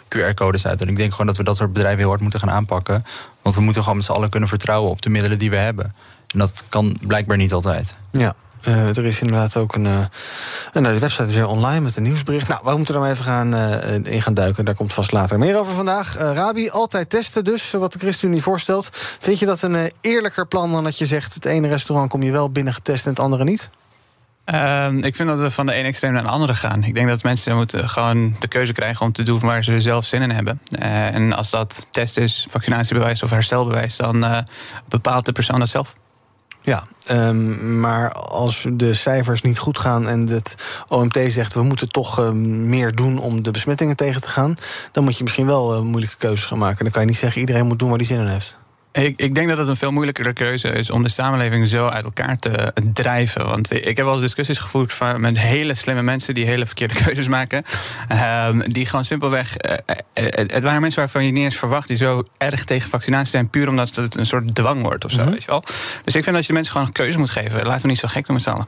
QR-codes 0.07 0.67
uit. 0.67 0.81
En 0.81 0.87
ik 0.87 0.95
denk 0.95 1.11
gewoon 1.11 1.27
dat 1.27 1.37
we 1.37 1.43
dat 1.43 1.55
soort 1.55 1.73
bedrijven 1.73 1.99
heel 1.99 2.09
hard 2.09 2.21
moeten 2.21 2.39
gaan 2.39 2.51
aanpakken. 2.51 3.05
Want 3.41 3.55
we 3.55 3.61
moeten 3.61 3.81
gewoon 3.81 3.97
met 3.97 4.05
z'n 4.05 4.11
allen 4.11 4.29
kunnen 4.29 4.49
vertrouwen 4.49 4.91
op 4.91 5.01
de 5.01 5.09
middelen 5.09 5.39
die 5.39 5.49
we 5.49 5.55
hebben. 5.55 5.95
En 6.33 6.39
dat 6.39 6.63
kan 6.69 6.97
blijkbaar 7.07 7.37
niet 7.37 7.53
altijd. 7.53 7.95
Ja. 8.11 8.33
Uh, 8.67 8.97
er 8.97 9.05
is 9.05 9.21
inderdaad 9.21 9.57
ook 9.57 9.75
een. 9.75 9.85
Uh, 9.85 10.05
nou, 10.73 10.93
de 10.93 10.99
website 10.99 11.27
is 11.27 11.35
weer 11.35 11.47
online 11.47 11.79
met 11.79 11.97
een 11.97 12.03
nieuwsbericht. 12.03 12.47
Nou, 12.47 12.61
we 12.63 12.75
moeten 12.75 12.95
er 12.95 13.01
maar 13.01 13.11
even 13.11 13.23
gaan, 13.23 13.53
uh, 13.53 13.93
in 14.13 14.21
gaan 14.21 14.33
duiken. 14.33 14.65
Daar 14.65 14.75
komt 14.75 14.93
vast 14.93 15.11
later 15.11 15.39
meer 15.39 15.59
over 15.59 15.73
vandaag. 15.73 16.15
Rabi, 16.15 16.69
altijd 16.69 17.09
testen 17.09 17.43
dus, 17.43 17.71
wat 17.71 17.93
de 17.93 17.99
ChristenUnie 17.99 18.41
voorstelt. 18.41 18.89
Vind 19.19 19.39
je 19.39 19.45
dat 19.45 19.61
een 19.61 19.91
eerlijker 20.01 20.47
plan 20.47 20.71
dan 20.71 20.83
dat 20.83 20.97
je 20.97 21.05
zegt... 21.05 21.33
het 21.33 21.45
ene 21.45 21.67
restaurant 21.67 22.09
kom 22.09 22.23
je 22.23 22.31
wel 22.31 22.51
binnen 22.51 22.73
getest 22.73 23.03
en 23.03 23.09
het 23.09 23.19
andere 23.19 23.43
niet? 23.43 23.69
Uh, 24.53 24.93
ik 24.93 25.15
vind 25.15 25.29
dat 25.29 25.39
we 25.39 25.51
van 25.51 25.65
de 25.65 25.73
ene 25.73 25.87
extreem 25.87 26.13
naar 26.13 26.23
de 26.23 26.29
andere 26.29 26.55
gaan. 26.55 26.83
Ik 26.83 26.93
denk 26.93 27.07
dat 27.07 27.23
mensen 27.23 27.55
moeten 27.55 27.89
gewoon 27.89 28.35
de 28.39 28.47
keuze 28.47 28.73
krijgen 28.73 29.05
om 29.05 29.11
te 29.11 29.23
doen 29.23 29.39
waar 29.39 29.63
ze 29.63 29.81
zelf 29.81 30.05
zin 30.05 30.21
in 30.21 30.29
hebben. 30.29 30.61
Uh, 30.79 31.15
en 31.15 31.33
als 31.33 31.49
dat 31.49 31.87
test 31.91 32.17
is, 32.17 32.47
vaccinatiebewijs 32.49 33.23
of 33.23 33.29
herstelbewijs, 33.29 33.97
dan 33.97 34.23
uh, 34.23 34.37
bepaalt 34.87 35.25
de 35.25 35.31
persoon 35.31 35.59
dat 35.59 35.69
zelf. 35.69 35.93
Ja, 36.61 36.87
um, 37.11 37.79
maar 37.79 38.11
als 38.11 38.65
de 38.71 38.93
cijfers 38.93 39.41
niet 39.41 39.57
goed 39.59 39.79
gaan 39.79 40.07
en 40.07 40.27
het 40.27 40.55
OMT 40.87 41.19
zegt 41.27 41.53
we 41.53 41.63
moeten 41.63 41.89
toch 41.89 42.19
uh, 42.19 42.29
meer 42.31 42.95
doen 42.95 43.19
om 43.19 43.43
de 43.43 43.51
besmettingen 43.51 43.95
tegen 43.95 44.21
te 44.21 44.29
gaan, 44.29 44.55
dan 44.91 45.03
moet 45.03 45.17
je 45.17 45.23
misschien 45.23 45.45
wel 45.45 45.75
uh, 45.75 45.81
moeilijke 45.81 46.17
keuzes 46.17 46.45
gaan 46.45 46.57
maken. 46.57 46.83
Dan 46.83 46.91
kan 46.91 47.01
je 47.01 47.07
niet 47.07 47.17
zeggen 47.17 47.39
iedereen 47.39 47.65
moet 47.65 47.79
doen 47.79 47.89
waar 47.89 47.97
hij 47.97 48.07
zin 48.07 48.19
in 48.19 48.27
heeft. 48.27 48.57
Ik, 48.91 49.19
ik, 49.21 49.35
denk 49.35 49.47
dat 49.47 49.57
het 49.57 49.67
een 49.67 49.75
veel 49.75 49.91
moeilijkere 49.91 50.33
keuze 50.33 50.69
is 50.69 50.89
om 50.89 51.03
de 51.03 51.09
samenleving 51.09 51.67
zo 51.67 51.87
uit 51.87 52.03
elkaar 52.03 52.37
te 52.37 52.73
drijven. 52.93 53.45
Want 53.45 53.71
ik 53.71 53.97
heb 53.97 54.05
wel 54.05 54.13
eens 54.13 54.21
discussies 54.21 54.57
gevoerd 54.57 54.93
van, 54.93 55.21
met 55.21 55.39
hele 55.39 55.73
slimme 55.73 56.01
mensen 56.01 56.33
die 56.33 56.45
hele 56.45 56.65
verkeerde 56.65 56.93
keuzes 57.03 57.27
maken. 57.27 57.63
Um, 58.47 58.71
die 58.71 58.85
gewoon 58.85 59.05
simpelweg. 59.05 59.55
Uh, 59.57 59.73
het 60.13 60.63
waren 60.63 60.81
mensen 60.81 60.99
waarvan 60.99 61.25
je 61.25 61.31
niet 61.31 61.43
eens 61.43 61.57
verwacht 61.57 61.87
die 61.87 61.97
zo 61.97 62.23
erg 62.37 62.63
tegen 62.63 62.89
vaccinatie 62.89 63.29
zijn, 63.29 63.49
puur 63.49 63.67
omdat 63.67 63.95
het 63.95 64.19
een 64.19 64.25
soort 64.25 64.55
dwang 64.55 64.81
wordt 64.81 65.05
of 65.05 65.11
zo. 65.11 65.17
Mm-hmm. 65.17 65.33
Weet 65.33 65.43
je 65.43 65.49
wel? 65.51 65.63
Dus 66.03 66.15
ik 66.15 66.23
vind 66.23 66.35
dat 66.35 66.45
je 66.45 66.53
mensen 66.53 66.71
gewoon 66.71 66.87
een 66.87 66.93
keuze 66.93 67.17
moet 67.17 67.29
geven. 67.29 67.65
Laten 67.65 67.81
we 67.81 67.87
niet 67.87 67.99
zo 67.99 68.07
gek 68.07 68.25
doen 68.25 68.35
met 68.35 68.43
z'n 68.43 68.49
allen. 68.49 68.67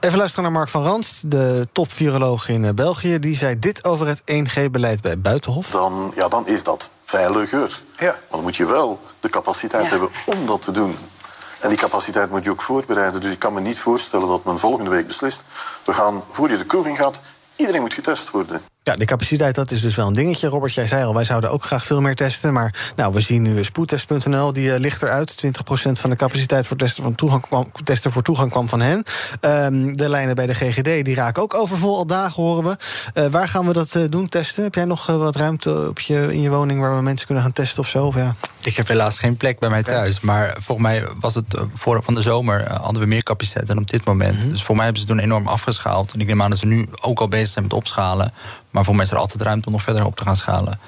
Even 0.00 0.18
luisteren 0.18 0.44
naar 0.44 0.52
Mark 0.52 0.68
van 0.68 0.82
Ranst, 0.82 1.30
de 1.30 1.68
top-viroloog 1.72 2.48
in 2.48 2.74
België. 2.74 3.18
Die 3.18 3.36
zei 3.36 3.58
dit 3.58 3.84
over 3.84 4.06
het 4.06 4.20
1G-beleid 4.20 5.00
bij 5.00 5.18
Buitenhof. 5.18 5.70
Dan, 5.70 6.12
ja, 6.16 6.28
dan 6.28 6.46
is 6.46 6.62
dat 6.62 6.90
veiliger. 7.04 7.80
Ja. 7.98 8.06
Maar 8.06 8.16
dan 8.30 8.42
moet 8.42 8.56
je 8.56 8.66
wel 8.66 9.00
de 9.20 9.28
capaciteit 9.28 9.84
ja. 9.84 9.90
hebben 9.90 10.08
om 10.26 10.46
dat 10.46 10.62
te 10.62 10.70
doen. 10.70 10.96
En 11.60 11.68
die 11.68 11.78
capaciteit 11.78 12.30
moet 12.30 12.44
je 12.44 12.50
ook 12.50 12.62
voorbereiden. 12.62 13.20
Dus 13.20 13.32
ik 13.32 13.38
kan 13.38 13.52
me 13.52 13.60
niet 13.60 13.78
voorstellen 13.78 14.28
dat 14.28 14.44
men 14.44 14.58
volgende 14.58 14.90
week 14.90 15.06
beslist... 15.06 15.42
we 15.84 15.92
gaan, 15.92 16.24
voor 16.30 16.50
je 16.50 16.56
de 16.56 16.66
koring 16.66 16.96
gaat, 16.96 17.20
iedereen 17.56 17.80
moet 17.80 17.94
getest 17.94 18.30
worden. 18.30 18.62
Ja, 18.86 18.96
de 18.96 19.04
capaciteit, 19.04 19.54
dat 19.54 19.70
is 19.70 19.80
dus 19.80 19.94
wel 19.94 20.06
een 20.06 20.12
dingetje. 20.12 20.48
Robert, 20.48 20.74
jij 20.74 20.86
zei 20.86 21.04
al, 21.04 21.14
wij 21.14 21.24
zouden 21.24 21.50
ook 21.50 21.64
graag 21.64 21.84
veel 21.84 22.00
meer 22.00 22.14
testen. 22.14 22.52
Maar 22.52 22.92
nou, 22.96 23.12
we 23.12 23.20
zien 23.20 23.42
nu 23.42 23.64
spoedtest.nl, 23.64 24.52
die 24.52 24.68
uh, 24.68 24.78
ligt 24.78 25.02
eruit. 25.02 25.44
20% 25.46 25.48
van 25.92 26.10
de 26.10 26.16
capaciteit 26.16 26.66
voor 26.66 26.76
testen, 26.76 27.02
van 27.02 27.14
toegang 27.14 27.42
kwam, 27.42 27.70
testen 27.84 28.12
voor 28.12 28.22
toegang 28.22 28.50
kwam 28.50 28.68
van 28.68 28.80
hen. 28.80 29.04
Um, 29.40 29.96
de 29.96 30.08
lijnen 30.08 30.34
bij 30.34 30.46
de 30.46 30.54
GGD, 30.54 31.04
die 31.04 31.14
raken 31.14 31.42
ook 31.42 31.54
overvol. 31.54 31.96
Al 31.96 32.06
dagen 32.06 32.42
horen 32.42 32.64
we. 32.64 32.76
Uh, 33.20 33.26
waar 33.26 33.48
gaan 33.48 33.66
we 33.66 33.72
dat 33.72 33.94
uh, 33.94 34.04
doen, 34.08 34.28
testen? 34.28 34.62
Heb 34.62 34.74
jij 34.74 34.84
nog 34.84 35.06
wat 35.06 35.36
ruimte 35.36 35.88
op 35.88 36.00
je, 36.00 36.32
in 36.32 36.40
je 36.40 36.50
woning... 36.50 36.80
waar 36.80 36.96
we 36.96 37.02
mensen 37.02 37.26
kunnen 37.26 37.44
gaan 37.44 37.52
testen 37.52 37.82
of 37.82 37.88
zo? 37.88 38.06
Of 38.06 38.14
ja? 38.14 38.34
Ik 38.62 38.76
heb 38.76 38.88
helaas 38.88 39.18
geen 39.18 39.36
plek 39.36 39.58
bij 39.58 39.68
mij 39.68 39.82
thuis. 39.82 40.20
Maar 40.20 40.56
volgens 40.60 40.86
mij 40.86 41.06
was 41.20 41.34
het 41.34 41.46
voor 41.74 42.02
van 42.02 42.14
de 42.14 42.22
zomer... 42.22 42.72
hadden 42.72 43.02
we 43.02 43.08
meer 43.08 43.22
capaciteit 43.22 43.66
dan 43.66 43.78
op 43.78 43.90
dit 43.90 44.04
moment. 44.04 44.34
Mm-hmm. 44.34 44.50
Dus 44.50 44.62
voor 44.62 44.74
mij 44.74 44.84
hebben 44.84 45.02
ze 45.02 45.08
toen 45.08 45.18
enorm 45.18 45.46
afgeschaald. 45.46 46.12
En 46.12 46.20
ik 46.20 46.26
neem 46.26 46.42
aan 46.42 46.50
dat 46.50 46.58
ze 46.58 46.66
nu 46.66 46.88
ook 47.00 47.20
al 47.20 47.28
bezig 47.28 47.48
zijn 47.48 47.64
met 47.64 47.74
opschalen... 47.74 48.32
Maar 48.74 48.84
voor 48.84 48.94
mij 48.94 49.04
is 49.04 49.10
er 49.10 49.18
altijd 49.18 49.42
ruimte 49.42 49.66
om 49.66 49.72
nog 49.72 49.82
verder 49.82 50.04
op 50.04 50.16
te 50.16 50.22
gaan 50.22 50.36
schalen. 50.36 50.78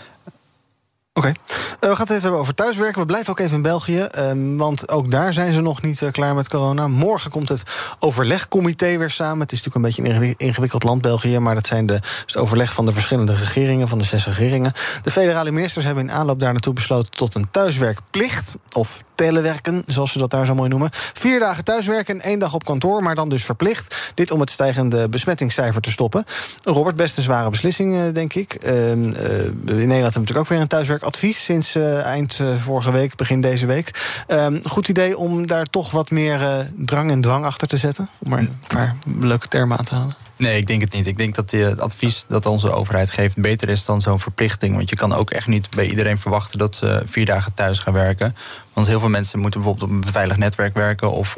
Oké, 1.19 1.29
uh, 1.29 1.35
we 1.81 1.87
gaan 1.87 1.97
het 1.97 2.11
even 2.11 2.23
hebben 2.23 2.41
over 2.41 2.55
thuiswerken. 2.55 3.01
We 3.01 3.07
blijven 3.07 3.31
ook 3.31 3.39
even 3.39 3.57
in 3.57 3.63
België, 3.63 4.09
uh, 4.19 4.57
want 4.59 4.89
ook 4.89 5.11
daar 5.11 5.33
zijn 5.33 5.53
ze 5.53 5.61
nog 5.61 5.83
niet 5.83 6.01
uh, 6.01 6.11
klaar 6.11 6.35
met 6.35 6.49
corona. 6.49 6.89
Morgen 6.89 7.31
komt 7.31 7.49
het 7.49 7.63
overlegcomité 7.99 8.99
weer 8.99 9.11
samen. 9.11 9.41
Het 9.41 9.53
is 9.53 9.63
natuurlijk 9.63 9.99
een 9.99 10.05
beetje 10.05 10.27
een 10.27 10.35
ingewikkeld 10.37 10.83
land, 10.83 11.03
België, 11.03 11.39
maar 11.39 11.55
dat 11.55 11.67
zijn 11.67 11.87
de, 11.87 12.01
het 12.27 12.37
overleg 12.37 12.73
van 12.73 12.87
de 12.87 12.93
verschillende 12.93 13.35
regeringen, 13.35 13.89
van 13.89 13.99
de 13.99 14.05
zes 14.05 14.27
regeringen. 14.27 14.73
De 15.03 15.11
federale 15.11 15.51
ministers 15.51 15.85
hebben 15.85 16.05
in 16.05 16.13
aanloop 16.13 16.41
daar 16.41 16.53
naartoe 16.53 16.73
besloten 16.73 17.11
tot 17.11 17.35
een 17.35 17.51
thuiswerkplicht, 17.51 18.57
of 18.73 19.03
telewerken, 19.15 19.83
zoals 19.87 20.13
ze 20.13 20.19
dat 20.19 20.31
daar 20.31 20.47
zo 20.47 20.55
mooi 20.55 20.69
noemen. 20.69 20.91
Vier 20.93 21.41
dagen 21.41 21.65
thuiswerken 21.65 22.15
en 22.15 22.21
één 22.21 22.39
dag 22.39 22.55
op 22.55 22.65
kantoor, 22.65 23.03
maar 23.03 23.15
dan 23.15 23.29
dus 23.29 23.45
verplicht. 23.45 24.13
Dit 24.15 24.31
om 24.31 24.41
het 24.41 24.51
stijgende 24.51 25.09
besmettingscijfer 25.09 25.81
te 25.81 25.91
stoppen. 25.91 26.25
Robert, 26.63 26.97
best 26.97 27.17
een 27.17 27.23
zware 27.23 27.51
beslissing, 27.51 28.13
denk 28.13 28.35
ik. 28.35 28.55
in 28.55 29.11
Nederland 29.11 29.65
hebben 29.65 29.91
we 29.91 30.03
natuurlijk 30.03 30.39
ook 30.39 30.49
weer 30.49 30.61
een 30.61 30.67
thuiswerk 30.67 31.05
advies 31.07 31.45
sinds 31.45 31.77
uh, 31.77 32.05
eind 32.05 32.39
uh, 32.41 32.63
vorige 32.63 32.93
week, 32.93 33.17
begin 33.17 33.41
deze 33.41 33.67
week. 33.67 34.25
Um, 34.29 34.61
goed 34.65 34.89
idee 34.89 35.17
om 35.17 35.47
daar 35.47 35.65
toch 35.65 35.91
wat 35.91 36.11
meer 36.11 36.41
uh, 36.41 36.59
drang 36.77 37.11
en 37.11 37.21
dwang 37.21 37.45
achter 37.45 37.69
te 37.69 37.77
zetten? 37.77 38.09
Om 38.19 38.31
maar 38.31 38.39
een 38.39 38.59
paar 38.67 38.97
leuke 39.21 39.49
termen 39.49 39.79
aan 39.79 39.85
te 39.85 39.95
halen. 39.95 40.17
Nee, 40.37 40.59
ik 40.59 40.67
denk 40.67 40.81
het 40.81 40.93
niet. 40.93 41.07
Ik 41.07 41.17
denk 41.17 41.35
dat 41.35 41.51
het 41.51 41.81
advies 41.81 42.25
dat 42.29 42.47
onze 42.47 42.73
overheid 42.73 43.11
geeft 43.11 43.37
beter 43.37 43.69
is 43.69 43.85
dan 43.85 44.01
zo'n 44.01 44.21
verplichting. 44.21 44.77
Want 44.77 44.91
je 44.91 44.97
kan 44.97 45.15
ook 45.15 45.31
echt 45.31 45.47
niet 45.47 45.71
bij 45.71 45.89
iedereen 45.89 46.19
verwachten 46.19 46.59
dat 46.59 46.77
ze 46.77 47.03
vier 47.07 47.27
dagen 47.27 47.55
thuis 47.55 47.79
gaan 47.79 47.93
werken. 47.93 48.37
Want 48.73 48.87
heel 48.87 49.01
veel 49.01 49.09
mensen 49.09 49.39
moeten 49.39 49.61
bijvoorbeeld 49.61 49.91
op 49.91 49.97
een 49.97 50.05
beveiligd 50.05 50.39
netwerk 50.39 50.75
werken 50.75 51.11
of 51.11 51.37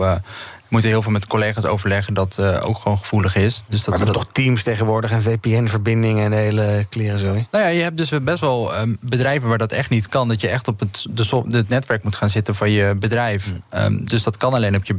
moeten 0.68 0.90
heel 0.90 1.02
veel 1.02 1.12
met 1.12 1.26
collega's 1.26 1.64
overleggen 1.64 2.14
dat 2.14 2.36
uh, 2.40 2.68
ook 2.68 2.78
gewoon 2.78 2.98
gevoelig 2.98 3.36
is. 3.36 3.64
Dus 3.68 3.84
dat 3.84 3.88
maar 3.88 4.06
we 4.06 4.12
dat... 4.12 4.14
toch 4.14 4.32
teams 4.32 4.62
tegenwoordig 4.62 5.10
en 5.10 5.22
VPN-verbindingen 5.22 6.24
en 6.24 6.30
de 6.30 6.36
hele 6.36 6.86
klerenzooi? 6.88 7.46
Nou 7.50 7.64
ja, 7.64 7.70
je 7.70 7.82
hebt 7.82 7.96
dus 7.96 8.22
best 8.22 8.40
wel 8.40 8.78
um, 8.78 8.96
bedrijven 9.00 9.48
waar 9.48 9.58
dat 9.58 9.72
echt 9.72 9.90
niet 9.90 10.08
kan. 10.08 10.28
Dat 10.28 10.40
je 10.40 10.48
echt 10.48 10.68
op 10.68 10.80
het, 10.80 11.06
de 11.10 11.44
het 11.48 11.68
netwerk 11.68 12.02
moet 12.02 12.16
gaan 12.16 12.28
zitten 12.28 12.54
van 12.54 12.70
je 12.70 12.94
bedrijf. 12.98 13.46
Mm. 13.46 13.80
Um, 13.80 14.04
dus 14.04 14.22
dat 14.22 14.36
kan 14.36 14.54
alleen 14.54 14.76
op 14.76 14.84
je, 14.84 14.94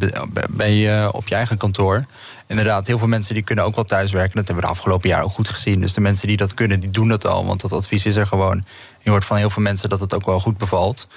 bij 0.49 0.73
je, 0.73 1.09
op 1.11 1.27
je 1.27 1.35
eigen 1.35 1.57
kantoor. 1.57 2.05
Inderdaad, 2.47 2.87
heel 2.87 2.97
veel 2.97 3.07
mensen 3.07 3.33
die 3.33 3.43
kunnen 3.43 3.65
ook 3.65 3.75
wel 3.75 3.83
thuiswerken. 3.83 4.35
Dat 4.35 4.47
hebben 4.47 4.63
we 4.63 4.69
de 4.69 4.77
afgelopen 4.77 5.09
jaar 5.09 5.23
ook 5.23 5.31
goed 5.31 5.47
gezien. 5.47 5.79
Dus 5.79 5.93
de 5.93 6.01
mensen 6.01 6.27
die 6.27 6.37
dat 6.37 6.53
kunnen, 6.53 6.79
die 6.79 6.89
doen 6.89 7.07
dat 7.07 7.27
al. 7.27 7.45
Want 7.45 7.61
dat 7.61 7.71
advies 7.71 8.05
is 8.05 8.15
er 8.15 8.27
gewoon. 8.27 8.65
Je 8.99 9.09
hoort 9.09 9.25
van 9.25 9.37
heel 9.37 9.49
veel 9.49 9.63
mensen 9.63 9.89
dat 9.89 9.99
het 9.99 10.13
ook 10.13 10.25
wel 10.25 10.39
goed 10.39 10.57
bevalt. 10.57 11.07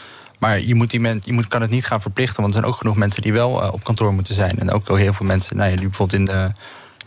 Maar 0.42 0.60
je, 0.60 0.74
moet 0.74 0.90
die 0.90 1.00
men, 1.00 1.20
je 1.24 1.32
moet, 1.32 1.48
kan 1.48 1.60
het 1.60 1.70
niet 1.70 1.86
gaan 1.86 2.00
verplichten. 2.00 2.42
Want 2.42 2.54
er 2.54 2.60
zijn 2.60 2.72
ook 2.72 2.78
genoeg 2.78 2.96
mensen 2.96 3.22
die 3.22 3.32
wel 3.32 3.62
uh, 3.62 3.72
op 3.72 3.84
kantoor 3.84 4.12
moeten 4.12 4.34
zijn. 4.34 4.58
En 4.58 4.70
ook 4.70 4.98
heel 4.98 5.12
veel 5.12 5.26
mensen 5.26 5.56
nou 5.56 5.70
ja, 5.70 5.76
die 5.76 5.88
bijvoorbeeld 5.88 6.18
in 6.18 6.24
de. 6.24 6.52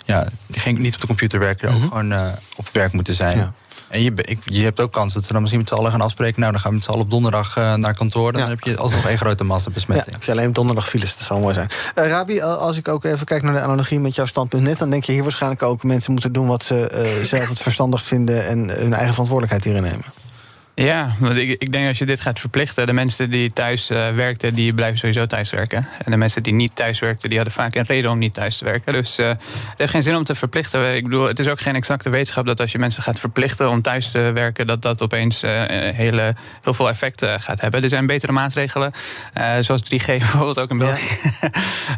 Ja, 0.06 0.28
die 0.48 0.62
geen, 0.62 0.82
niet 0.82 0.96
op 0.96 1.02
de 1.02 1.08
computer 1.08 1.40
werken, 1.40 1.70
mm 1.70 1.76
-hmm. 1.76 1.84
ook 1.84 1.90
gewoon 1.90 2.12
uh, 2.12 2.28
op 2.56 2.66
het 2.66 2.74
werk 2.74 2.94
moeten 2.94 3.14
zijn. 3.14 3.38
Ja. 3.38 3.54
En 3.90 4.02
je, 4.02 4.12
ik, 4.16 4.40
je 4.44 4.64
hebt 4.64 4.80
ook 4.80 4.92
kans 4.92 5.14
dat 5.14 5.26
ze 5.26 5.32
dan 5.32 5.42
misschien 5.42 5.62
met 5.62 5.70
z'n 5.70 5.76
allen 5.76 5.92
gaan 5.92 6.02
afspreken. 6.02 6.40
Nou, 6.40 6.52
dan 6.52 6.62
gaan 6.62 6.70
we 6.70 6.76
met 6.76 6.86
z'n 6.86 6.92
allen 6.92 7.04
op 7.04 7.10
donderdag 7.10 7.58
uh, 7.58 7.74
naar 7.74 7.96
kantoor. 7.96 8.32
Dan 8.32 8.42
ja. 8.42 8.48
heb 8.48 8.64
je 8.64 8.78
alsnog 8.78 9.06
één 9.06 9.18
grote 9.18 9.44
massabesmetting. 9.44 10.08
Ja, 10.08 10.14
heb 10.14 10.24
je 10.24 10.32
alleen 10.32 10.54
donderdag 10.54 10.90
files, 10.90 11.18
dat 11.18 11.28
zou 11.28 11.40
mooi 11.40 11.54
zijn. 11.54 11.70
Uh, 11.96 12.08
Rabi, 12.08 12.42
als 12.42 12.78
ik 12.78 12.88
ook 12.88 13.04
even 13.04 13.26
kijk 13.26 13.42
naar 13.42 13.54
de 13.54 13.62
analogie 13.62 14.00
met 14.00 14.16
jouw 14.16 14.26
standpunt 14.26 14.64
net... 14.64 14.78
dan 14.78 14.90
denk 14.90 15.04
je 15.04 15.12
hier 15.12 15.24
waarschijnlijk 15.24 15.64
ook 15.64 15.84
mensen 15.84 16.12
moeten 16.12 16.32
doen 16.32 16.48
wat 16.48 16.64
ze 16.64 16.92
uh, 17.20 17.26
zelf 17.26 17.50
het 17.50 17.60
verstandigst 17.60 18.08
vinden... 18.08 18.48
en 18.48 18.58
hun 18.58 18.94
eigen 18.94 19.12
verantwoordelijkheid 19.12 19.64
hierin 19.64 19.84
nemen. 19.84 20.25
Ja, 20.76 21.16
want 21.20 21.36
ik, 21.36 21.62
ik 21.62 21.72
denk 21.72 21.88
als 21.88 21.98
je 21.98 22.06
dit 22.06 22.22
gaat 22.22 22.40
verplichten, 22.40 22.86
de 22.86 22.94
mensen 22.94 23.30
die 23.30 23.54
thuis 23.54 23.92
uh, 23.92 24.12
werkten, 24.12 24.54
die 24.54 24.74
blijven 24.74 24.98
sowieso 24.98 25.26
thuis 25.26 25.50
werken. 25.50 25.88
En 26.04 26.12
de 26.12 26.18
mensen 26.18 26.44
die 26.44 26.54
niet 26.54 26.76
thuis 26.76 27.00
werkten, 27.00 27.30
die 27.30 27.38
hadden 27.38 27.56
vaak 27.56 27.76
een 27.76 27.86
reden 27.86 28.12
om 28.12 28.18
niet 28.18 28.34
thuis 28.34 28.58
te 28.58 28.66
werken. 28.66 28.94
Dus 28.94 29.20
uh, 29.20 29.28
het 29.28 29.40
heeft 29.78 29.92
geen 29.92 30.04
zin 30.04 30.16
om 30.16 30.24
te 30.24 30.36
verplichten. 30.36 30.96
Ik 30.96 31.04
bedoel, 31.04 31.28
het 31.28 31.40
is 31.40 31.48
ook 31.48 31.60
geen 31.60 31.76
exacte 31.76 32.10
wetenschap 32.10 32.46
dat 32.46 32.60
als 32.60 32.72
je 32.72 32.78
mensen 32.78 33.04
gaat 33.04 33.20
verplichten 33.20 33.70
om 33.70 33.82
thuis 33.82 34.12
te 34.12 34.20
werken, 34.20 34.68
dat 34.68 34.82
dat 34.82 35.02
opeens 35.02 35.44
uh, 35.44 35.52
hele, 35.94 36.36
heel 36.62 36.74
veel 36.74 36.90
effect 36.90 37.26
gaat 37.26 37.62
hebben. 37.62 37.84
Er 37.84 37.90
zijn 37.90 38.06
betere 38.06 38.32
maatregelen, 38.32 38.92
zoals 39.60 39.84
3G 39.84 40.06
bijvoorbeeld 40.06 40.60
ook 40.60 40.70
in 40.70 40.78
België. 40.78 41.18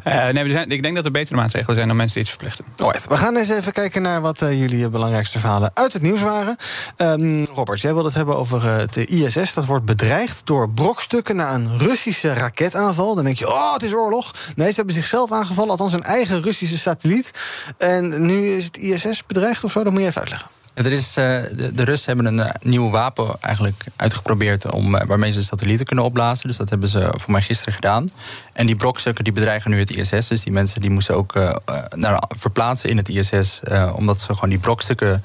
Ja. 0.03 0.31
nee, 0.31 0.43
er 0.43 0.49
zijn, 0.49 0.69
ik 0.69 0.83
denk 0.83 0.95
dat 0.95 1.05
er 1.05 1.11
betere 1.11 1.35
maatregelen 1.35 1.75
zijn 1.75 1.91
om 1.91 1.95
mensen 1.95 2.21
iets 2.21 2.29
te 2.29 2.35
verplichten. 2.35 2.65
Alright, 2.83 3.07
we 3.07 3.17
gaan 3.17 3.35
eens 3.35 3.49
even 3.49 3.71
kijken 3.71 4.01
naar 4.01 4.21
wat 4.21 4.39
jullie 4.39 4.89
belangrijkste 4.89 5.39
verhalen 5.39 5.71
uit 5.73 5.93
het 5.93 6.01
nieuws 6.01 6.21
waren. 6.21 6.57
Um, 6.97 7.45
Robert, 7.45 7.81
jij 7.81 7.93
wilde 7.93 8.07
het 8.07 8.17
hebben 8.17 8.37
over 8.37 8.66
het 8.67 8.95
ISS 8.95 9.53
dat 9.53 9.65
wordt 9.65 9.85
bedreigd 9.85 10.41
door 10.45 10.69
brokstukken 10.69 11.35
na 11.35 11.53
een 11.53 11.77
Russische 11.77 12.33
raketaanval. 12.33 13.15
Dan 13.15 13.23
denk 13.23 13.37
je, 13.37 13.49
oh, 13.49 13.73
het 13.73 13.83
is 13.83 13.93
oorlog. 13.93 14.35
Nee, 14.55 14.69
ze 14.69 14.75
hebben 14.75 14.93
zichzelf 14.93 15.31
aangevallen, 15.31 15.71
althans 15.71 15.93
een 15.93 16.03
eigen 16.03 16.41
Russische 16.41 16.77
satelliet. 16.77 17.31
En 17.77 18.25
nu 18.25 18.47
is 18.47 18.65
het 18.65 18.77
ISS 18.77 19.25
bedreigd 19.25 19.63
of 19.63 19.71
zo, 19.71 19.83
dat 19.83 19.91
moet 19.91 20.01
je 20.01 20.07
even 20.07 20.21
uitleggen. 20.21 20.49
Er 20.73 20.91
is, 20.91 21.13
de, 21.13 21.71
de 21.73 21.83
Russen 21.83 22.15
hebben 22.15 22.37
een 22.37 22.47
uh, 22.47 22.51
nieuw 22.61 22.89
wapen 22.89 23.35
eigenlijk 23.41 23.83
uitgeprobeerd 23.95 24.71
om, 24.71 24.91
waarmee 24.91 25.31
ze 25.31 25.43
satellieten 25.43 25.85
kunnen 25.85 26.05
opblazen. 26.05 26.47
Dus 26.47 26.57
dat 26.57 26.69
hebben 26.69 26.89
ze 26.89 27.13
voor 27.17 27.31
mij 27.31 27.41
gisteren 27.41 27.73
gedaan. 27.73 28.09
En 28.53 28.65
die 28.65 28.75
brokstukken 28.75 29.23
die 29.23 29.33
bedreigen 29.33 29.71
nu 29.71 29.79
het 29.79 29.89
ISS. 29.89 30.27
Dus 30.27 30.43
die 30.43 30.53
mensen 30.53 30.81
die 30.81 30.89
moesten 30.89 31.15
ook 31.15 31.35
uh, 31.35 31.55
naar, 31.95 32.23
verplaatsen 32.37 32.89
in 32.89 32.97
het 32.97 33.09
ISS. 33.09 33.61
omdat 33.93 34.19
ze 34.19 34.33
gewoon 34.33 34.49
die 34.49 34.59
brokstukken 34.59 35.23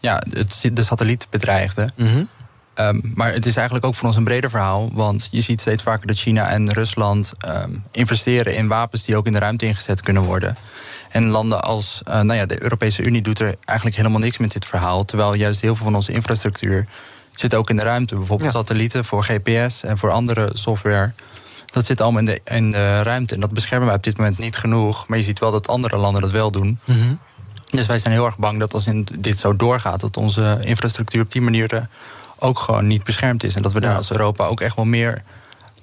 ja, 0.00 0.22
het, 0.30 0.70
de 0.72 0.82
satelliet 0.82 1.26
bedreigden. 1.30 1.92
Mm 1.96 2.06
-hmm. 2.06 2.28
Um, 2.80 3.12
maar 3.14 3.32
het 3.32 3.46
is 3.46 3.56
eigenlijk 3.56 3.86
ook 3.86 3.94
voor 3.94 4.06
ons 4.06 4.16
een 4.16 4.24
breder 4.24 4.50
verhaal. 4.50 4.90
Want 4.92 5.28
je 5.30 5.40
ziet 5.40 5.60
steeds 5.60 5.82
vaker 5.82 6.06
dat 6.06 6.18
China 6.18 6.48
en 6.48 6.72
Rusland 6.72 7.32
um, 7.46 7.84
investeren 7.90 8.54
in 8.54 8.68
wapens 8.68 9.04
die 9.04 9.16
ook 9.16 9.26
in 9.26 9.32
de 9.32 9.38
ruimte 9.38 9.66
ingezet 9.66 10.00
kunnen 10.00 10.22
worden. 10.22 10.56
En 11.08 11.26
landen 11.26 11.62
als 11.62 12.02
uh, 12.08 12.14
nou 12.14 12.34
ja, 12.34 12.46
de 12.46 12.62
Europese 12.62 13.02
Unie 13.02 13.22
doet 13.22 13.38
er 13.38 13.54
eigenlijk 13.64 13.96
helemaal 13.96 14.20
niks 14.20 14.38
met 14.38 14.52
dit 14.52 14.66
verhaal. 14.66 15.04
Terwijl 15.04 15.34
juist 15.34 15.60
heel 15.60 15.76
veel 15.76 15.84
van 15.84 15.94
onze 15.94 16.12
infrastructuur 16.12 16.86
zit 17.30 17.54
ook 17.54 17.70
in 17.70 17.76
de 17.76 17.82
ruimte. 17.82 18.16
Bijvoorbeeld 18.16 18.52
ja. 18.52 18.58
satellieten 18.58 19.04
voor 19.04 19.24
GPS 19.24 19.82
en 19.82 19.98
voor 19.98 20.10
andere 20.10 20.50
software. 20.52 21.12
Dat 21.66 21.86
zit 21.86 22.00
allemaal 22.00 22.20
in 22.20 22.26
de, 22.26 22.40
in 22.44 22.70
de 22.70 23.02
ruimte. 23.02 23.34
En 23.34 23.40
dat 23.40 23.50
beschermen 23.50 23.86
wij 23.86 23.96
op 23.96 24.02
dit 24.02 24.16
moment 24.16 24.38
niet 24.38 24.56
genoeg. 24.56 25.08
Maar 25.08 25.18
je 25.18 25.24
ziet 25.24 25.38
wel 25.38 25.50
dat 25.50 25.68
andere 25.68 25.96
landen 25.96 26.22
dat 26.22 26.30
wel 26.30 26.50
doen. 26.50 26.78
Mm 26.84 27.00
-hmm. 27.00 27.18
Dus 27.66 27.86
wij 27.86 27.98
zijn 27.98 28.14
heel 28.14 28.24
erg 28.24 28.38
bang 28.38 28.58
dat 28.58 28.74
als 28.74 28.88
dit 29.18 29.38
zo 29.38 29.56
doorgaat, 29.56 30.00
dat 30.00 30.16
onze 30.16 30.58
infrastructuur 30.60 31.22
op 31.22 31.32
die 31.32 31.42
manier 31.42 31.68
ook 32.40 32.58
gewoon 32.58 32.86
niet 32.86 33.04
beschermd 33.04 33.44
is. 33.44 33.54
En 33.54 33.62
dat 33.62 33.72
we 33.72 33.80
daar 33.80 33.96
als 33.96 34.10
Europa 34.10 34.44
ook 34.44 34.60
echt 34.60 34.76
wel 34.76 34.84
meer 34.84 35.22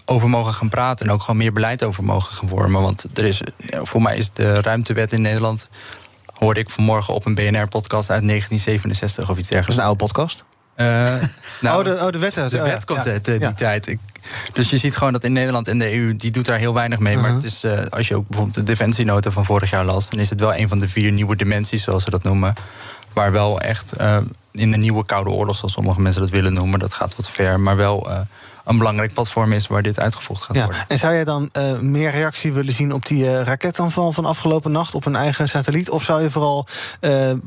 over 0.06 0.30
mogen 0.30 0.54
gaan 0.54 0.70
praten. 0.70 1.06
En 1.06 1.12
ook 1.12 1.22
gewoon 1.22 1.38
meer 1.38 1.54
beleid 1.54 1.84
over 1.84 2.04
mogen 2.04 2.36
gaan 2.36 2.50
vormen. 2.50 2.82
Want 2.82 3.06
er 3.14 3.26
is, 3.26 3.42
voor 3.68 4.02
mij 4.02 4.18
is 4.18 4.32
de 4.34 4.62
ruimtewet 4.62 5.14
in 5.14 5.22
Nederland. 5.22 5.70
hoorde 6.34 6.60
ik 6.60 6.70
vanmorgen 6.70 7.14
op 7.14 7.26
een 7.26 7.36
BNR-podcast 7.36 8.10
uit 8.10 8.28
1967 8.28 9.30
of 9.30 9.38
iets 9.38 9.48
dergelijks. 9.48 9.66
Dat 9.66 9.70
is 9.70 9.76
een 9.76 9.84
oude 9.84 10.04
podcast? 10.04 10.44
Uh, 10.76 10.86
nou, 11.62 11.80
oh, 11.80 11.84
de, 11.84 12.06
oh, 12.06 12.12
de 12.12 12.20
wet. 12.20 12.34
De 12.34 12.62
wet 12.62 12.86
komt 12.86 13.08
uit 13.08 13.26
die 13.26 13.40
ja. 13.40 13.54
tijd. 13.54 13.88
Ik, 13.88 14.00
dus 14.54 14.70
je 14.70 14.78
ziet 14.78 14.98
gewoon 14.98 15.14
dat 15.14 15.24
in 15.24 15.34
Nederland 15.34 15.68
en 15.68 15.80
de 15.80 15.94
EU, 15.94 16.16
die 16.16 16.32
doet 16.32 16.46
daar 16.46 16.60
heel 16.60 16.74
weinig 16.74 17.00
mee. 17.00 17.16
Uh 17.16 17.22
-huh. 17.22 17.30
Maar 17.30 17.42
het 17.42 17.52
is, 17.52 17.64
uh, 17.64 17.80
als 17.90 18.08
je 18.08 18.16
ook 18.16 18.28
bijvoorbeeld 18.28 18.56
de 18.56 18.64
defensienota 18.64 19.32
van 19.32 19.46
vorig 19.46 19.70
jaar 19.70 19.86
las... 19.86 20.10
dan 20.10 20.20
is 20.20 20.30
het 20.30 20.40
wel 20.40 20.56
een 20.56 20.70
van 20.70 20.80
de 20.80 20.90
vier 20.90 21.12
nieuwe 21.12 21.36
dimensies, 21.36 21.84
zoals 21.84 22.04
ze 22.04 22.10
dat 22.10 22.24
noemen. 22.24 22.54
Waar 23.14 23.32
wel 23.32 23.62
echt 23.62 23.94
in 24.60 24.72
de 24.72 24.78
nieuwe 24.78 25.06
Koude 25.06 25.30
Oorlog, 25.30 25.56
zoals 25.56 25.74
sommige 25.74 26.02
mensen 26.02 26.22
dat 26.22 26.30
willen 26.30 26.54
noemen, 26.54 26.80
dat 26.80 26.94
gaat 26.94 27.16
wat 27.16 27.30
ver, 27.30 27.60
maar 27.60 27.76
wel 27.76 28.10
uh, 28.10 28.20
een 28.66 28.78
belangrijk 28.78 29.14
platform 29.14 29.54
is 29.54 29.68
waar 29.68 29.82
dit 29.82 30.00
uitgevoerd 30.00 30.42
gaat 30.42 30.56
ja. 30.56 30.64
worden. 30.64 30.84
En 30.88 30.98
zou 30.98 31.14
jij 31.14 31.24
dan 31.24 31.50
uh, 31.58 31.80
meer 31.80 32.12
reactie 32.12 32.54
willen 32.54 32.74
zien 32.74 32.92
op 32.94 33.06
die 33.06 33.24
uh, 33.24 33.42
raketaanval 33.42 34.12
van 34.12 34.26
afgelopen 34.26 34.72
nacht 34.72 34.96
op 34.96 35.06
een 35.06 35.16
eigen 35.16 35.50
satelliet? 35.50 35.90
Of 35.90 36.04
zou 36.04 36.22
je 36.22 36.32
vooral 36.32 36.68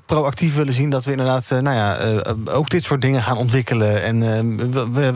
proactief 0.07 0.55
willen 0.55 0.73
zien 0.73 0.91
dat 0.91 1.05
we 1.05 1.11
inderdaad 1.11 1.51
nou 1.51 1.77
ja, 1.77 1.99
ook 2.45 2.71
dit 2.71 2.85
soort 2.85 3.01
dingen 3.01 3.23
gaan 3.23 3.37
ontwikkelen 3.37 4.03
en 4.03 4.57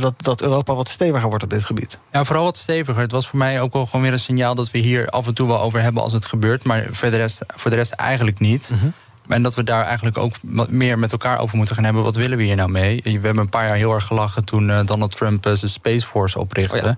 dat, 0.01 0.15
dat 0.17 0.43
Europa 0.43 0.75
wat 0.75 0.89
steviger 0.89 1.29
wordt 1.29 1.45
op 1.45 1.51
dit 1.51 1.65
gebied? 1.65 1.99
Ja, 2.13 2.25
vooral 2.25 2.45
wat 2.45 2.57
steviger. 2.57 3.03
Het 3.03 3.13
was 3.13 3.29
voor 3.29 3.39
mij 3.39 3.61
ook 3.61 3.73
wel 3.73 3.87
gewoon 3.87 4.03
weer 4.03 4.13
een 4.13 4.19
signaal 4.19 4.55
dat 4.55 4.71
we 4.71 4.79
hier 4.79 5.09
af 5.09 5.27
en 5.27 5.35
toe 5.35 5.49
wel 5.49 5.61
over 5.61 5.83
hebben 5.83 6.03
als 6.03 6.13
het 6.13 6.25
gebeurt, 6.25 6.65
maar 6.65 6.87
voor 6.91 7.11
de 7.11 7.17
rest, 7.17 7.41
voor 7.57 7.71
de 7.71 7.77
rest 7.77 7.93
eigenlijk 7.93 8.39
niet. 8.39 8.71
Mm 8.73 8.79
-hmm. 8.79 8.93
En 9.29 9.43
dat 9.43 9.55
we 9.55 9.63
daar 9.63 9.85
eigenlijk 9.85 10.19
ook 10.19 10.35
meer 10.69 10.99
met 10.99 11.13
elkaar 11.13 11.39
over 11.39 11.57
moeten 11.57 11.75
gaan 11.75 11.85
hebben. 11.85 12.03
Wat 12.03 12.17
willen 12.17 12.39
we 12.39 12.45
hier 12.45 12.57
nou 12.57 12.71
mee? 12.71 13.01
We 13.03 13.11
hebben 13.11 13.39
een 13.39 13.49
paar 13.49 13.67
jaar 13.67 13.77
heel 13.77 13.93
erg 13.93 14.07
gelachen 14.07 14.45
toen 14.45 14.69
uh, 14.69 14.81
Donald 14.85 15.17
Trump 15.17 15.47
uh, 15.47 15.53
zijn 15.53 15.71
Space 15.71 16.07
Force 16.07 16.39
oprichtte. 16.39 16.77
Oh 16.77 16.85
ja. 16.85 16.97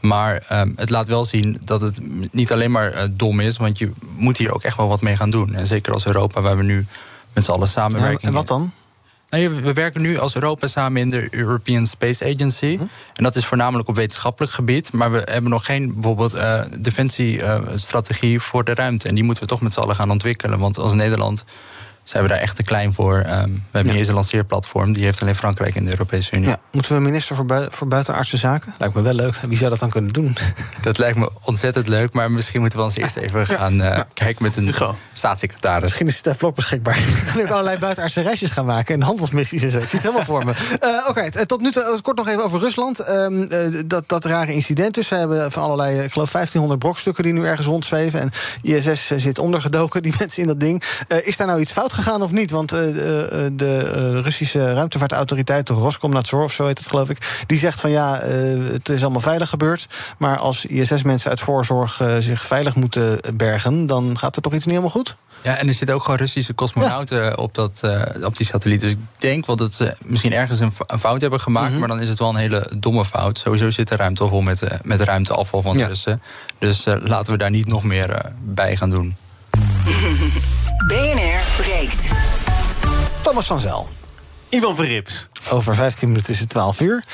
Maar 0.00 0.46
um, 0.52 0.72
het 0.76 0.90
laat 0.90 1.06
wel 1.06 1.24
zien 1.24 1.56
dat 1.60 1.80
het 1.80 1.98
niet 2.32 2.52
alleen 2.52 2.70
maar 2.70 2.94
uh, 2.94 3.02
dom 3.10 3.40
is. 3.40 3.56
Want 3.56 3.78
je 3.78 3.92
moet 4.16 4.36
hier 4.36 4.54
ook 4.54 4.62
echt 4.62 4.76
wel 4.76 4.88
wat 4.88 5.00
mee 5.00 5.16
gaan 5.16 5.30
doen. 5.30 5.54
En 5.54 5.66
zeker 5.66 5.92
als 5.92 6.06
Europa, 6.06 6.40
waar 6.40 6.56
we 6.56 6.62
nu 6.62 6.86
met 7.32 7.44
z'n 7.44 7.50
allen 7.50 7.68
samenwerken. 7.68 8.18
Ja, 8.20 8.28
en 8.28 8.34
wat 8.34 8.46
dan? 8.46 8.72
Nee, 9.34 9.48
we 9.48 9.72
werken 9.72 10.02
nu 10.02 10.18
als 10.18 10.34
Europa 10.34 10.66
samen 10.66 11.00
in 11.00 11.08
de 11.08 11.28
European 11.30 11.86
Space 11.86 12.24
Agency. 12.34 12.76
Hm? 12.76 12.82
En 13.14 13.24
dat 13.24 13.36
is 13.36 13.46
voornamelijk 13.46 13.88
op 13.88 13.94
wetenschappelijk 13.94 14.52
gebied. 14.52 14.92
Maar 14.92 15.12
we 15.12 15.22
hebben 15.24 15.50
nog 15.50 15.64
geen 15.64 15.94
bijvoorbeeld 15.94 16.34
uh, 16.34 16.60
defensiestrategie 16.78 18.34
uh, 18.34 18.40
voor 18.40 18.64
de 18.64 18.74
ruimte. 18.74 19.08
En 19.08 19.14
die 19.14 19.24
moeten 19.24 19.42
we 19.42 19.48
toch 19.48 19.60
met 19.60 19.72
z'n 19.72 19.80
allen 19.80 19.96
gaan 19.96 20.10
ontwikkelen. 20.10 20.58
Want 20.58 20.78
als 20.78 20.92
Nederland 20.92 21.44
zijn 22.04 22.22
we 22.22 22.28
daar 22.28 22.38
echt 22.38 22.56
te 22.56 22.62
klein 22.62 22.92
voor. 22.92 23.18
Ehm, 23.18 23.48
we 23.48 23.60
hebben 23.70 23.92
niet 23.92 24.00
eens 24.00 24.08
een 24.08 24.14
lanceerplatform. 24.14 24.92
Die 24.92 25.04
heeft 25.04 25.22
alleen 25.22 25.34
Frankrijk 25.34 25.74
in 25.74 25.84
de 25.84 25.90
Europese 25.90 26.36
Unie. 26.36 26.48
Ja, 26.48 26.56
moeten 26.72 26.94
we 26.94 27.00
minister 27.00 27.36
voor, 27.36 27.46
bui 27.46 27.66
voor 27.70 27.88
buitenaardse 27.88 28.36
zaken? 28.36 28.74
Lijkt 28.78 28.94
me 28.94 29.02
wel 29.02 29.14
leuk. 29.14 29.36
Wie 29.36 29.56
zou 29.56 29.70
dat 29.70 29.78
dan 29.78 29.90
kunnen 29.90 30.12
doen? 30.12 30.36
Dat 30.82 30.98
lijkt 30.98 31.18
me 31.18 31.30
ontzettend 31.42 31.88
leuk. 31.88 32.12
Maar 32.12 32.30
misschien 32.30 32.60
moeten 32.60 32.78
we 32.78 32.84
ons 32.84 32.96
eerst 32.96 33.16
even 33.16 33.46
gaan 33.46 33.80
uh, 33.80 34.00
kijken 34.12 34.42
met 34.42 34.56
een 34.56 34.74
staatssecretaris. 35.12 35.82
Misschien 35.82 36.06
is 36.06 36.16
Stef 36.16 36.36
Blok 36.36 36.54
beschikbaar. 36.54 36.94
Dan 37.24 37.34
kan 37.34 37.44
ik 37.44 37.50
allerlei 37.50 37.78
buitenaardse 37.78 38.20
reisjes 38.20 38.50
gaan 38.50 38.66
maken. 38.66 38.94
En 38.94 39.02
handelsmissies 39.02 39.62
en 39.62 39.70
zo. 39.70 39.78
Ik 39.78 39.88
zie 39.88 39.98
het 39.98 40.02
helemaal 40.02 40.24
voor 40.24 40.44
me. 40.44 40.52
Uh, 40.84 41.08
Oké, 41.10 41.46
tot 41.46 41.60
nu 41.60 41.70
toe 41.70 41.98
kort 42.02 42.16
nog 42.16 42.28
even 42.28 42.44
over 42.44 42.60
Rusland. 42.60 43.00
Uh, 43.00 43.82
dat, 43.86 44.08
dat 44.08 44.24
rare 44.24 44.52
incident 44.52 44.94
dus. 44.94 45.08
Ze 45.08 45.14
hebben 45.14 45.52
van 45.52 45.62
allerlei, 45.62 45.98
ik 46.00 46.12
geloof 46.12 46.30
1500 46.30 46.78
brokstukken 46.78 47.24
die 47.24 47.32
nu 47.32 47.46
ergens 47.46 47.66
rondzweven. 47.66 48.20
En 48.20 48.30
ISS 48.62 49.06
zit 49.16 49.38
ondergedoken, 49.38 50.02
die 50.02 50.14
mensen 50.18 50.42
in 50.42 50.48
dat 50.48 50.60
ding. 50.60 50.82
is 51.22 51.36
daar 51.36 51.46
nou 51.46 51.60
iets 51.60 51.72
fout 51.72 51.92
gegaan 51.94 52.22
of 52.22 52.30
niet? 52.30 52.50
Want 52.50 52.68
de 52.68 54.20
Russische 54.22 54.72
ruimtevaartautoriteit, 54.72 55.68
Roskomnadzor 55.68 56.42
of 56.42 56.52
zo 56.52 56.66
heet 56.66 56.78
het 56.78 56.88
geloof 56.88 57.10
ik... 57.10 57.44
die 57.46 57.58
zegt 57.58 57.80
van 57.80 57.90
ja, 57.90 58.18
het 58.72 58.88
is 58.88 59.02
allemaal 59.02 59.20
veilig 59.20 59.48
gebeurd. 59.48 59.86
Maar 60.18 60.38
als 60.38 60.66
ISS-mensen 60.66 61.30
uit 61.30 61.40
voorzorg 61.40 62.00
zich 62.18 62.44
veilig 62.44 62.74
moeten 62.74 63.20
bergen... 63.34 63.86
dan 63.86 64.18
gaat 64.18 64.36
er 64.36 64.42
toch 64.42 64.54
iets 64.54 64.64
niet 64.64 64.74
helemaal 64.74 65.00
goed? 65.02 65.16
Ja, 65.44 65.56
en 65.56 65.68
er 65.68 65.74
zitten 65.74 65.96
ook 65.96 66.02
gewoon 66.02 66.18
Russische 66.18 66.54
cosmonauten 66.54 67.38
op, 67.38 67.54
dat, 67.54 67.80
uh, 67.84 68.02
op 68.24 68.36
die 68.36 68.46
satelliet. 68.46 68.80
Dus 68.80 68.90
ik 68.90 68.98
denk 69.16 69.46
wel 69.46 69.56
dat 69.56 69.74
ze 69.74 69.96
misschien 70.04 70.32
ergens 70.32 70.60
een, 70.60 70.72
een 70.86 70.98
fout 70.98 71.20
hebben 71.20 71.40
gemaakt... 71.40 71.72
Mm 71.72 71.78
maar 71.78 71.88
dan 71.88 72.00
is 72.00 72.08
het 72.08 72.18
wel 72.18 72.28
een 72.28 72.36
hele 72.36 72.70
domme 72.78 73.04
fout. 73.04 73.38
Sowieso 73.38 73.70
zit 73.70 73.88
de 73.88 73.96
ruimte 73.96 74.22
al 74.22 74.28
vol 74.28 74.40
met, 74.40 74.62
uh, 74.62 74.70
met 74.82 75.00
ruimteafval 75.00 75.62
van 75.62 75.76
ja. 75.76 75.86
Russen. 75.86 76.22
Dus 76.58 76.86
uh, 76.86 76.94
laten 77.00 77.32
we 77.32 77.38
daar 77.38 77.50
niet 77.50 77.66
nog 77.66 77.82
meer 77.82 78.32
bij 78.40 78.76
gaan 78.76 78.90
doen. 78.90 79.16
BNR. 80.88 81.23
Thomas 83.34 83.48
van 83.48 83.60
Zel. 83.60 83.88
Ivan 84.48 84.74
Verrips. 84.74 85.28
Over 85.50 85.74
15 85.74 86.08
minuten 86.08 86.32
is 86.32 86.40
het 86.40 86.48
12 86.48 86.80
uur. 86.80 87.04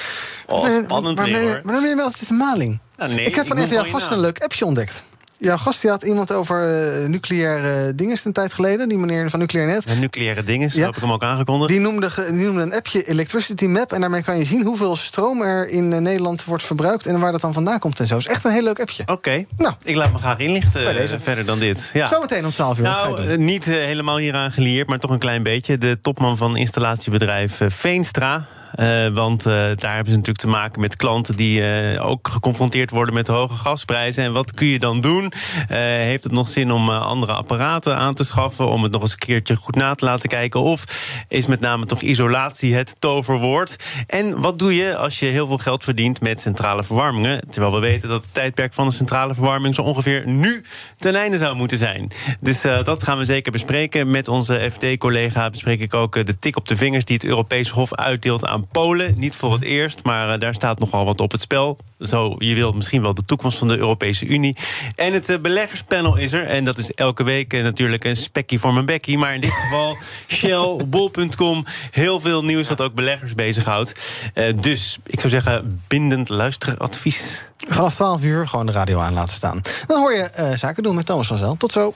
Oh, 0.47 0.83
spannend 0.85 1.17
maar, 1.17 1.27
weer, 1.27 1.35
maar, 1.35 1.43
hoor. 1.43 1.61
Maar 1.63 1.73
dan 1.73 1.83
ben 1.83 1.97
je 1.97 2.03
altijd 2.03 2.31
een 2.31 2.37
maling. 2.37 2.81
Nou, 2.97 3.15
nee, 3.15 3.25
ik 3.25 3.35
heb 3.35 3.47
van 3.47 3.57
even 3.57 3.71
jouw 3.71 3.85
gast 3.85 4.11
een 4.11 4.21
leuk 4.21 4.39
appje 4.43 4.65
ontdekt. 4.65 5.05
Jouw 5.41 5.57
gast 5.57 5.81
die 5.81 5.91
had 5.91 6.03
iemand 6.03 6.33
over 6.33 6.59
uh, 7.03 7.09
nucleaire 7.09 7.95
dingen 7.95 8.19
een 8.25 8.33
tijd 8.33 8.53
geleden. 8.53 8.89
Die 8.89 8.99
meneer 8.99 9.31
van 9.31 9.39
Nucleair 9.39 9.67
Net. 9.67 9.85
Ja, 9.87 9.95
nucleaire 9.95 10.45
dingen, 10.45 10.71
zo 10.71 10.81
heb 10.81 10.95
ik 10.95 11.01
hem 11.01 11.13
ook 11.13 11.23
aangekondigd. 11.23 11.71
Die 11.71 11.81
noemde, 11.81 12.11
die 12.31 12.45
noemde 12.45 12.63
een 12.63 12.75
appje 12.75 13.05
Electricity 13.05 13.67
Map. 13.67 13.93
En 13.93 14.01
daarmee 14.01 14.23
kan 14.23 14.39
je 14.39 14.45
zien 14.45 14.65
hoeveel 14.65 14.97
stroom 14.97 15.43
er 15.43 15.69
in 15.69 15.93
uh, 15.93 15.99
Nederland 15.99 16.45
wordt 16.45 16.63
verbruikt. 16.63 17.07
En 17.07 17.21
waar 17.21 17.33
dat 17.33 17.41
dan 17.41 17.53
vandaan 17.53 17.79
komt 17.79 18.01
en 18.01 18.07
zo. 18.07 18.17
is 18.17 18.27
echt 18.27 18.45
een 18.45 18.53
heel 18.53 18.63
leuk 18.63 18.81
appje. 18.81 19.03
Oké, 19.03 19.13
okay. 19.13 19.47
nou, 19.57 19.75
ik 19.85 19.97
laat 19.97 20.13
me 20.13 20.19
graag 20.19 20.39
inlichten 20.39 21.21
verder 21.21 21.45
dan 21.45 21.59
dit. 21.59 21.91
Ja. 21.93 22.07
Zometeen 22.07 22.45
om 22.45 22.53
12 22.53 22.79
uur. 22.79 22.85
Nou, 22.85 23.37
niet 23.37 23.65
helemaal 23.65 24.17
hieraan 24.17 24.53
gelieerd, 24.53 24.89
maar 24.89 24.99
toch 24.99 25.11
een 25.11 25.19
klein 25.19 25.43
beetje. 25.43 25.79
De 25.79 25.99
topman 26.01 26.37
van 26.37 26.57
installatiebedrijf 26.57 27.61
Veenstra. 27.69 28.47
Uh, 28.77 29.07
want 29.07 29.47
uh, 29.47 29.53
daar 29.55 29.95
hebben 29.95 30.13
ze 30.13 30.19
natuurlijk 30.19 30.39
te 30.39 30.49
maken 30.49 30.81
met 30.81 30.97
klanten 30.97 31.37
die 31.37 31.61
uh, 31.61 32.07
ook 32.07 32.29
geconfronteerd 32.29 32.91
worden 32.91 33.15
met 33.15 33.27
hoge 33.27 33.55
gasprijzen. 33.55 34.25
En 34.25 34.33
wat 34.33 34.55
kun 34.55 34.67
je 34.67 34.79
dan 34.79 35.01
doen? 35.01 35.33
heeft 35.71 36.25
het 36.25 36.33
nog 36.33 36.49
zin 36.49 36.71
om 36.71 36.91
andere 36.91 37.33
apparaten 37.33 37.97
aan 37.97 38.15
te 38.15 38.25
schaffen? 38.25 38.69
Om 38.69 38.83
het 38.83 38.93
nog 38.93 39.03
eens 39.03 39.13
een 39.13 39.19
keertje 39.19 39.57
goed 39.57 39.75
na 39.75 39.95
te 39.95 40.05
laten 40.05 40.29
kijken? 40.29 40.61
Of 40.61 40.85
is 41.29 41.47
met 41.47 41.61
name 41.61 41.87
toch 41.87 42.01
isolatie 42.01 42.75
het 42.75 42.97
toverwoord? 42.99 43.77
En 44.07 44.41
wat 44.41 44.59
doe 44.59 44.75
je 44.75 44.97
als 44.97 45.19
je 45.19 45.27
heel 45.27 45.47
veel 45.47 45.59
geld 45.59 45.85
verdient 45.85 46.21
met 46.21 46.41
centrale 46.41 46.85
verwarmingen? 46.85 47.41
Terwijl 47.51 47.75
we 47.75 47.81
weten 47.81 48.09
dat 48.09 48.23
het 48.23 48.35
tijdperk 48.35 48.75
van 48.75 48.89
de 48.89 48.95
centrale 48.95 49.35
verwarming 49.35 49.75
zo 49.75 49.83
ongeveer 49.83 50.27
nu 50.27 50.65
ten 50.99 51.15
einde 51.15 51.39
zou 51.39 51.57
moeten 51.57 51.79
zijn. 51.79 52.11
Dus 52.41 52.61
dat 52.61 53.03
gaan 53.03 53.19
we 53.19 53.25
zeker 53.25 53.53
bespreken. 53.53 54.11
Met 54.11 54.29
onze 54.29 54.71
FD-collega 54.73 55.51
bespreek 55.51 55.81
ik 55.81 55.95
ook 55.95 56.27
de 56.27 56.39
tik 56.39 56.57
op 56.57 56.69
de 56.69 56.77
vingers 56.77 57.05
die 57.05 57.17
het 57.17 57.25
Europees 57.25 57.69
Hof 57.69 57.95
uitdeelt 57.95 58.47
aan 58.47 58.60
Polen. 58.67 59.15
Niet 59.17 59.37
voor 59.37 59.53
het 59.53 59.63
eerst, 59.63 60.05
maar 60.05 60.39
daar 60.39 60.55
staat 60.55 60.79
nogal 60.79 61.05
wat 61.05 61.21
op 61.21 61.33
het 61.33 61.41
spel. 61.41 61.79
Zo, 62.01 62.35
je 62.39 62.55
wilt 62.55 62.75
misschien 62.75 63.03
wel 63.03 63.15
de 63.15 63.25
toekomst 63.25 63.59
van 63.59 63.69
de 63.69 63.77
Europese 63.77 64.27
Unie. 64.27 64.57
En 64.95 65.13
het 65.13 65.29
uh, 65.29 65.39
beleggerspanel 65.39 66.17
is 66.17 66.33
er. 66.33 66.47
En 66.47 66.65
dat 66.65 66.79
is 66.79 66.91
elke 66.91 67.23
week 67.23 67.53
uh, 67.53 67.63
natuurlijk 67.63 68.05
een 68.05 68.17
spekkie 68.17 68.61
voor 68.61 68.73
mijn 68.73 68.87
bekkie. 68.87 69.19
Maar 69.19 69.35
in 69.35 69.41
dit 69.41 69.51
geval 69.51 69.97
Shell, 70.37 70.87
Bol.com. 70.87 71.65
Heel 71.91 72.21
veel 72.21 72.45
nieuws 72.45 72.69
dat 72.69 72.81
ook 72.81 72.95
beleggers 72.95 73.35
bezighoudt. 73.35 74.01
Uh, 74.35 74.53
dus 74.61 74.99
ik 75.07 75.21
zou 75.21 75.33
zeggen, 75.33 75.83
bindend 75.89 76.29
luisteradvies. 76.29 77.45
Vanaf 77.69 77.95
12 77.95 78.23
uur 78.23 78.49
gewoon 78.49 78.67
de 78.67 78.73
radio 78.73 78.99
aan 78.99 79.13
laten 79.13 79.35
staan. 79.35 79.61
Dan 79.87 80.01
hoor 80.01 80.13
je 80.13 80.55
zaken 80.57 80.83
doen 80.83 80.95
met 80.95 81.07
Thomas 81.07 81.27
van 81.27 81.37
Zel. 81.37 81.57
Tot 81.57 81.73
zo. 81.73 81.95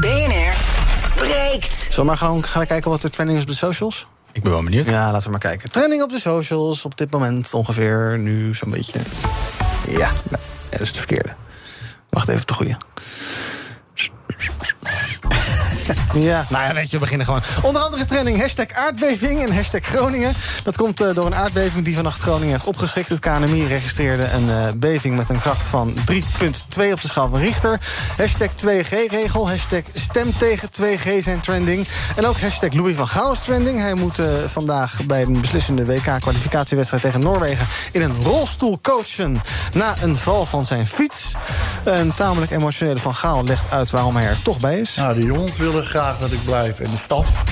BNR 0.00 0.54
breekt. 1.18 1.74
Zullen 1.74 1.96
we 1.96 2.04
maar 2.04 2.16
gewoon 2.16 2.44
gaan 2.44 2.66
kijken 2.66 2.90
wat 2.90 3.02
er 3.02 3.10
trending 3.10 3.38
is 3.38 3.44
op 3.44 3.50
de 3.50 3.56
socials? 3.56 4.06
Ik 4.38 4.44
ben 4.44 4.52
wel 4.52 4.62
benieuwd. 4.62 4.86
Ja, 4.86 5.10
laten 5.10 5.24
we 5.24 5.30
maar 5.30 5.40
kijken. 5.40 5.70
Trending 5.70 6.02
op 6.02 6.10
de 6.10 6.20
socials 6.20 6.84
op 6.84 6.96
dit 6.96 7.10
moment 7.10 7.54
ongeveer 7.54 8.18
nu 8.18 8.54
zo'n 8.54 8.70
beetje. 8.70 9.00
Ja, 9.88 10.10
nou, 10.30 10.42
dat 10.70 10.80
is 10.80 10.92
de 10.92 10.98
verkeerde. 10.98 11.34
Wacht 12.10 12.28
even 12.28 12.40
op 12.40 12.46
de 12.46 12.54
goede. 12.54 12.76
Ja, 16.14 16.46
nou 16.48 16.64
ja, 16.64 16.74
weet 16.74 16.90
je, 16.90 16.92
we 16.92 16.98
beginnen 16.98 17.26
gewoon. 17.26 17.42
Onder 17.62 17.82
andere 17.82 18.04
trending 18.04 18.40
hashtag 18.40 18.66
aardbeving 18.72 19.42
en 19.42 19.54
hashtag 19.54 19.84
Groningen. 19.84 20.34
Dat 20.64 20.76
komt 20.76 21.00
uh, 21.00 21.14
door 21.14 21.26
een 21.26 21.34
aardbeving 21.34 21.84
die 21.84 21.94
vannacht 21.94 22.20
Groningen 22.20 22.52
heeft 22.52 22.64
opgeschrikt. 22.64 23.08
Het 23.08 23.18
KNMI 23.18 23.66
registreerde 23.66 24.30
een 24.30 24.46
uh, 24.46 24.68
beving 24.74 25.16
met 25.16 25.28
een 25.28 25.40
kracht 25.40 25.66
van 25.66 25.94
3,2 25.94 26.00
op 26.92 27.00
de 27.00 27.08
schaal 27.08 27.28
van 27.28 27.40
Richter. 27.40 27.80
Hashtag 28.16 28.48
2G-regel, 28.50 29.48
hashtag 29.48 29.82
stem 29.94 30.36
tegen 30.38 30.68
2G 30.80 31.18
zijn 31.18 31.40
trending. 31.40 31.86
En 32.16 32.26
ook 32.26 32.40
hashtag 32.40 32.72
Louis 32.72 32.96
van 32.96 33.08
Gaal 33.08 33.34
trending. 33.34 33.78
Hij 33.78 33.94
moet 33.94 34.18
uh, 34.18 34.26
vandaag 34.46 35.06
bij 35.06 35.22
een 35.22 35.40
beslissende 35.40 35.84
WK-kwalificatiewedstrijd 35.84 37.02
tegen 37.02 37.20
Noorwegen... 37.20 37.66
in 37.92 38.02
een 38.02 38.22
rolstoel 38.22 38.78
coachen 38.82 39.40
na 39.72 39.94
een 40.02 40.16
val 40.16 40.46
van 40.46 40.66
zijn 40.66 40.86
fiets. 40.86 41.32
Een 41.84 42.14
tamelijk 42.14 42.50
emotionele 42.50 42.98
Van 42.98 43.14
Gaal 43.14 43.44
legt 43.44 43.72
uit 43.72 43.90
waarom 43.90 44.16
hij 44.16 44.26
er 44.26 44.42
toch 44.42 44.60
bij 44.60 44.78
is. 44.78 44.94
Nou, 44.94 45.14
de 45.14 45.24
jongens 45.24 45.56
willen 45.56 45.77
graag 45.82 46.18
dat 46.18 46.32
ik 46.32 46.44
blijf 46.44 46.80
en 46.80 46.90
de 46.90 46.96
staf. 46.96 47.42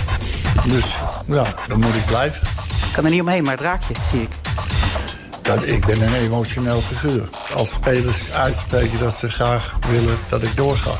Dus 0.64 0.94
ja, 1.26 1.44
dan 1.68 1.80
moet 1.80 1.96
ik 1.96 2.04
blijven. 2.06 2.48
Ik 2.86 2.92
kan 2.92 3.04
er 3.04 3.10
niet 3.10 3.20
omheen, 3.20 3.42
maar 3.42 3.52
het 3.52 3.60
raakt 3.60 3.86
je, 3.86 3.94
zie 4.10 4.22
ik. 4.22 4.28
Dat, 5.42 5.66
ik 5.66 5.86
ben 5.86 6.02
een 6.02 6.14
emotioneel 6.14 6.80
figuur. 6.80 7.28
Als 7.54 7.70
spelers 7.70 8.32
uitspreken 8.32 8.98
dat 8.98 9.14
ze 9.14 9.30
graag 9.30 9.76
willen 9.88 10.18
dat 10.28 10.42
ik 10.42 10.56
doorga. 10.56 10.92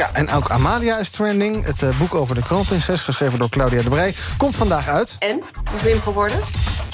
Ja, 0.00 0.12
en 0.12 0.30
ook 0.30 0.50
Amalia 0.50 0.98
is 0.98 1.10
trending. 1.10 1.64
Het 1.64 1.82
uh, 1.82 1.98
boek 1.98 2.14
over 2.14 2.34
de 2.34 2.42
kroonprinses, 2.42 3.02
geschreven 3.02 3.38
door 3.38 3.48
Claudia 3.48 3.82
de 3.82 3.88
Brij, 3.88 4.14
komt 4.36 4.56
vandaag 4.56 4.88
uit. 4.88 5.16
En? 5.18 5.42
Hoe 5.70 5.80
ben 5.82 5.94
je 5.94 6.00
geworden? 6.00 6.40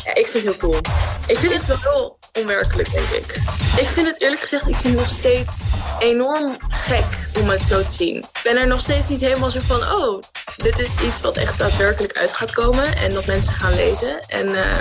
Ja, 0.04 0.14
ik 0.14 0.26
vind 0.26 0.32
het 0.32 0.42
heel 0.42 0.56
cool. 0.56 0.80
Ik 1.26 1.38
vind 1.38 1.52
het 1.52 1.66
wel 1.66 1.76
heel 1.80 2.18
onwerkelijk, 2.42 2.92
denk 2.92 3.08
ik. 3.08 3.40
Ik 3.76 3.86
vind 3.86 4.06
het 4.06 4.20
eerlijk 4.20 4.40
gezegd, 4.40 4.68
ik 4.68 4.76
vind 4.76 4.94
het 4.94 5.02
nog 5.02 5.10
steeds 5.10 5.58
enorm 5.98 6.56
gek 6.68 7.04
om 7.40 7.48
het 7.48 7.66
zo 7.66 7.82
te 7.82 7.92
zien. 7.92 8.16
Ik 8.16 8.40
ben 8.42 8.56
er 8.56 8.66
nog 8.66 8.80
steeds 8.80 9.08
niet 9.08 9.20
helemaal 9.20 9.50
zo 9.50 9.60
van, 9.66 9.82
oh, 10.00 10.22
dit 10.56 10.78
is 10.78 10.94
iets 11.00 11.20
wat 11.20 11.36
echt 11.36 11.58
daadwerkelijk 11.58 12.16
uit 12.16 12.32
gaat 12.32 12.52
komen. 12.52 12.96
En 12.96 13.10
dat 13.10 13.26
mensen 13.26 13.52
gaan 13.52 13.74
lezen. 13.74 14.18
En 14.18 14.48
uh, 14.48 14.76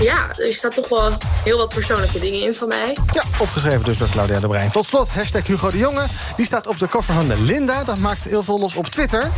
ja, 0.00 0.30
er 0.36 0.52
staat 0.52 0.74
toch 0.74 0.88
wel 0.88 1.16
heel 1.44 1.58
wat 1.58 1.74
persoonlijke 1.74 2.18
dingen 2.18 2.40
in 2.40 2.54
van 2.54 2.68
mij. 2.68 2.96
Ja, 3.12 3.22
opgeschreven 3.38 3.84
dus 3.84 3.98
door 3.98 4.08
Claudia 4.08 4.40
de 4.40 4.48
Brein. 4.48 4.70
Tot 4.70 4.86
slot, 4.86 5.10
hashtag 5.10 5.46
Hugo 5.46 5.70
de 5.70 5.78
Jonge. 5.78 6.06
Die 6.36 6.46
staat 6.46 6.66
op 6.66 6.78
de 6.78 6.88
cover 6.88 7.14
van 7.14 7.28
de 7.28 7.40
Linda. 7.40 7.84
Dat 7.84 7.98
maakt 7.98 8.24
heel 8.24 8.42
veel 8.42 8.58
los 8.58 8.74
op 8.74 8.86
Twitter. 8.86 9.30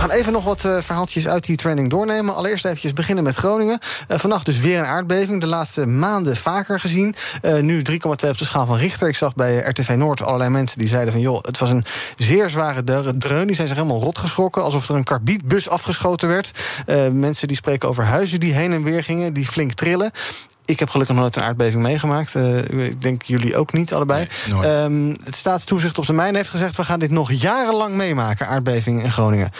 We 0.00 0.06
gaan 0.06 0.16
even 0.16 0.32
nog 0.32 0.44
wat 0.44 0.64
uh, 0.64 0.80
verhaaltjes 0.80 1.28
uit 1.28 1.44
die 1.44 1.56
training 1.56 1.90
doornemen. 1.90 2.34
Allereerst 2.34 2.64
even 2.64 2.94
beginnen 2.94 3.24
met 3.24 3.34
Groningen. 3.34 3.78
Uh, 4.08 4.18
vannacht 4.18 4.46
dus 4.46 4.58
weer 4.58 4.78
een 4.78 4.84
aardbeving. 4.84 5.40
De 5.40 5.46
laatste 5.46 5.86
maanden 5.86 6.36
vaker 6.36 6.80
gezien. 6.80 7.14
Uh, 7.42 7.58
nu 7.58 7.82
3,2 7.90 7.94
op 8.06 8.18
de 8.18 8.34
schaal 8.36 8.66
van 8.66 8.76
Richter. 8.76 9.08
Ik 9.08 9.16
zag 9.16 9.34
bij 9.34 9.56
RTV 9.56 9.88
Noord 9.96 10.22
allerlei 10.22 10.50
mensen 10.50 10.78
die 10.78 10.88
zeiden 10.88 11.12
van... 11.12 11.22
joh, 11.22 11.42
het 11.42 11.58
was 11.58 11.70
een 11.70 11.84
zeer 12.16 12.50
zware 12.50 12.84
dreun. 13.18 13.46
Die 13.46 13.56
zijn 13.56 13.68
zich 13.68 13.76
helemaal 13.76 14.00
rot 14.00 14.18
geschrokken. 14.18 14.62
Alsof 14.62 14.88
er 14.88 14.94
een 14.94 15.04
karbietbus 15.04 15.68
afgeschoten 15.68 16.28
werd. 16.28 16.50
mensen 17.12 17.48
die 17.48 17.56
spreken 17.56 17.88
over 17.88 18.04
huizen 18.04 18.40
die 18.40 18.52
heen 18.52 18.72
en 18.72 18.82
weer 18.82 19.04
gingen. 19.04 19.32
Die 19.32 19.46
flink 19.46 19.72
trillen. 19.72 20.10
Ik 20.64 20.78
heb 20.78 20.90
gelukkig 20.90 21.14
nog 21.14 21.24
nooit 21.24 21.36
een 21.36 21.42
aardbeving 21.42 21.82
meegemaakt. 21.82 22.34
Uh, 22.34 22.86
ik 22.86 23.02
denk 23.02 23.22
jullie 23.22 23.56
ook 23.56 23.72
niet, 23.72 23.92
allebei. 23.92 24.28
Nee, 24.52 24.70
um, 24.70 25.16
het 25.24 25.34
staatstoezicht 25.34 25.98
op 25.98 26.06
de 26.06 26.12
mijn 26.12 26.34
heeft 26.34 26.50
gezegd... 26.50 26.76
we 26.76 26.84
gaan 26.84 26.98
dit 26.98 27.10
nog 27.10 27.32
jarenlang 27.32 27.94
meemaken, 27.94 28.46
aardbevingen 28.46 29.04
in 29.04 29.12
Groningen. 29.12 29.50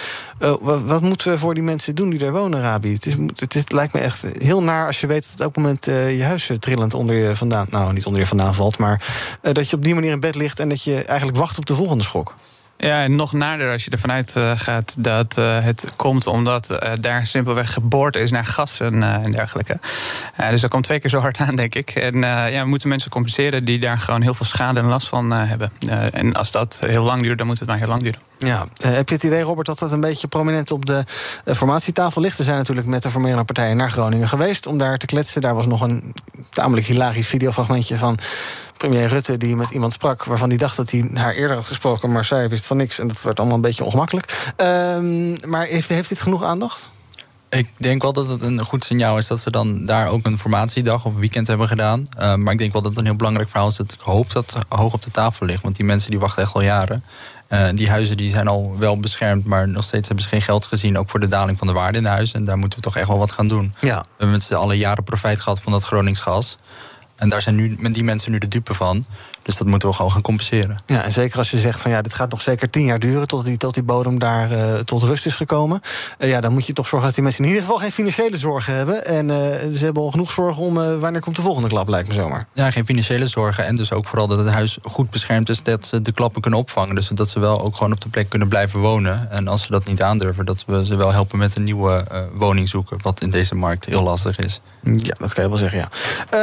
Uh, 0.42 0.54
wat, 0.60 0.82
wat, 0.82 1.02
moeten 1.02 1.30
we 1.30 1.38
voor 1.38 1.54
die 1.54 1.62
mensen 1.62 1.94
doen 1.94 2.10
die 2.10 2.24
er 2.24 2.32
wonen, 2.32 2.60
Rabi? 2.60 2.92
Het, 2.92 3.06
is, 3.06 3.14
het, 3.36 3.54
is, 3.54 3.60
het 3.60 3.72
lijkt 3.72 3.92
me 3.92 4.00
echt 4.00 4.22
heel 4.38 4.62
naar 4.62 4.86
als 4.86 5.00
je 5.00 5.06
weet... 5.06 5.22
dat 5.22 5.32
op 5.32 5.40
elk 5.40 5.56
moment 5.56 5.88
uh, 5.88 6.16
je 6.16 6.24
huis 6.24 6.50
trillend 6.58 6.94
onder 6.94 7.16
je 7.16 7.36
vandaan... 7.36 7.66
nou, 7.70 7.92
niet 7.92 8.06
onder 8.06 8.20
je 8.20 8.26
vandaan 8.26 8.54
valt, 8.54 8.78
maar 8.78 9.04
dat 9.42 9.70
je 9.70 9.76
op 9.76 9.82
die 9.82 9.94
manier 9.94 10.12
in 10.12 10.20
bed 10.20 10.34
ligt... 10.34 10.60
en 10.60 10.68
dat 10.68 10.82
je 10.82 11.04
eigenlijk 11.04 11.38
wacht 11.38 11.58
op 11.58 11.66
de 11.66 11.74
volgende 11.74 12.04
schok. 12.04 12.34
Ja, 12.80 13.02
en 13.02 13.16
nog 13.16 13.32
nader 13.32 13.72
als 13.72 13.84
je 13.84 13.90
ervan 13.90 14.12
uit 14.12 14.34
uh, 14.36 14.52
gaat 14.54 14.94
dat 14.98 15.36
uh, 15.38 15.62
het 15.62 15.84
komt 15.96 16.26
omdat 16.26 16.70
uh, 16.70 16.92
daar 17.00 17.26
simpelweg 17.26 17.72
geboord 17.72 18.16
is 18.16 18.30
naar 18.30 18.46
gas 18.46 18.80
en, 18.80 19.02
en 19.02 19.30
dergelijke. 19.30 19.78
dus 20.50 20.60
dat 20.60 20.70
komt 20.70 20.84
twee 20.84 21.00
keer 21.00 21.10
zo 21.10 21.18
hard 21.18 21.38
aan, 21.38 21.56
denk 21.56 21.74
ik. 21.74 21.90
En 21.90 22.18
ja, 22.22 22.62
we 22.62 22.68
moeten 22.68 22.88
mensen 22.88 23.10
compenseren 23.10 23.64
die 23.64 23.78
daar 23.78 23.98
gewoon 23.98 24.22
heel 24.22 24.34
veel 24.34 24.46
schade 24.46 24.80
en 24.80 24.86
last 24.86 25.08
van 25.08 25.30
hebben. 25.30 25.72
en 26.12 26.32
als 26.32 26.50
dat 26.50 26.80
heel 26.86 27.04
lang 27.04 27.22
duurt, 27.22 27.38
dan 27.38 27.46
moet 27.46 27.58
het 27.58 27.68
maar 27.68 27.78
heel 27.78 27.86
lang 27.86 28.02
duren. 28.02 28.20
Ja, 28.38 28.66
heb 28.78 29.08
je 29.08 29.14
het 29.14 29.24
idee, 29.24 29.42
Robert, 29.42 29.66
dat 29.66 29.78
dat 29.78 29.92
een 29.92 30.00
beetje 30.00 30.28
prominent 30.28 30.70
op 30.70 30.86
de 30.86 31.04
formatietafel 31.46 32.20
ligt? 32.20 32.38
We 32.38 32.44
zijn 32.44 32.56
natuurlijk 32.56 32.86
met 32.86 33.02
de 33.02 33.10
formerende 33.10 33.44
partijen 33.44 33.76
naar 33.76 33.90
Groningen 33.90 34.28
geweest 34.28 34.66
om 34.66 34.78
daar 34.78 34.98
te 34.98 35.06
kletsen. 35.06 35.40
Daar 35.40 35.54
was 35.54 35.66
nog 35.66 35.80
een 35.80 36.14
tamelijk 36.50 36.86
hilarisch 36.86 37.26
videofragmentje 37.26 37.98
van 37.98 38.18
premier 38.80 39.08
Rutte 39.08 39.36
die 39.36 39.56
met 39.56 39.70
iemand 39.70 39.92
sprak 39.92 40.24
waarvan 40.24 40.48
hij 40.48 40.58
dacht 40.58 40.76
dat 40.76 40.90
hij 40.90 41.10
haar 41.14 41.34
eerder 41.34 41.56
had 41.56 41.66
gesproken, 41.66 42.12
maar 42.12 42.24
zij 42.24 42.48
wist 42.48 42.66
van 42.66 42.76
niks 42.76 42.98
en 42.98 43.08
dat 43.08 43.22
werd 43.22 43.38
allemaal 43.38 43.56
een 43.56 43.62
beetje 43.62 43.84
ongemakkelijk. 43.84 44.52
Uh, 44.56 45.46
maar 45.46 45.66
heeft, 45.66 45.88
heeft 45.88 46.08
dit 46.08 46.20
genoeg 46.20 46.42
aandacht? 46.42 46.88
Ik 47.48 47.68
denk 47.76 48.02
wel 48.02 48.12
dat 48.12 48.28
het 48.28 48.42
een 48.42 48.64
goed 48.64 48.84
signaal 48.84 49.18
is 49.18 49.26
dat 49.26 49.40
ze 49.40 49.50
dan 49.50 49.84
daar 49.84 50.08
ook 50.08 50.26
een 50.26 50.38
formatiedag 50.38 51.04
of 51.04 51.14
weekend 51.14 51.46
hebben 51.46 51.68
gedaan. 51.68 52.06
Uh, 52.18 52.34
maar 52.34 52.52
ik 52.52 52.58
denk 52.58 52.72
wel 52.72 52.82
dat 52.82 52.90
het 52.90 53.00
een 53.00 53.06
heel 53.06 53.16
belangrijk 53.16 53.48
verhaal 53.48 53.68
is 53.68 53.76
dat 53.76 53.92
ik 53.92 54.00
hoop 54.00 54.32
dat 54.32 54.52
het 54.54 54.64
hoog 54.68 54.92
op 54.92 55.02
de 55.02 55.10
tafel 55.10 55.46
ligt. 55.46 55.62
Want 55.62 55.76
die 55.76 55.84
mensen 55.84 56.10
die 56.10 56.20
wachten 56.20 56.42
echt 56.42 56.54
al 56.54 56.62
jaren. 56.62 57.04
Uh, 57.48 57.68
die 57.74 57.90
huizen 57.90 58.16
die 58.16 58.30
zijn 58.30 58.48
al 58.48 58.78
wel 58.78 59.00
beschermd, 59.00 59.44
maar 59.44 59.68
nog 59.68 59.84
steeds 59.84 60.06
hebben 60.06 60.24
ze 60.24 60.30
geen 60.30 60.42
geld 60.42 60.64
gezien. 60.64 60.98
Ook 60.98 61.10
voor 61.10 61.20
de 61.20 61.28
daling 61.28 61.58
van 61.58 61.66
de 61.66 61.72
waarde 61.72 61.98
in 61.98 62.04
de 62.04 62.10
huizen. 62.10 62.34
En 62.34 62.44
daar 62.44 62.58
moeten 62.58 62.78
we 62.78 62.84
toch 62.84 62.96
echt 62.96 63.08
wel 63.08 63.18
wat 63.18 63.32
gaan 63.32 63.48
doen. 63.48 63.74
Ja. 63.80 63.98
We 63.98 64.06
hebben 64.08 64.30
met 64.30 64.42
z'n 64.42 64.54
allen 64.54 64.78
jaren 64.78 65.04
profijt 65.04 65.40
gehad 65.40 65.60
van 65.60 65.72
dat 65.72 65.84
Gronings 65.84 66.20
gas. 66.20 66.56
En 67.20 67.28
daar 67.28 67.42
zijn 67.42 67.54
nu 67.54 67.76
die 67.92 68.04
mensen 68.04 68.32
nu 68.32 68.38
de 68.38 68.48
dupe 68.48 68.74
van. 68.74 69.04
Dus 69.50 69.58
dat 69.58 69.68
moeten 69.68 69.88
we 69.88 69.94
gewoon 69.94 70.10
gaan 70.10 70.22
compenseren. 70.22 70.78
Ja, 70.86 71.04
en 71.04 71.12
zeker 71.12 71.38
als 71.38 71.50
je 71.50 71.58
zegt 71.58 71.80
van 71.80 71.90
ja, 71.90 72.02
dit 72.02 72.14
gaat 72.14 72.30
nog 72.30 72.42
zeker 72.42 72.70
tien 72.70 72.84
jaar 72.84 72.98
duren 72.98 73.26
tot 73.26 73.44
die, 73.44 73.56
tot 73.56 73.74
die 73.74 73.82
bodem 73.82 74.18
daar 74.18 74.52
uh, 74.52 74.74
tot 74.74 75.02
rust 75.02 75.26
is 75.26 75.34
gekomen. 75.34 75.80
Uh, 76.18 76.28
ja, 76.28 76.40
dan 76.40 76.52
moet 76.52 76.66
je 76.66 76.72
toch 76.72 76.86
zorgen 76.86 77.06
dat 77.06 77.14
die 77.14 77.24
mensen 77.24 77.42
in 77.44 77.48
ieder 77.48 77.64
geval 77.64 77.78
geen 77.78 77.92
financiële 77.92 78.36
zorgen 78.36 78.74
hebben. 78.74 79.06
En 79.06 79.28
uh, 79.28 79.36
ze 79.76 79.84
hebben 79.84 80.02
al 80.02 80.10
genoeg 80.10 80.30
zorgen 80.30 80.62
om 80.62 80.74
wanneer 81.00 81.20
komt 81.20 81.36
de 81.36 81.42
volgende 81.42 81.68
klap, 81.68 81.88
lijkt 81.88 82.08
me 82.08 82.14
zomaar. 82.14 82.46
Ja, 82.54 82.70
geen 82.70 82.86
financiële 82.86 83.26
zorgen. 83.26 83.66
En 83.66 83.76
dus 83.76 83.92
ook 83.92 84.06
vooral 84.06 84.26
dat 84.26 84.38
het 84.38 84.48
huis 84.48 84.78
goed 84.82 85.10
beschermd 85.10 85.48
is, 85.48 85.62
dat 85.62 85.86
ze 85.86 86.00
de 86.00 86.12
klappen 86.12 86.40
kunnen 86.40 86.60
opvangen. 86.60 86.94
Dus 86.94 87.08
dat 87.08 87.28
ze 87.28 87.40
wel 87.40 87.64
ook 87.64 87.76
gewoon 87.76 87.92
op 87.92 88.00
de 88.00 88.08
plek 88.08 88.28
kunnen 88.28 88.48
blijven 88.48 88.80
wonen. 88.80 89.30
En 89.30 89.48
als 89.48 89.62
ze 89.62 89.70
dat 89.70 89.86
niet 89.86 90.02
aandurven, 90.02 90.44
dat 90.44 90.64
we 90.66 90.86
ze 90.86 90.96
wel 90.96 91.12
helpen 91.12 91.38
met 91.38 91.56
een 91.56 91.64
nieuwe 91.64 92.04
woning 92.34 92.68
zoeken. 92.68 92.98
Wat 93.02 93.22
in 93.22 93.30
deze 93.30 93.54
markt 93.54 93.84
heel 93.84 94.02
lastig 94.02 94.38
is. 94.38 94.60
Ja, 94.82 95.14
dat 95.18 95.32
kan 95.32 95.42
je 95.42 95.48
wel 95.48 95.58
zeggen, 95.58 95.78
ja. 95.78 95.88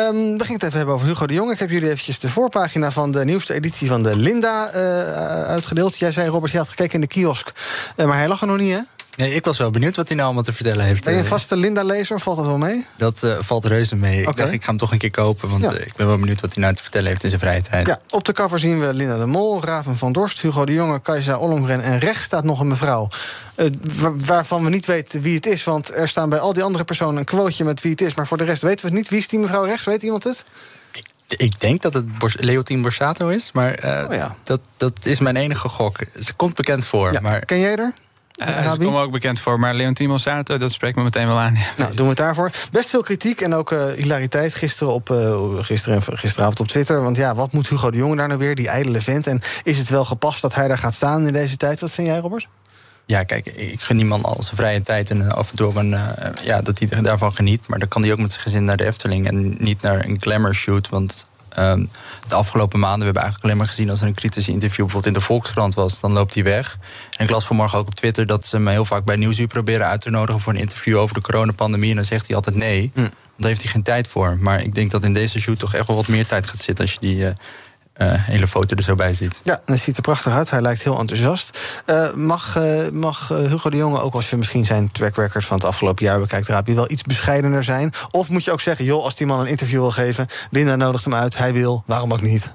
Um, 0.08 0.38
we 0.38 0.44
gingen 0.44 0.54
het 0.54 0.64
even 0.64 0.78
hebben 0.78 0.96
over 0.96 1.08
Hugo 1.08 1.26
de 1.28 1.34
Jong. 1.34 1.52
Ik 1.52 1.60
heb 1.60 1.70
jullie 1.70 1.90
eventjes 1.90 2.20
de 2.20 2.30
voorpagina 2.30 2.92
van 2.98 3.12
de 3.12 3.26
nieuwste 3.26 3.54
editie 3.54 3.88
van 3.88 4.04
de 4.04 4.16
Linda 4.16 4.70
uh, 4.76 4.82
uitgedeeld. 5.44 5.98
Jij 5.98 6.12
zei, 6.12 6.30
Robert, 6.30 6.52
je 6.52 6.58
had 6.58 6.70
gekeken 6.70 6.94
in 6.94 7.02
de 7.02 7.08
kiosk. 7.08 7.52
Uh, 7.96 8.06
maar 8.06 8.18
hij 8.18 8.28
lag 8.28 8.42
er 8.42 8.48
nog 8.48 8.58
niet, 8.58 8.74
hè? 8.74 8.80
Nee, 9.16 9.34
ik 9.34 9.46
was 9.46 9.58
wel 9.58 9.70
benieuwd 9.70 9.96
wat 9.96 10.08
hij 10.08 10.16
nou 10.16 10.28
allemaal 10.28 10.46
te 10.46 10.54
vertellen 10.54 10.86
heeft. 10.86 11.04
Ben 11.04 11.14
je 11.14 11.20
een 11.20 11.26
vaste 11.26 11.58
Linda-lezer? 11.58 12.20
Valt 12.20 12.38
dat 12.38 12.46
wel 12.46 12.58
mee? 12.58 12.86
Dat 12.98 13.24
uh, 13.24 13.36
valt 13.40 13.66
reuze 13.66 13.96
mee. 13.96 14.20
Okay. 14.20 14.32
Ik 14.32 14.38
dacht, 14.38 14.52
ik 14.52 14.64
ga 14.64 14.70
hem 14.70 14.78
toch 14.78 14.92
een 14.92 14.98
keer 14.98 15.12
kopen. 15.12 15.50
Want 15.50 15.64
ja. 15.64 15.72
ik 15.72 15.96
ben 15.96 16.08
wel 16.08 16.18
benieuwd 16.18 16.42
wat 16.42 16.54
hij 16.54 16.64
nou 16.64 16.76
te 16.76 16.82
vertellen 16.82 17.08
heeft 17.08 17.24
in 17.24 17.30
zijn 17.30 17.42
vrije 17.42 17.62
tijd. 17.62 17.88
Ja, 17.88 18.00
op 18.10 18.26
de 18.26 18.34
cover 18.34 18.60
zien 18.60 18.80
we 18.80 18.94
Linda 18.94 19.18
de 19.18 19.26
Mol, 19.26 19.64
Raven 19.64 19.98
van 19.98 20.12
Dorst, 20.12 20.42
Hugo 20.42 20.66
de 20.66 20.74
Jonge, 20.74 21.00
Kajsa 21.00 21.38
Ollongren. 21.38 21.82
En 21.82 22.00
rechts 22.00 22.24
staat 22.24 22.44
nog 22.44 22.60
een 22.60 22.68
mevrouw. 22.68 23.08
Uh, 23.56 23.68
waarvan 24.16 24.64
we 24.64 24.70
niet 24.70 24.86
weten 24.86 25.22
wie 25.22 25.36
het 25.36 25.46
is. 25.46 25.64
Want 25.64 25.96
er 25.96 26.10
staan 26.10 26.30
bij 26.30 26.40
al 26.40 26.54
die 26.54 26.64
andere 26.64 26.84
personen 26.84 27.18
een 27.18 27.26
quoteje 27.26 27.64
met 27.64 27.82
wie 27.82 27.92
het 27.92 28.02
is. 28.02 28.14
Maar 28.14 28.28
voor 28.28 28.38
de 28.38 28.44
rest 28.44 28.62
weten 28.62 28.80
we 28.80 28.92
het 28.92 28.98
niet. 28.98 29.10
Wie 29.10 29.20
is 29.20 29.28
die 29.28 29.40
mevrouw 29.40 29.64
rechts? 29.64 29.84
Weet 29.84 30.04
iemand 30.04 30.24
het? 30.24 30.44
Ik 31.28 31.60
denk 31.60 31.82
dat 31.82 31.94
het 31.94 32.06
Leontine 32.36 32.82
Borsato 32.82 33.28
is, 33.28 33.52
maar 33.52 33.86
uh, 33.86 34.06
oh 34.10 34.16
ja. 34.16 34.36
dat, 34.44 34.60
dat 34.78 35.06
is 35.06 35.20
mijn 35.20 35.36
enige 35.36 35.70
gok. 35.70 35.98
Ze 36.20 36.34
komt 36.34 36.56
bekend 36.56 36.86
voor. 36.86 37.12
Ja. 37.12 37.20
Maar... 37.20 37.46
Ken 37.46 37.60
jij 37.60 37.76
er? 37.76 37.94
Uh, 38.38 38.72
ze 38.72 38.78
komen 38.78 39.02
ook 39.02 39.12
bekend 39.12 39.40
voor, 39.40 39.60
maar 39.60 39.74
Leontine 39.74 40.10
Borsato, 40.10 40.58
dat 40.58 40.72
spreekt 40.72 40.96
me 40.96 41.04
meteen 41.04 41.28
wel 41.28 41.40
aan. 41.40 41.54
Ja. 41.56 41.66
Nou, 41.78 41.96
doen 41.96 42.04
we 42.06 42.10
het 42.10 42.18
daarvoor. 42.18 42.52
Best 42.72 42.90
veel 42.90 43.02
kritiek 43.02 43.42
en 43.42 43.54
ook 43.54 43.72
uh, 43.72 43.86
hilariteit 43.86 44.56
gisteren 44.56 44.94
op, 44.94 45.10
uh, 45.10 45.60
gisteren 45.60 46.02
en 46.08 46.18
gisteravond 46.18 46.60
op 46.60 46.68
Twitter. 46.68 47.02
Want 47.02 47.18
ja, 47.18 47.36
wat 47.36 47.52
moet 47.52 47.70
Hugo 47.70 47.92
de 47.92 47.98
Jonge 47.98 48.16
daar 48.16 48.28
nou 48.28 48.40
weer, 48.40 48.56
die 48.56 48.68
ijdele 48.68 49.02
vent? 49.02 49.28
En 49.28 49.42
is 49.64 49.78
het 49.78 49.90
wel 49.90 50.06
gepast 50.06 50.42
dat 50.42 50.54
hij 50.54 50.68
daar 50.68 50.78
gaat 50.78 50.94
staan 50.94 51.28
in 51.28 51.34
deze 51.34 51.58
tijd? 51.58 51.80
Wat 51.80 51.92
vind 51.92 52.08
jij, 52.08 52.18
Robert? 52.18 52.48
Ja, 53.08 53.24
kijk, 53.24 53.46
ik 53.46 53.82
gun 53.82 53.96
niemand 53.96 54.24
al 54.24 54.44
zijn 54.44 54.56
vrije 54.56 54.82
tijd 54.82 55.10
en 55.10 55.32
af 55.32 55.50
en 55.50 55.56
toe 55.56 55.76
een, 55.76 55.92
uh, 55.92 56.08
ja, 56.44 56.62
dat 56.62 56.80
hij 56.80 57.02
daarvan 57.02 57.34
geniet. 57.34 57.68
Maar 57.68 57.80
dan 57.80 57.88
kan 57.88 58.02
hij 58.02 58.12
ook 58.12 58.18
met 58.18 58.32
zijn 58.32 58.44
gezin 58.44 58.64
naar 58.64 58.78
de 58.78 58.86
Efteling 58.86 59.28
en 59.28 59.56
niet 59.60 59.82
naar 59.82 60.06
een 60.06 60.18
glamour 60.20 60.56
shoot. 60.56 60.90
Want 60.90 61.28
Um, 61.60 61.90
de 62.28 62.36
afgelopen 62.36 62.80
maanden 62.80 63.06
hebben 63.06 63.14
we 63.14 63.20
eigenlijk 63.20 63.44
alleen 63.44 63.58
maar 63.58 63.68
gezien 63.68 63.90
als 63.90 64.02
er 64.02 64.08
een 64.08 64.14
kritisch 64.14 64.48
interview 64.48 64.84
bijvoorbeeld 64.86 65.16
in 65.16 65.20
de 65.20 65.26
Volkskrant 65.26 65.74
was, 65.74 66.00
dan 66.00 66.12
loopt 66.12 66.34
hij 66.34 66.44
weg. 66.44 66.78
En 67.18 67.24
ik 67.24 67.32
las 67.32 67.46
vanmorgen 67.46 67.78
ook 67.78 67.88
op 67.88 67.96
Twitter 67.96 68.26
dat 68.26 68.46
ze 68.46 68.60
me 68.60 68.72
heel 68.72 68.86
vaak 68.86 69.04
bij 69.04 69.16
Nieuwsuur 69.16 69.48
proberen 69.48 69.88
uit 69.88 70.02
te 70.02 70.10
nodigen 70.10 70.42
voor 70.42 70.54
een 70.54 70.60
interview 70.60 70.98
over 70.98 71.16
de 71.16 71.22
coronapandemie. 71.22 71.90
En 71.90 71.96
dan 71.96 72.06
zegt 72.06 72.28
hij 72.28 72.36
altijd 72.36 72.56
nee. 72.56 72.92
Mm. 72.94 73.10
Daar 73.38 73.48
heeft 73.48 73.62
hij 73.62 73.72
geen 73.72 73.84
tijd 73.84 74.08
voor. 74.08 74.38
Maar 74.40 74.64
ik 74.64 74.76
denk 74.76 74.92
dat 74.92 75.04
in 75.04 75.14
deze 75.14 75.40
shoot 75.40 75.60
toch 75.60 75.74
echt 75.74 75.88
wel 75.88 75.96
wat 75.96 76.08
meer 76.08 76.28
tijd 76.28 76.48
gaat 76.48 76.62
zitten 76.62 76.86
als 76.86 76.94
je 76.94 77.00
die. 77.00 77.18
Uh, 77.18 77.30
hele 78.06 78.48
foto 78.48 78.76
er 78.76 78.84
zo 78.84 78.96
bij 78.96 79.14
ziet. 79.14 79.42
Ja, 79.44 79.60
dat 79.66 79.78
ziet 79.80 79.98
er 79.98 80.02
prachtig 80.02 80.34
uit. 80.34 80.50
Hij 80.50 80.62
lijkt 80.62 80.84
heel 80.84 81.00
enthousiast. 81.00 81.60
Uh, 81.86 82.14
mag, 82.14 82.56
uh, 82.58 82.90
mag 82.94 83.28
Hugo 83.28 83.70
de 83.70 83.78
Jonge, 83.78 84.00
ook 84.02 84.14
als 84.14 84.30
je 84.30 84.36
misschien 84.36 84.66
zijn 84.66 84.92
track 84.92 85.16
record 85.16 85.46
van 85.46 85.58
het 85.58 85.66
afgelopen 85.66 86.06
jaar 86.06 86.20
bekijkt, 86.20 86.48
Rabi, 86.48 86.76
wel 86.76 86.92
iets 86.92 87.02
bescheidener 87.02 87.64
zijn? 87.64 87.94
Of 88.12 88.30
moet 88.30 88.44
je 88.44 88.52
ook 88.52 88.62
zeggen, 88.62 88.86
joh, 88.86 89.04
als 89.04 89.16
die 89.16 89.28
man 89.28 89.40
een 89.40 89.48
interview 89.48 89.80
wil 89.80 89.92
geven, 89.92 90.28
Linda 90.50 90.76
nodigt 90.76 91.04
hem 91.04 91.16
uit, 91.16 91.38
hij 91.38 91.54
wil, 91.54 91.84
waarom 91.86 92.14
ook 92.14 92.22
niet? 92.22 92.52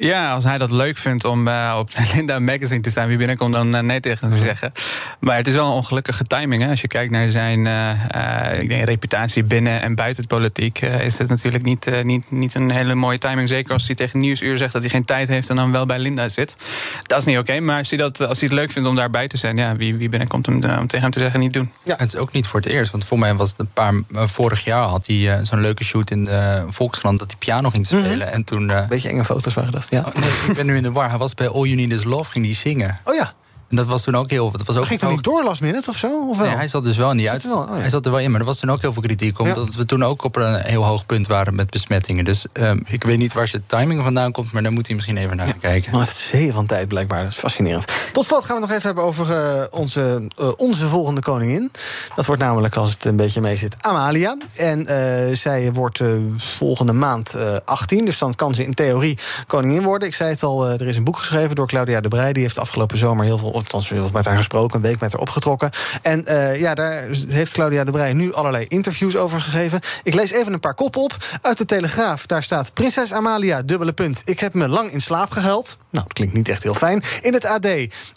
Ja, 0.00 0.32
als 0.32 0.44
hij 0.44 0.58
dat 0.58 0.70
leuk 0.70 0.96
vindt 0.96 1.24
om 1.24 1.48
uh, 1.48 1.76
op 1.78 1.90
Linda 2.14 2.38
Magazine 2.38 2.80
te 2.80 2.90
staan, 2.90 3.08
wie 3.08 3.16
binnenkomt 3.16 3.54
dan 3.54 3.74
uh, 3.74 3.80
nee 3.80 4.00
tegen 4.00 4.28
hem 4.28 4.38
zeggen. 4.38 4.72
Maar 5.18 5.36
het 5.36 5.46
is 5.46 5.54
wel 5.54 5.66
een 5.66 5.72
ongelukkige 5.72 6.24
timing. 6.24 6.62
Hè? 6.62 6.68
Als 6.68 6.80
je 6.80 6.86
kijkt 6.86 7.10
naar 7.10 7.28
zijn 7.28 7.66
uh, 7.66 8.60
ik 8.62 8.68
denk, 8.68 8.84
reputatie 8.84 9.42
binnen 9.42 9.82
en 9.82 9.94
buiten 9.94 10.22
het 10.22 10.32
politiek, 10.32 10.80
is 10.80 11.18
het 11.18 11.28
natuurlijk 11.28 11.64
niet, 11.64 11.90
niet, 12.02 12.30
niet 12.30 12.54
een 12.54 12.70
hele 12.70 12.94
mooie 12.94 13.18
timing. 13.18 13.48
Zeker 13.48 13.72
als 13.72 13.86
hij 13.86 13.94
tegen 13.94 14.20
Nieuwsuur 14.20 14.56
zegt 14.56 14.72
dat 14.72 14.82
hij 14.82 14.90
geen 14.90 15.04
tijd 15.04 15.28
heeft 15.28 15.50
en 15.50 15.56
dan 15.56 15.72
wel 15.72 15.86
bij 15.86 15.98
Linda 15.98 16.28
zit. 16.28 16.56
Dat 17.02 17.18
is 17.18 17.24
niet 17.24 17.38
oké. 17.38 17.50
Okay, 17.50 17.62
maar 17.62 17.78
als 17.78 17.90
hij, 17.90 17.98
dat, 17.98 18.20
als 18.20 18.40
hij 18.40 18.48
het 18.48 18.58
leuk 18.58 18.70
vindt 18.70 18.88
om 18.88 18.94
daarbij 18.94 19.28
te 19.28 19.36
zijn, 19.36 19.56
ja, 19.56 19.76
wie, 19.76 19.94
wie 19.94 20.08
binnenkomt 20.08 20.48
om, 20.48 20.54
om 20.54 20.60
tegen 20.60 21.00
hem 21.00 21.10
te 21.10 21.18
zeggen 21.18 21.40
niet 21.40 21.52
doen. 21.52 21.70
Ja, 21.82 21.94
het 21.98 22.14
is 22.14 22.20
ook 22.20 22.32
niet 22.32 22.46
voor 22.46 22.60
het 22.60 22.68
eerst. 22.68 22.90
Want 22.90 23.04
voor 23.04 23.18
mij 23.18 23.34
was 23.34 23.50
het 23.50 23.58
een 23.58 23.70
paar. 23.72 23.94
vorig 24.28 24.64
jaar 24.64 24.82
had 24.82 25.06
hij 25.06 25.44
zo'n 25.44 25.60
leuke 25.60 25.84
shoot 25.84 26.10
in 26.10 26.24
de 26.24 26.64
Volkskrant 26.68 27.18
dat 27.18 27.30
hij 27.30 27.38
piano 27.38 27.70
ging 27.70 27.86
spelen. 27.86 28.14
Mm 28.14 28.20
-hmm. 28.20 28.22
En 28.22 28.44
toen. 28.44 28.72
Beetje 28.88 29.08
enge 29.08 29.24
foto's 29.24 29.54
waren 29.54 29.72
dat. 29.72 29.88
Ja. 29.90 30.00
Oh, 30.00 30.14
nee, 30.14 30.30
ik 30.48 30.54
ben 30.54 30.66
nu 30.66 30.76
in 30.76 30.82
de 30.82 30.92
war. 30.92 31.08
Hij 31.08 31.18
was 31.18 31.34
bij 31.34 31.48
All 31.48 31.62
You 31.62 31.74
Need 31.74 31.92
Is 31.92 32.04
Love, 32.04 32.30
ging 32.30 32.44
hij 32.44 32.54
zingen. 32.54 33.00
Oh 33.04 33.14
ja. 33.14 33.32
En 33.70 33.76
dat 33.76 33.86
was 33.86 34.02
toen 34.02 34.14
ook 34.14 34.30
heel... 34.30 34.50
Dat 34.50 34.66
was 34.66 34.76
ook 34.76 34.86
ging 34.86 35.00
hij 35.00 35.10
niet 35.10 35.22
door 35.22 35.44
last 35.44 35.60
minute 35.60 35.90
of 35.90 35.96
zo? 35.96 36.28
Of 36.28 36.36
wel? 36.36 36.46
Nee, 36.46 36.56
hij 36.56 36.68
zat 36.68 36.84
dus 36.84 36.96
wel 36.96 37.10
in 37.10 37.16
die 37.16 37.30
uit. 37.30 37.52
Oh, 37.52 37.68
ja. 37.68 37.80
Hij 37.80 37.90
zat 37.90 38.04
er 38.04 38.10
wel 38.10 38.20
in, 38.20 38.30
maar 38.30 38.40
er 38.40 38.46
was 38.46 38.58
toen 38.58 38.70
ook 38.70 38.80
heel 38.80 38.92
veel 38.92 39.02
kritiek. 39.02 39.38
Omdat 39.38 39.72
ja. 39.72 39.78
we 39.78 39.84
toen 39.84 40.04
ook 40.04 40.24
op 40.24 40.36
een 40.36 40.54
heel 40.54 40.84
hoog 40.84 41.06
punt 41.06 41.26
waren 41.26 41.54
met 41.54 41.70
besmettingen. 41.70 42.24
Dus 42.24 42.44
um, 42.52 42.82
ik 42.86 43.04
weet 43.04 43.18
niet 43.18 43.32
waar 43.32 43.48
zijn 43.48 43.62
timing 43.66 44.02
vandaan 44.02 44.32
komt, 44.32 44.52
maar 44.52 44.62
daar 44.62 44.72
moet 44.72 44.86
hij 44.86 44.94
misschien 44.94 45.16
even 45.16 45.36
naar 45.36 45.46
ja. 45.46 45.52
kijken. 45.60 45.92
Maar 45.92 46.00
het 46.00 46.10
is 46.10 46.28
zeeën 46.28 46.52
van 46.52 46.66
tijd 46.66 46.88
blijkbaar, 46.88 47.22
dat 47.22 47.30
is 47.30 47.38
fascinerend. 47.38 47.84
Tot 48.12 48.24
slot 48.24 48.44
gaan 48.44 48.54
we 48.54 48.60
nog 48.60 48.70
even 48.70 48.82
hebben 48.82 49.04
over 49.04 49.30
uh, 49.30 49.64
onze, 49.70 50.28
uh, 50.40 50.48
onze 50.56 50.86
volgende 50.86 51.20
koningin. 51.20 51.70
Dat 52.16 52.26
wordt 52.26 52.42
namelijk, 52.42 52.76
als 52.76 52.92
het 52.92 53.04
een 53.04 53.16
beetje 53.16 53.40
mee 53.40 53.56
zit, 53.56 53.76
Amalia. 53.80 54.36
En 54.56 54.80
uh, 54.80 55.36
zij 55.36 55.72
wordt 55.72 56.00
volgende 56.36 56.92
maand 56.92 57.36
18, 57.64 58.04
dus 58.04 58.18
dan 58.18 58.34
kan 58.34 58.54
ze 58.54 58.64
in 58.64 58.74
theorie 58.74 59.18
koningin 59.46 59.82
worden. 59.82 60.08
Ik 60.08 60.14
zei 60.14 60.30
het 60.30 60.42
al, 60.42 60.68
er 60.68 60.86
is 60.86 60.96
een 60.96 61.04
boek 61.04 61.18
geschreven 61.18 61.54
door 61.54 61.66
Claudia 61.66 62.00
de 62.00 62.08
Breij. 62.08 62.32
Die 62.32 62.42
heeft 62.42 62.58
afgelopen 62.58 62.98
zomer 62.98 63.24
heel 63.24 63.38
veel, 63.38 63.59
althans 63.60 64.12
met 64.12 64.24
haar 64.24 64.36
gesproken, 64.36 64.76
een 64.76 64.82
week 64.82 65.00
met 65.00 65.12
haar 65.12 65.20
opgetrokken. 65.20 65.70
En 66.02 66.24
uh, 66.28 66.60
ja, 66.60 66.74
daar 66.74 67.08
heeft 67.28 67.52
Claudia 67.52 67.84
de 67.84 67.90
Breij 67.90 68.12
nu 68.12 68.32
allerlei 68.32 68.64
interviews 68.68 69.16
over 69.16 69.40
gegeven. 69.40 69.80
Ik 70.02 70.14
lees 70.14 70.30
even 70.30 70.52
een 70.52 70.60
paar 70.60 70.74
koppen 70.74 71.02
op. 71.02 71.16
Uit 71.42 71.58
de 71.58 71.64
Telegraaf, 71.64 72.26
daar 72.26 72.42
staat 72.42 72.74
Prinses 72.74 73.12
Amalia, 73.12 73.62
dubbele 73.62 73.92
punt. 73.92 74.22
Ik 74.24 74.40
heb 74.40 74.54
me 74.54 74.68
lang 74.68 74.90
in 74.90 75.00
slaap 75.00 75.30
gehuild. 75.30 75.76
Nou, 75.90 76.04
dat 76.04 76.12
klinkt 76.12 76.34
niet 76.34 76.48
echt 76.48 76.62
heel 76.62 76.74
fijn. 76.74 77.02
In 77.20 77.32
het 77.32 77.44
AD, 77.44 77.66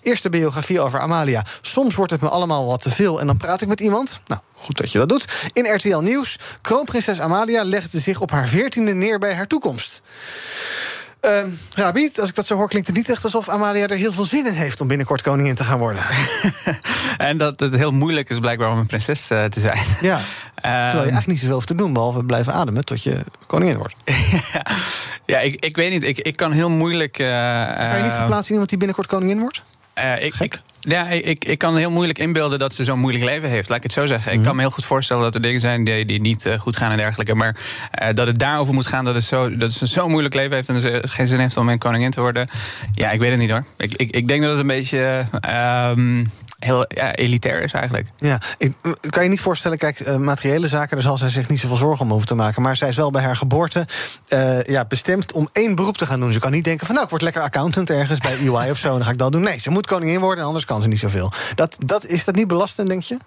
eerste 0.02 0.30
biografie 0.30 0.80
over 0.80 1.00
Amalia. 1.00 1.46
Soms 1.62 1.96
wordt 1.96 2.12
het 2.12 2.22
me 2.22 2.30
allemaal 2.30 2.66
wat 2.66 2.82
te 2.82 2.89
veel 2.89 3.20
en 3.20 3.28
dan 3.28 3.38
praat 3.38 3.62
ik 3.62 3.68
met 3.68 3.80
iemand. 3.80 4.20
Nou, 4.28 4.41
Goed 4.64 4.78
dat 4.78 4.91
je 4.91 4.98
dat 4.98 5.10
doet. 5.10 5.26
In 5.54 5.76
RTL 5.76 5.98
Nieuws. 5.98 6.39
Kroonprinses 6.62 7.20
Amalia 7.20 7.64
legde 7.64 8.00
zich 8.00 8.22
op 8.22 8.32
haar 8.32 8.48
veertiende 8.48 8.94
neer 8.94 9.20
bij 9.20 9.34
haar 9.34 9.48
toekomst. 9.48 10.02
Uh, 11.26 12.09
als 12.19 12.30
ik 12.30 12.36
dat 12.36 12.45
zo 12.45 12.55
hoor, 12.55 12.69
klinkt 12.69 12.88
het 12.88 12.97
niet 12.97 13.09
echt 13.09 13.24
alsof 13.24 13.49
Amalia 13.49 13.88
er 13.88 13.97
heel 13.97 14.13
veel 14.13 14.26
zin 14.26 14.45
in 14.45 14.53
heeft 14.53 14.82
om 14.82 14.88
binnenkort 14.88 15.21
koningin 15.21 15.55
te 15.55 15.63
gaan 15.63 15.80
worden. 15.80 16.03
en 17.17 17.38
dat 17.38 17.59
het 17.59 17.76
heel 17.76 17.91
moeilijk 17.91 18.30
is 18.30 18.39
blijkbaar 18.39 18.71
om 18.71 18.78
een 18.78 18.88
prinses 18.88 19.32
uh, 19.32 19.45
te 19.45 19.59
zijn. 19.59 19.80
Ja. 20.01 20.19
Terwijl 20.61 20.89
je 20.91 20.97
eigenlijk 20.97 21.28
niet 21.28 21.39
zoveel 21.39 21.53
hoeft 21.53 21.67
te 21.67 21.76
doen, 21.76 21.93
behalve 21.93 22.24
blijven 22.24 22.53
ademen 22.53 22.86
tot 22.86 23.03
je 23.03 23.19
koningin 23.47 23.78
wordt. 23.78 23.95
ja, 25.26 25.39
ik, 25.39 25.65
ik 25.65 25.76
weet 25.76 25.91
niet. 25.91 26.03
Ik, 26.03 26.19
ik 26.19 26.36
kan 26.36 26.51
heel 26.51 26.69
moeilijk. 26.69 27.19
Uh, 27.19 27.28
kan 27.89 27.97
je 27.97 28.03
niet 28.03 28.13
verplaatsen 28.13 28.47
in 28.47 28.51
iemand 28.51 28.69
die 28.69 28.78
binnenkort 28.78 29.07
koningin 29.07 29.39
wordt? 29.39 29.61
Uh, 29.97 30.24
ik, 30.24 30.36
ik, 30.39 30.61
Ja, 30.88 31.08
ik, 31.08 31.46
ik 31.46 31.58
kan 31.58 31.78
heel 31.78 31.92
moeilijk 31.92 32.18
inbeelden 32.20 32.60
dat 32.60 32.74
ze 32.74 32.84
zo'n 32.84 33.00
moeilijk 33.00 33.24
leven 33.26 33.50
heeft. 33.50 33.70
Laat 33.70 33.78
ik 33.78 33.84
het 33.84 33.92
zo 33.92 34.06
zeggen. 34.06 34.32
Ik 34.32 34.38
Mhm. 34.38 34.48
kan 34.48 34.56
me 34.56 34.62
heel 34.62 34.72
goed 34.72 34.86
voorstellen 34.86 35.24
dat 35.24 35.36
er 35.36 35.42
dingen 35.42 35.60
zijn 35.60 35.84
die, 35.84 36.06
die 36.06 36.22
niet 36.22 36.46
eh, 36.46 36.60
goed 36.60 36.78
gaan 36.78 36.92
en 36.92 36.98
dergelijke. 36.98 37.36
Maar 37.36 37.56
eh, 37.92 38.14
dat 38.14 38.28
het 38.28 38.40
daarover 38.40 38.74
moet 38.74 38.86
gaan 38.88 39.06
dat, 39.06 39.16
het 39.16 39.24
zo, 39.24 39.58
dat 39.58 39.74
ze 39.74 39.86
zo'n 39.86 40.10
moeilijk 40.12 40.34
leven 40.34 40.56
heeft 40.56 40.70
en 40.70 40.82
ze 40.82 41.04
geen 41.08 41.28
zin 41.28 41.40
heeft 41.40 41.58
om 41.58 41.70
een 41.70 41.78
koningin 41.78 42.12
te 42.12 42.20
worden. 42.22 42.48
Ja, 42.94 43.12
ik 43.12 43.20
weet 43.20 43.32
het 43.32 43.40
niet 43.40 43.50
hoor. 43.52 43.66
Ik, 43.78 43.94
ik, 43.94 44.12
ik 44.12 44.28
denk 44.28 44.42
dat 44.42 44.52
het 44.52 44.60
een 44.60 44.68
beetje 44.68 45.26
ehm, 45.40 46.26
heel 46.66 46.86
elitair 47.14 47.61
is 47.64 47.72
eigenlijk. 47.72 48.07
Ja, 48.18 48.41
ik 48.57 48.74
kan 49.09 49.24
je 49.24 49.30
niet 49.30 49.41
voorstellen, 49.41 49.78
kijk, 49.78 49.99
eh, 49.99 50.16
materiële 50.16 50.68
zaken, 50.68 50.95
daar 50.95 51.05
zal 51.05 51.18
zij 51.18 51.30
zich 51.30 51.49
niet 51.49 51.59
zoveel 51.59 51.76
zorgen 51.76 52.05
om 52.05 52.09
hoeven 52.09 52.28
te 52.28 52.36
maken. 52.36 52.61
Maar 52.61 52.76
zij 52.76 52.89
is 52.89 52.95
wel 52.95 53.11
bij 53.11 53.22
haar 53.22 53.36
geboorte 53.36 53.88
eh, 54.28 54.64
ja, 54.64 54.86
bestemd 54.86 55.32
om 55.32 55.49
één 55.51 55.76
beroep 55.76 55.97
te 55.97 56.05
gaan 56.05 56.20
doen. 56.20 56.34
Ze 56.34 56.39
kan 56.39 56.51
niet 56.51 56.64
denken 56.64 56.86
van, 56.86 56.93
nou, 56.93 57.05
ik 57.05 57.11
word 57.11 57.22
lekker 57.22 57.41
accountant 57.41 57.89
ergens 57.89 58.20
bij 58.20 58.38
EY 58.38 58.70
of 58.70 58.78
zo, 58.78 58.89
dan 58.89 59.03
ga 59.03 59.11
ik 59.11 59.18
dat 59.18 59.32
doen. 59.32 59.41
Nee, 59.41 59.59
ze 59.59 59.70
moet 59.70 59.88
koningin 59.88 60.20
worden, 60.20 60.39
en 60.39 60.45
anders 60.45 60.66
kan 60.66 60.82
ze 60.82 60.88
niet 60.88 60.99
zoveel. 60.99 61.32
Dat, 61.55 61.76
dat, 61.86 62.05
is 62.05 62.26
dat 62.26 62.36
niet 62.36 62.47
belastend, 62.47 62.88
denk 62.88 63.03
je? 63.03 63.18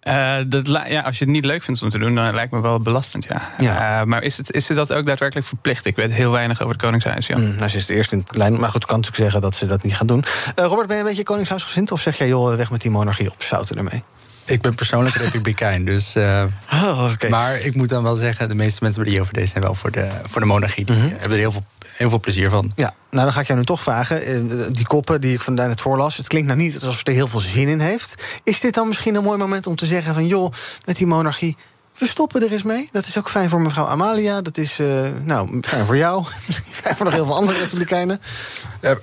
Eh, 0.00 0.36
dat, 0.46 0.66
ja, 0.66 1.00
als 1.00 1.18
je 1.18 1.24
het 1.24 1.32
niet 1.32 1.44
leuk 1.44 1.62
vindt 1.62 1.82
om 1.82 1.90
te 1.90 1.98
doen, 1.98 2.14
dan 2.14 2.34
lijkt 2.34 2.52
me 2.52 2.60
wel 2.60 2.80
belastend, 2.80 3.24
ja. 3.24 3.42
Eh, 3.58 4.04
maar 4.04 4.22
is, 4.22 4.36
het, 4.36 4.52
is 4.52 4.66
ze 4.66 4.74
dat 4.74 4.92
ook 4.92 5.06
daadwerkelijk 5.06 5.46
verplicht? 5.46 5.86
Ik 5.86 5.96
weet 5.96 6.12
heel 6.12 6.30
weinig 6.30 6.60
over 6.60 6.72
het 6.72 6.82
Koningshuis, 6.82 7.26
ja. 7.26 7.38
Mm, 7.38 7.54
nou, 7.54 7.68
ze 7.68 7.76
is 7.76 7.86
de 7.86 7.94
eerste 7.94 8.14
in 8.14 8.24
de 8.30 8.38
lijn, 8.38 8.60
maar 8.60 8.70
goed, 8.70 8.86
kan 8.86 8.96
natuurlijk 8.96 9.22
zeggen 9.22 9.40
dat 9.40 9.54
ze 9.54 9.66
dat 9.66 9.82
niet 9.82 9.94
gaat 9.94 10.08
doen. 10.08 10.24
Eh, 10.54 10.64
Robert, 10.64 10.86
ben 10.86 10.96
je 10.96 11.02
een 11.02 11.08
beetje 11.08 11.22
koningshuisgezind? 11.22 11.92
Of 11.92 12.00
zeg 12.00 12.18
jij, 12.18 12.28
joh, 12.28 12.56
weg 12.56 12.70
met 12.70 12.80
die 12.80 12.90
monarchie 12.90 13.30
op, 13.30 13.42
zouten 13.42 13.76
ermee? 13.76 14.02
Ik 14.44 14.60
ben 14.60 14.74
persoonlijk 14.74 15.14
republikein, 15.24 15.84
dus. 15.84 16.14
eh, 16.14 16.44
Oh, 16.72 17.10
Maar 17.28 17.60
ik 17.60 17.74
moet 17.74 17.88
dan 17.88 18.02
wel 18.02 18.16
zeggen, 18.16 18.48
de 18.48 18.54
meeste 18.54 18.78
mensen 18.82 19.04
die 19.04 19.20
over 19.20 19.32
deze 19.34 19.46
zijn 19.46 19.62
wel 19.62 19.74
voor 19.74 19.90
de, 19.90 20.08
voor 20.26 20.40
de 20.40 20.46
monarchie. 20.46 20.84
Die 20.84 20.96
hebben 20.96 21.30
er 21.30 21.36
heel 21.38 21.52
veel, 21.52 21.64
heel 21.86 22.08
veel 22.08 22.20
plezier 22.20 22.50
van. 22.50 22.72
Ja, 22.76 22.94
nou 23.10 23.24
dan 23.24 23.32
ga 23.32 23.40
ik 23.40 23.46
jou 23.46 23.58
nu 23.58 23.64
toch 23.64 23.80
vragen. 23.82 24.22
eh, 24.22 24.66
Die 24.72 24.86
koppen 24.86 25.20
die 25.20 25.32
ik 25.34 25.40
vandaag 25.40 25.68
net 25.68 25.80
voorlas, 25.80 26.16
het 26.16 26.26
klinkt 26.28 26.46
nou 26.48 26.58
niet 26.60 26.74
alsof 26.74 26.94
ze 26.98 27.04
er 27.04 27.12
heel 27.12 27.28
veel 27.28 27.40
zin 27.40 27.68
in 27.68 27.80
heeft. 27.80 28.14
Is 28.44 28.60
dit 28.60 28.74
dan 28.74 28.88
misschien 28.88 29.14
een 29.14 29.22
mooi 29.24 29.38
moment 29.38 29.66
om 29.66 29.76
te 29.76 29.86
zeggen 29.86 30.14
van 30.14 30.26
joh, 30.26 30.52
met 30.84 30.96
die 30.96 31.06
monarchie, 31.06 31.56
we 32.00 32.06
stoppen 32.08 32.42
er 32.42 32.52
eens 32.52 32.62
mee. 32.62 32.88
Dat 32.92 33.06
is 33.06 33.18
ook 33.18 33.30
fijn 33.30 33.48
voor 33.48 33.60
mevrouw 33.60 33.86
Amalia. 33.86 34.40
Dat 34.42 34.56
is 34.56 34.78
eh, 34.78 34.86
nou 35.22 35.60
fijn 35.62 35.84
voor 35.86 35.96
jou. 35.96 36.24
fijn 36.82 36.96
voor 36.96 37.04
nog 37.04 37.14
heel 37.14 37.24
veel 37.24 37.34
andere 37.34 37.58
republikeinen. 37.58 38.20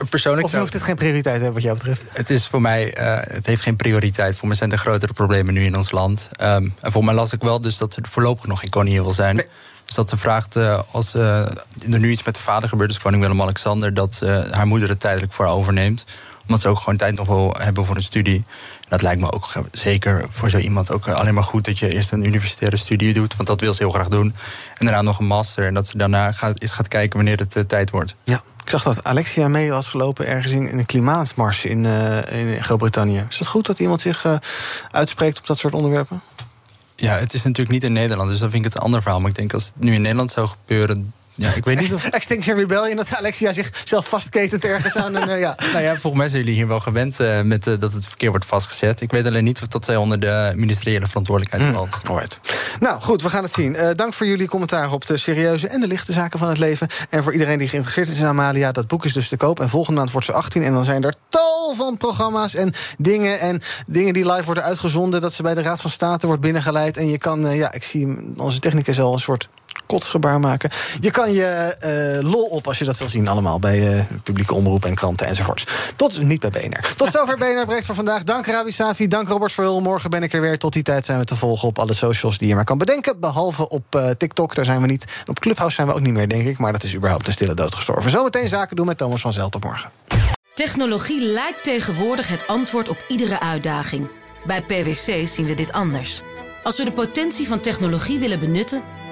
persoonlijk 0.09 0.43
of 0.43 0.49
zou- 0.49 0.61
hoeft 0.61 0.73
het 0.73 0.83
geen 0.83 0.95
prioriteit 0.95 1.35
te 1.35 1.43
hebben 1.43 1.53
wat 1.53 1.63
jou 1.63 1.77
betreft? 1.77 2.03
Het 2.17 2.29
is 2.29 2.47
voor 2.47 2.61
mij, 2.61 2.93
eh, 2.93 3.33
het 3.35 3.45
heeft 3.47 3.61
geen 3.61 3.75
prioriteit. 3.75 4.35
Voor 4.35 4.47
mij 4.47 4.57
zijn 4.57 4.71
er 4.71 4.77
grotere 4.77 5.13
problemen 5.13 5.53
nu 5.53 5.63
in 5.63 5.75
ons 5.75 5.91
land. 5.91 6.29
Ehm, 6.31 6.67
en 6.81 6.91
voor 6.91 7.03
mij 7.05 7.13
las 7.13 7.33
ik 7.33 7.41
wel 7.41 7.59
dus 7.59 7.77
dat 7.77 7.93
ze 7.93 8.01
voorlopig 8.09 8.45
nog 8.45 8.59
geen 8.59 8.69
koningin 8.69 9.03
wil 9.03 9.13
zijn. 9.13 9.45
Dus 9.87 9.95
dat 9.95 10.09
ze 10.09 10.17
vraagt, 10.17 10.55
eh, 10.55 10.79
als 10.91 11.13
eh, 11.15 11.39
er 11.91 11.99
nu 11.99 12.11
iets 12.11 12.23
met 12.23 12.35
de 12.35 12.41
vader 12.41 12.69
gebeurt, 12.69 12.89
dus 12.89 12.99
koning 12.99 13.21
Willem-Alexander, 13.21 13.93
dat 13.93 14.19
eh, 14.23 14.51
haar 14.51 14.67
moeder 14.67 14.89
het 14.89 14.99
tijdelijk 14.99 15.33
voor 15.33 15.45
haar 15.45 15.53
overneemt. 15.53 16.05
Omdat 16.41 16.61
ze 16.61 16.67
ook 16.67 16.79
gewoon 16.79 16.97
tijd 16.97 17.15
nog 17.15 17.27
wil 17.27 17.55
hebben 17.59 17.85
voor 17.85 17.95
een 17.95 18.01
studie. 18.01 18.45
Dat 18.87 19.01
lijkt 19.01 19.21
me 19.21 19.31
ook 19.31 19.53
zeker 19.71 20.25
voor 20.29 20.49
zo 20.49 20.57
iemand 20.57 20.91
ook 20.91 21.07
alleen 21.07 21.33
maar 21.33 21.43
goed 21.43 21.65
dat 21.65 21.79
je 21.79 21.93
eerst 21.93 22.11
een 22.11 22.25
universitaire 22.25 22.77
studie 22.77 23.13
doet. 23.13 23.35
Want 23.35 23.47
dat 23.47 23.61
wil 23.61 23.73
ze 23.73 23.83
heel 23.83 23.91
graag 23.91 24.07
doen. 24.07 24.35
En 24.77 24.85
daarna 24.85 25.01
nog 25.01 25.19
een 25.19 25.25
master. 25.25 25.65
En 25.65 25.73
dat 25.73 25.87
ze 25.87 25.97
daarna 25.97 26.31
gaat, 26.31 26.61
eens 26.61 26.71
gaat 26.71 26.87
kijken 26.87 27.15
wanneer 27.15 27.37
het 27.37 27.55
eh, 27.55 27.63
tijd 27.63 27.89
wordt. 27.89 28.15
Ja, 28.23 28.41
ik 28.63 28.69
zag 28.69 28.83
dat 28.83 29.03
Alexia 29.03 29.47
mee 29.47 29.71
was 29.71 29.89
gelopen 29.89 30.27
ergens 30.27 30.51
in, 30.51 30.69
in 30.69 30.77
een 30.77 30.85
klimaatmars 30.85 31.65
in, 31.65 31.85
eh, 31.85 32.55
in 32.55 32.63
Groot-Brittannië. 32.63 33.25
Is 33.29 33.39
het 33.39 33.47
goed 33.47 33.65
dat 33.65 33.79
iemand 33.79 34.01
zich 34.01 34.25
eh, 34.25 34.35
uitspreekt 34.91 35.39
op 35.39 35.47
dat 35.47 35.57
soort 35.57 35.73
onderwerpen? 35.73 36.21
Ja, 36.95 37.13
het 37.15 37.33
is 37.33 37.43
natuurlijk 37.43 37.69
niet 37.69 37.83
in 37.83 37.93
Nederland, 37.93 38.29
dus 38.29 38.39
dan 38.39 38.51
vind 38.51 38.65
ik 38.65 38.71
het 38.71 38.79
een 38.79 38.85
ander 38.85 39.01
verhaal. 39.01 39.19
Maar 39.19 39.29
ik 39.29 39.35
denk 39.35 39.53
als 39.53 39.65
het 39.65 39.73
nu 39.79 39.93
in 39.93 40.01
Nederland 40.01 40.31
zou 40.31 40.47
gebeuren. 40.47 41.13
Ja, 41.39 41.53
ik 41.53 41.65
weet 41.65 41.79
niet 41.79 41.93
of. 41.93 42.07
Extinction 42.07 42.57
Rebellion, 42.57 42.95
dat 42.95 43.15
Alexia 43.15 43.53
zichzelf 43.53 44.07
vastketent 44.07 44.65
ergens 44.65 44.95
aan. 44.95 45.15
En, 45.15 45.29
eh, 45.29 45.39
ja. 45.39 45.57
Nou 45.73 45.83
ja, 45.83 45.91
volgens 45.91 46.13
mij 46.13 46.29
zijn 46.29 46.41
jullie 46.41 46.57
hier 46.57 46.67
wel 46.67 46.79
gewend 46.79 47.19
eh, 47.19 47.41
met 47.41 47.67
eh, 47.67 47.79
dat 47.79 47.93
het 47.93 48.07
verkeer 48.07 48.29
wordt 48.29 48.45
vastgezet. 48.45 49.01
Ik 49.01 49.11
weet 49.11 49.25
alleen 49.25 49.43
niet 49.43 49.61
of 49.61 49.67
dat 49.67 49.85
zij 49.85 49.95
onder 49.95 50.19
de 50.19 50.53
ministeriële 50.55 51.07
verantwoordelijkheid 51.07 51.73
valt. 51.73 51.97
alright. 52.09 52.41
Nou 52.79 53.01
goed, 53.01 53.21
we 53.21 53.29
gaan 53.29 53.43
het 53.43 53.53
zien. 53.53 53.77
Dank 53.95 54.13
voor 54.13 54.27
jullie 54.27 54.47
commentaar 54.47 54.91
op 54.91 55.05
de 55.05 55.17
serieuze 55.17 55.67
en 55.67 55.81
de 55.81 55.87
lichte 55.87 56.13
zaken 56.13 56.39
van 56.39 56.49
het 56.49 56.57
leven. 56.57 56.87
En 57.09 57.23
voor 57.23 57.33
iedereen 57.33 57.57
die 57.57 57.67
geïnteresseerd 57.67 58.09
is 58.09 58.19
in 58.19 58.25
Amalia, 58.25 58.71
dat 58.71 58.87
boek 58.87 59.05
is 59.05 59.13
dus 59.13 59.29
te 59.29 59.37
koop. 59.37 59.59
En 59.59 59.69
volgende 59.69 59.99
maand 59.99 60.11
wordt 60.11 60.25
ze 60.25 60.33
18. 60.33 60.63
En 60.63 60.73
dan 60.73 60.83
zijn 60.83 61.03
er 61.03 61.13
tal 61.29 61.73
van 61.75 61.97
programma's 61.97 62.55
en 62.55 62.73
dingen. 62.97 63.39
En 63.39 63.61
dingen 63.87 64.13
die 64.13 64.31
live 64.31 64.45
worden 64.45 64.63
uitgezonden. 64.63 65.21
Dat 65.21 65.33
ze 65.33 65.43
bij 65.43 65.53
de 65.53 65.61
Raad 65.61 65.81
van 65.81 65.89
State 65.89 66.27
wordt 66.27 66.41
binnengeleid. 66.41 66.97
En 66.97 67.07
je 67.09 67.17
kan, 67.17 67.55
ja, 67.55 67.73
ik 67.73 67.83
zie 67.83 68.33
onze 68.37 68.59
technicus 68.59 68.99
al 68.99 69.13
een 69.13 69.19
soort 69.19 69.49
kotsgebaar 69.87 70.39
maken. 70.39 70.69
Je 70.99 71.11
kan 71.11 71.31
je 71.31 71.45
eh, 71.45 72.31
lol 72.31 72.43
op 72.43 72.67
als 72.67 72.77
je 72.77 72.85
dat 72.85 72.97
wil 72.97 73.09
zien 73.09 73.27
allemaal. 73.27 73.59
Bij 73.59 73.97
eh, 73.97 74.03
publieke 74.23 74.53
omroep 74.53 74.85
en 74.85 74.95
kranten 74.95 75.27
enzovoorts. 75.27 75.63
Tot, 75.95 76.21
niet 76.21 76.39
bij 76.39 76.49
BNR. 76.49 76.93
Tot 76.95 77.11
zover 77.11 77.37
BNR 77.37 77.65
Breekt 77.65 77.85
voor 77.85 77.95
vandaag. 77.95 78.23
Dank 78.23 78.45
Rabi 78.45 78.71
Safi, 78.71 79.07
dank 79.07 79.27
Robert 79.27 79.51
Verhul. 79.51 79.81
Morgen 79.81 80.09
ben 80.09 80.23
ik 80.23 80.33
er 80.33 80.41
weer. 80.41 80.57
Tot 80.57 80.73
die 80.73 80.83
tijd 80.83 81.05
zijn 81.05 81.19
we 81.19 81.25
te 81.25 81.35
volgen 81.35 81.67
op 81.67 81.79
alle 81.79 81.93
socials 81.93 82.37
die 82.37 82.47
je 82.47 82.55
maar 82.55 82.63
kan 82.63 82.77
bedenken. 82.77 83.19
Behalve 83.19 83.69
op 83.69 83.95
eh, 83.95 84.09
TikTok, 84.09 84.55
daar 84.55 84.65
zijn 84.65 84.81
we 84.81 84.87
niet. 84.87 85.05
Op 85.25 85.39
Clubhouse 85.39 85.75
zijn 85.75 85.87
we 85.87 85.93
ook 85.93 85.99
niet 85.99 86.13
meer, 86.13 86.29
denk 86.29 86.47
ik. 86.47 86.57
Maar 86.57 86.71
dat 86.71 86.83
is 86.83 86.95
überhaupt 86.95 87.27
een 87.27 87.33
stille 87.33 87.53
dood 87.53 87.75
gestorven. 87.75 88.11
Zometeen 88.11 88.49
zaken 88.49 88.75
doen 88.75 88.85
met 88.85 88.97
Thomas 88.97 89.21
van 89.21 89.33
Zelt. 89.33 89.51
Tot 89.51 89.63
morgen. 89.63 89.91
Technologie 90.53 91.21
lijkt 91.21 91.63
tegenwoordig 91.63 92.27
het 92.27 92.47
antwoord 92.47 92.89
op 92.89 93.05
iedere 93.07 93.39
uitdaging. 93.39 94.07
Bij 94.45 94.61
PwC 94.61 95.27
zien 95.27 95.45
we 95.45 95.53
dit 95.53 95.71
anders. 95.71 96.21
Als 96.63 96.77
we 96.77 96.83
de 96.83 96.91
potentie 96.91 97.47
van 97.47 97.59
technologie 97.59 98.19
willen 98.19 98.39
benutten, 98.39 98.83